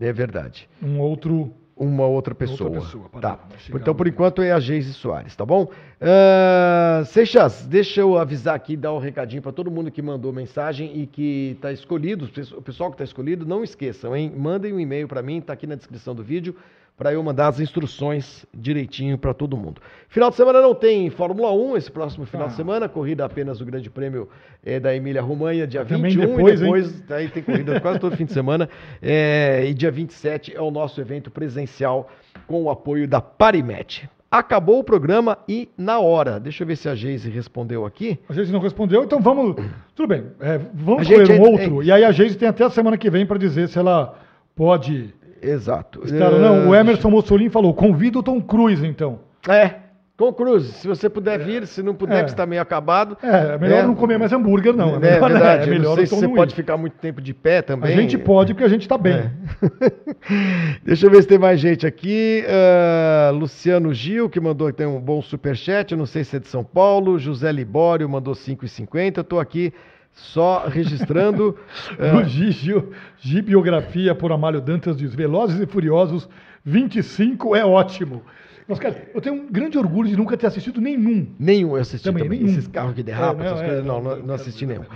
É 0.00 0.12
verdade. 0.12 0.68
um 0.82 0.98
outro. 1.00 1.52
Uma 1.80 2.04
outra 2.06 2.34
pessoa. 2.34 2.68
pessoa, 2.72 3.08
para- 3.08 3.20
tá. 3.20 3.38
Então, 3.72 3.94
por 3.94 4.08
enquanto, 4.08 4.42
é 4.42 4.50
a 4.50 4.58
Geise 4.58 4.92
Soares, 4.92 5.36
tá 5.36 5.46
bom? 5.46 5.68
Ah, 6.00 7.02
Seixas, 7.06 7.64
deixa 7.66 8.00
eu 8.00 8.18
avisar 8.18 8.56
aqui, 8.56 8.76
dar 8.76 8.92
um 8.92 8.98
recadinho 8.98 9.40
para 9.40 9.52
todo 9.52 9.70
mundo 9.70 9.88
que 9.88 10.02
mandou 10.02 10.32
mensagem 10.32 10.90
e 10.92 11.06
que 11.06 11.52
está 11.54 11.70
escolhido, 11.72 12.24
o 12.24 12.28
pesso- 12.28 12.56
o 12.58 12.62
pessoal 12.62 12.90
que 12.90 12.94
está 12.94 13.04
escolhido, 13.04 13.46
não 13.46 13.62
esqueçam, 13.62 14.16
hein? 14.16 14.32
Mandem 14.36 14.72
um 14.72 14.80
e-mail 14.80 15.06
para 15.06 15.22
mim, 15.22 15.40
tá 15.40 15.52
aqui 15.52 15.68
na 15.68 15.76
descrição 15.76 16.16
do 16.16 16.22
vídeo, 16.24 16.56
para 16.98 17.12
eu 17.12 17.22
mandar 17.22 17.46
as 17.46 17.60
instruções 17.60 18.44
direitinho 18.52 19.16
para 19.16 19.32
todo 19.32 19.56
mundo. 19.56 19.80
Final 20.08 20.30
de 20.30 20.36
semana 20.36 20.60
não 20.60 20.74
tem 20.74 21.08
Fórmula 21.10 21.52
1, 21.52 21.76
esse 21.76 21.90
próximo 21.92 22.26
final 22.26 22.48
Ah. 22.48 22.50
de 22.50 22.56
semana, 22.56 22.88
corrida 22.88 23.24
apenas 23.24 23.60
o 23.60 23.64
Grande 23.64 23.88
Prêmio 23.88 24.28
eh, 24.66 24.80
da 24.80 24.94
Emília 24.94 25.22
Romanha, 25.22 25.64
dia 25.64 25.84
Também 25.84 26.10
21, 26.10 26.36
depois, 26.36 26.60
e 26.60 26.64
depois 26.64 27.10
aí 27.12 27.28
tem 27.28 27.40
corrida 27.42 27.80
quase 27.80 28.00
todo 28.00 28.16
fim 28.16 28.24
de 28.24 28.32
semana. 28.32 28.68
É, 29.00 29.64
e 29.68 29.72
dia 29.74 29.92
27 29.92 30.56
é 30.56 30.60
o 30.60 30.72
nosso 30.72 31.00
evento 31.00 31.30
presencial 31.30 32.10
com 32.48 32.64
o 32.64 32.68
apoio 32.70 33.06
da 33.06 33.20
Parimet. 33.20 34.10
Acabou 34.30 34.80
o 34.80 34.84
programa 34.84 35.38
e 35.48 35.68
na 35.78 36.00
hora. 36.00 36.40
Deixa 36.40 36.62
eu 36.64 36.66
ver 36.66 36.76
se 36.76 36.88
a 36.88 36.94
Geise 36.96 37.30
respondeu 37.30 37.86
aqui. 37.86 38.18
A 38.28 38.32
Geise 38.34 38.52
não 38.52 38.60
respondeu, 38.60 39.04
então 39.04 39.20
vamos. 39.20 39.54
Tudo 39.94 40.08
bem, 40.08 40.24
é, 40.40 40.58
vamos 40.74 41.08
escolher 41.08 41.40
um 41.40 41.46
é- 41.46 41.48
outro. 41.48 41.82
E 41.82 41.92
aí 41.92 42.04
a 42.04 42.10
Geise 42.10 42.36
tem 42.36 42.48
até 42.48 42.64
a 42.64 42.70
semana 42.70 42.98
que 42.98 43.08
vem 43.08 43.24
para 43.24 43.38
dizer 43.38 43.68
se 43.68 43.78
ela 43.78 44.18
pode 44.54 45.14
Exato. 45.42 46.00
ou 46.04 46.38
não. 46.40 46.68
O 46.68 46.74
Emerson 46.74 47.10
Mussolini 47.10 47.50
falou: 47.50 47.72
convida 47.74 48.18
o 48.18 48.22
Tom 48.22 48.40
Cruise, 48.40 48.86
então. 48.86 49.20
É, 49.48 49.74
com 50.16 50.32
Cruz. 50.32 50.64
Se 50.66 50.88
você 50.88 51.08
puder 51.08 51.38
vir, 51.38 51.64
se 51.66 51.80
não 51.80 51.94
puder, 51.94 52.18
É. 52.20 52.24
que 52.24 52.30
está 52.30 52.44
meio 52.44 52.60
acabado. 52.60 53.16
É, 53.22 53.54
é 53.54 53.58
melhor 53.58 53.78
É. 53.78 53.86
não 53.86 53.94
comer 53.94 54.18
mais 54.18 54.32
hambúrguer, 54.32 54.74
não. 54.74 54.96
É, 54.96 54.98
melhor, 54.98 55.30
verdade. 55.30 55.62
É 55.62 55.66
eu 55.66 55.70
melhor 55.70 55.88
não 55.90 55.94
sei 55.96 56.06
se 56.06 56.10
Tom 56.10 56.16
você 56.20 56.26
não 56.26 56.34
pode 56.34 56.52
ir. 56.52 56.56
ficar 56.56 56.76
muito 56.76 56.94
tempo 56.98 57.20
de 57.20 57.32
pé 57.32 57.58
A 57.58 57.62
também. 57.62 57.96
gente 57.96 58.18
pode 58.18 58.52
porque 58.52 58.64
a 58.64 58.68
gente 58.68 58.88
tá 58.88 58.98
bem. 58.98 59.14
É. 59.14 59.30
Deixa 60.84 61.06
eu 61.06 61.10
ver 61.10 61.22
se 61.22 61.28
tem 61.28 61.38
mais 61.38 61.60
gente 61.60 61.86
aqui. 61.86 62.44
Ah, 62.48 63.30
Luciano 63.32 63.94
Gil, 63.94 64.28
que 64.28 64.40
mandou 64.40 64.72
tem 64.72 64.86
um 64.86 65.00
bom 65.00 65.22
superchat. 65.22 65.92
Eu 65.92 65.98
não 65.98 66.06
sei 66.06 66.24
se 66.24 66.36
é 66.36 66.40
de 66.40 66.48
São 66.48 66.64
Paulo. 66.64 67.18
José 67.18 67.50
Libório 67.52 68.08
mandou 68.08 68.34
5,50. 68.34 69.18
Eu 69.18 69.24
tô 69.24 69.38
aqui 69.38 69.72
só 70.12 70.66
registrando. 70.66 71.56
No 71.98 72.24
Gigio, 72.24 72.92
Gi 73.18 73.42
Biografia 73.42 74.14
por 74.14 74.30
Amálio 74.32 74.60
Dantas 74.60 74.96
diz: 74.96 75.14
Velozes 75.14 75.60
e 75.60 75.66
Furiosos 75.66 76.28
25 76.64 77.54
é 77.56 77.64
ótimo. 77.64 78.22
Mas, 78.66 78.78
cara, 78.78 79.08
eu 79.14 79.20
tenho 79.20 79.34
um 79.36 79.46
grande 79.50 79.78
orgulho 79.78 80.08
de 80.10 80.16
nunca 80.16 80.36
ter 80.36 80.46
assistido 80.46 80.78
nenhum. 80.78 81.26
nenhum 81.38 81.70
eu 81.70 81.80
assisti 81.80 82.04
também. 82.04 82.22
Também, 82.24 82.38
nenhum. 82.40 82.50
Esses 82.52 82.68
carros 82.68 82.94
que 82.94 83.02
derrapam, 83.02 83.42
É, 83.42 83.46
essas 83.46 83.60
é, 83.62 83.64
coisas. 83.66 83.84
Não, 83.84 84.02
não, 84.02 84.16
não, 84.16 84.26
não 84.26 84.34
assisti 84.34 84.66
não, 84.66 84.74
nenhum. 84.74 84.86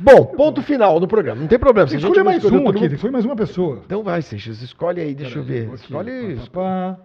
Bom, 0.00 0.24
ponto 0.36 0.60
final 0.62 0.98
do 0.98 1.06
programa. 1.06 1.40
Não 1.40 1.46
tem 1.46 1.58
problema. 1.58 1.88
Tem 1.88 1.98
que 1.98 2.04
escolher 2.04 2.24
mais 2.24 2.44
um 2.44 2.48
aqui, 2.48 2.56
tem 2.56 2.64
mundo- 2.64 2.88
que 2.88 2.94
escolher 2.94 3.12
mais 3.12 3.24
uma 3.24 3.36
pessoa. 3.36 3.82
Então 3.86 4.02
vai, 4.02 4.22
Seixas. 4.22 4.60
Escolhe 4.60 5.00
aí, 5.00 5.14
deixa 5.14 5.38
eu 5.38 5.44
ver. 5.44 5.66
aqui. 5.66 5.74
Escolhe. 5.76 6.36
Pá, 6.36 6.42
pá, 6.42 6.96
pá. 6.96 6.98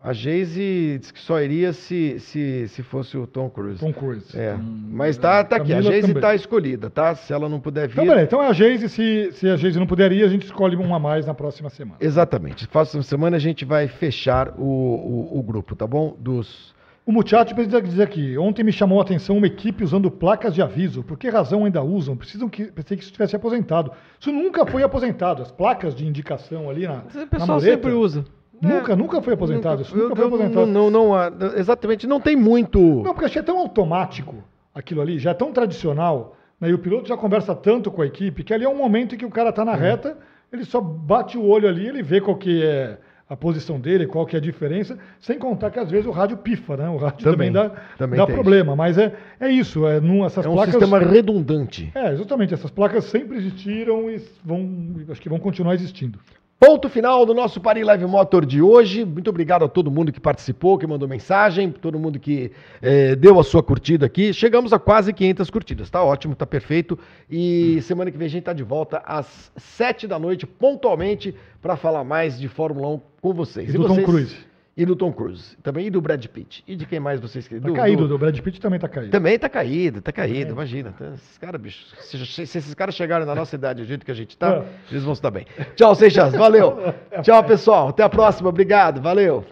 A 0.00 0.12
Geise 0.12 0.98
disse 1.00 1.12
que 1.12 1.18
só 1.18 1.40
iria 1.40 1.72
se, 1.72 2.20
se, 2.20 2.68
se 2.68 2.82
fosse 2.84 3.18
o 3.18 3.26
Tom 3.26 3.50
Cruise. 3.50 3.80
Tom 3.80 3.92
Cruise. 3.92 4.38
É, 4.38 4.54
Hum, 4.54 4.90
mas 4.92 5.18
tá, 5.18 5.42
tá 5.42 5.56
aqui. 5.56 5.72
A 5.72 5.80
Geise 5.80 6.14
tá 6.14 6.36
escolhida, 6.36 6.88
tá? 6.88 7.16
Se 7.16 7.32
ela 7.32 7.48
não 7.48 7.58
puder 7.58 7.88
vir. 7.88 7.94
Então, 7.94 8.04
beleza. 8.06 8.22
Então 8.24 8.42
é 8.42 8.46
a 8.46 8.52
Geise. 8.52 8.88
Se, 8.88 9.32
se 9.32 9.48
a 9.48 9.56
Geise 9.56 9.78
não 9.78 9.88
puder 9.88 10.12
ir, 10.12 10.22
a 10.22 10.28
gente 10.28 10.44
escolhe 10.46 10.76
um 10.76 10.94
a 10.94 11.00
mais 11.00 11.26
na 11.26 11.34
próxima 11.34 11.68
semana. 11.68 11.96
Exatamente. 12.00 12.68
Próxima 12.68 13.02
semana 13.02 13.36
a 13.36 13.40
gente 13.40 13.64
vai 13.64 13.88
fechar 13.88 14.54
o, 14.56 14.62
o, 14.62 15.38
o 15.40 15.42
grupo, 15.42 15.74
tá 15.74 15.86
bom? 15.86 16.16
Dos. 16.18 16.72
O 17.04 17.10
Muchacho 17.10 17.54
precisa 17.54 17.80
dizer 17.82 18.02
aqui. 18.02 18.38
Ontem 18.38 18.62
me 18.62 18.70
chamou 18.70 19.00
a 19.00 19.02
atenção 19.02 19.36
uma 19.38 19.46
equipe 19.46 19.82
usando 19.82 20.10
placas 20.10 20.54
de 20.54 20.62
aviso. 20.62 21.02
Por 21.02 21.18
que 21.18 21.28
razão 21.28 21.64
ainda 21.64 21.82
usam? 21.82 22.16
Precisam 22.16 22.48
que 22.48 22.66
pensei 22.66 22.96
que 22.96 23.02
isso 23.02 23.12
tivesse 23.12 23.34
aposentado. 23.34 23.90
Isso 24.20 24.30
nunca 24.30 24.64
foi 24.66 24.82
aposentado. 24.82 25.42
As 25.42 25.50
placas 25.50 25.94
de 25.94 26.06
indicação 26.06 26.68
ali 26.70 26.86
na, 26.86 27.02
O 27.12 27.18
na 27.18 27.26
pessoal 27.26 27.60
sempre 27.60 27.92
usa. 27.92 28.24
Nunca, 28.60 28.92
É. 28.92 28.96
nunca 28.96 29.22
foi 29.22 29.34
aposentado. 29.34 29.82
Isso 29.82 29.96
eu- 29.96 30.04
nunca 30.04 30.16
foi 30.16 30.24
eu 30.24 30.28
aposentado. 30.28 30.66
Não, 30.66 30.90
não, 30.90 31.08
não, 31.30 31.56
exatamente, 31.56 32.06
não 32.06 32.20
tem 32.20 32.36
muito. 32.36 32.78
Não, 32.80 33.12
porque 33.14 33.24
achei 33.26 33.42
tão 33.42 33.58
automático 33.58 34.36
aquilo 34.74 35.00
ali, 35.00 35.18
já 35.18 35.30
é 35.30 35.34
tão 35.34 35.52
tradicional, 35.52 36.36
né? 36.60 36.70
e 36.70 36.74
o 36.74 36.78
piloto 36.78 37.08
já 37.08 37.16
conversa 37.16 37.54
tanto 37.54 37.90
com 37.90 38.02
a 38.02 38.06
equipe, 38.06 38.42
que 38.44 38.52
ali 38.54 38.64
é 38.64 38.68
um 38.68 38.76
momento 38.76 39.14
em 39.14 39.18
que 39.18 39.24
o 39.26 39.30
cara 39.30 39.52
tá 39.52 39.64
na 39.64 39.74
reta, 39.74 40.16
ele 40.52 40.64
só 40.64 40.80
bate 40.80 41.36
o 41.36 41.44
olho 41.44 41.68
ali, 41.68 41.86
ele 41.86 42.02
vê 42.02 42.20
qual 42.20 42.36
que 42.36 42.62
é 42.64 42.98
a 43.28 43.36
posição 43.36 43.78
dele, 43.78 44.06
qual 44.06 44.24
que 44.24 44.34
é 44.34 44.38
a 44.38 44.42
diferença, 44.42 44.96
sem 45.20 45.38
contar 45.38 45.70
que 45.70 45.78
às 45.78 45.90
vezes 45.90 46.06
o 46.06 46.10
rádio 46.10 46.38
pifa, 46.38 46.78
né? 46.78 46.88
O 46.88 46.96
rádio 46.96 47.24
também, 47.24 47.52
Também, 47.52 47.70
dá, 47.70 47.82
também 47.98 48.16
dá 48.18 48.26
problema, 48.26 48.74
mas 48.74 48.96
é, 48.96 49.12
é 49.38 49.50
isso, 49.50 49.86
é, 49.86 50.00
num, 50.00 50.24
essas 50.24 50.46
é 50.46 50.48
um 50.48 50.54
placas... 50.54 50.74
sistema 50.74 50.98
redundante. 50.98 51.92
É, 51.94 52.12
exatamente, 52.12 52.54
essas 52.54 52.70
placas 52.70 53.04
sempre 53.04 53.36
existiram 53.36 54.08
e 54.10 54.18
vão, 54.42 54.66
acho 55.10 55.20
que 55.20 55.28
vão 55.28 55.38
continuar 55.38 55.74
existindo. 55.74 56.18
Ponto 56.60 56.88
final 56.88 57.24
do 57.24 57.32
nosso 57.32 57.60
Paris 57.60 57.86
Live 57.86 58.04
Motor 58.06 58.44
de 58.44 58.60
hoje. 58.60 59.04
Muito 59.04 59.30
obrigado 59.30 59.64
a 59.64 59.68
todo 59.68 59.92
mundo 59.92 60.10
que 60.10 60.18
participou, 60.18 60.76
que 60.76 60.88
mandou 60.88 61.08
mensagem, 61.08 61.70
todo 61.70 62.00
mundo 62.00 62.18
que 62.18 62.50
eh, 62.82 63.14
deu 63.14 63.38
a 63.38 63.44
sua 63.44 63.62
curtida 63.62 64.06
aqui. 64.06 64.32
Chegamos 64.34 64.72
a 64.72 64.78
quase 64.78 65.12
500 65.12 65.50
curtidas. 65.50 65.88
Tá 65.88 66.02
ótimo, 66.02 66.34
tá 66.34 66.44
perfeito. 66.44 66.98
E 67.30 67.80
semana 67.82 68.10
que 68.10 68.18
vem 68.18 68.26
a 68.26 68.30
gente 68.30 68.42
tá 68.42 68.52
de 68.52 68.64
volta 68.64 69.00
às 69.06 69.52
7 69.56 70.08
da 70.08 70.18
noite, 70.18 70.48
pontualmente, 70.48 71.32
para 71.62 71.76
falar 71.76 72.02
mais 72.02 72.36
de 72.36 72.48
Fórmula 72.48 72.88
1 72.88 73.00
com 73.22 73.32
vocês. 73.32 73.68
E 73.72 73.72
do 73.78 73.84
Tom 73.86 73.94
vocês- 73.94 74.06
Cruise. 74.06 74.36
E 74.80 74.86
do 74.86 74.94
Tom 74.94 75.12
Cruise. 75.12 75.56
Também 75.60 75.88
e 75.88 75.90
do 75.90 76.00
Brad 76.00 76.24
Pitt. 76.26 76.62
E 76.64 76.76
de 76.76 76.86
quem 76.86 77.00
mais 77.00 77.20
vocês 77.20 77.48
querem? 77.48 77.60
Tá 77.60 77.72
caído, 77.72 78.14
o 78.14 78.16
Brad 78.16 78.38
Pitt 78.38 78.60
também 78.60 78.78
tá 78.78 78.88
caído. 78.88 79.10
Também 79.10 79.36
tá 79.36 79.48
caído, 79.48 80.00
tá 80.00 80.12
caído, 80.12 80.52
imagina. 80.52 80.94
Tá- 80.96 81.14
Esses 81.14 81.36
caras, 81.36 81.60
bicho, 81.60 81.84
se, 82.00 82.24
se- 82.24 82.46
se 82.46 82.58
esses 82.58 82.74
caras 82.74 82.94
chegarem 82.94 83.26
na 83.26 83.34
nossa 83.34 83.56
idade 83.56 83.82
do 83.82 83.86
jeito 83.88 84.06
que 84.06 84.12
a 84.12 84.14
gente 84.14 84.38
tá, 84.38 84.58
É. 84.58 84.64
eles 84.92 85.02
vão 85.02 85.16
se 85.16 85.20
dar 85.20 85.32
bem. 85.32 85.46
Tchau, 85.74 85.96
Seixas, 85.96 86.32
valeu. 86.32 86.78
Tchau, 87.24 87.42
pessoal. 87.42 87.88
Até 87.88 88.04
a 88.04 88.08
próxima, 88.08 88.48
obrigado, 88.50 89.00
valeu. 89.02 89.44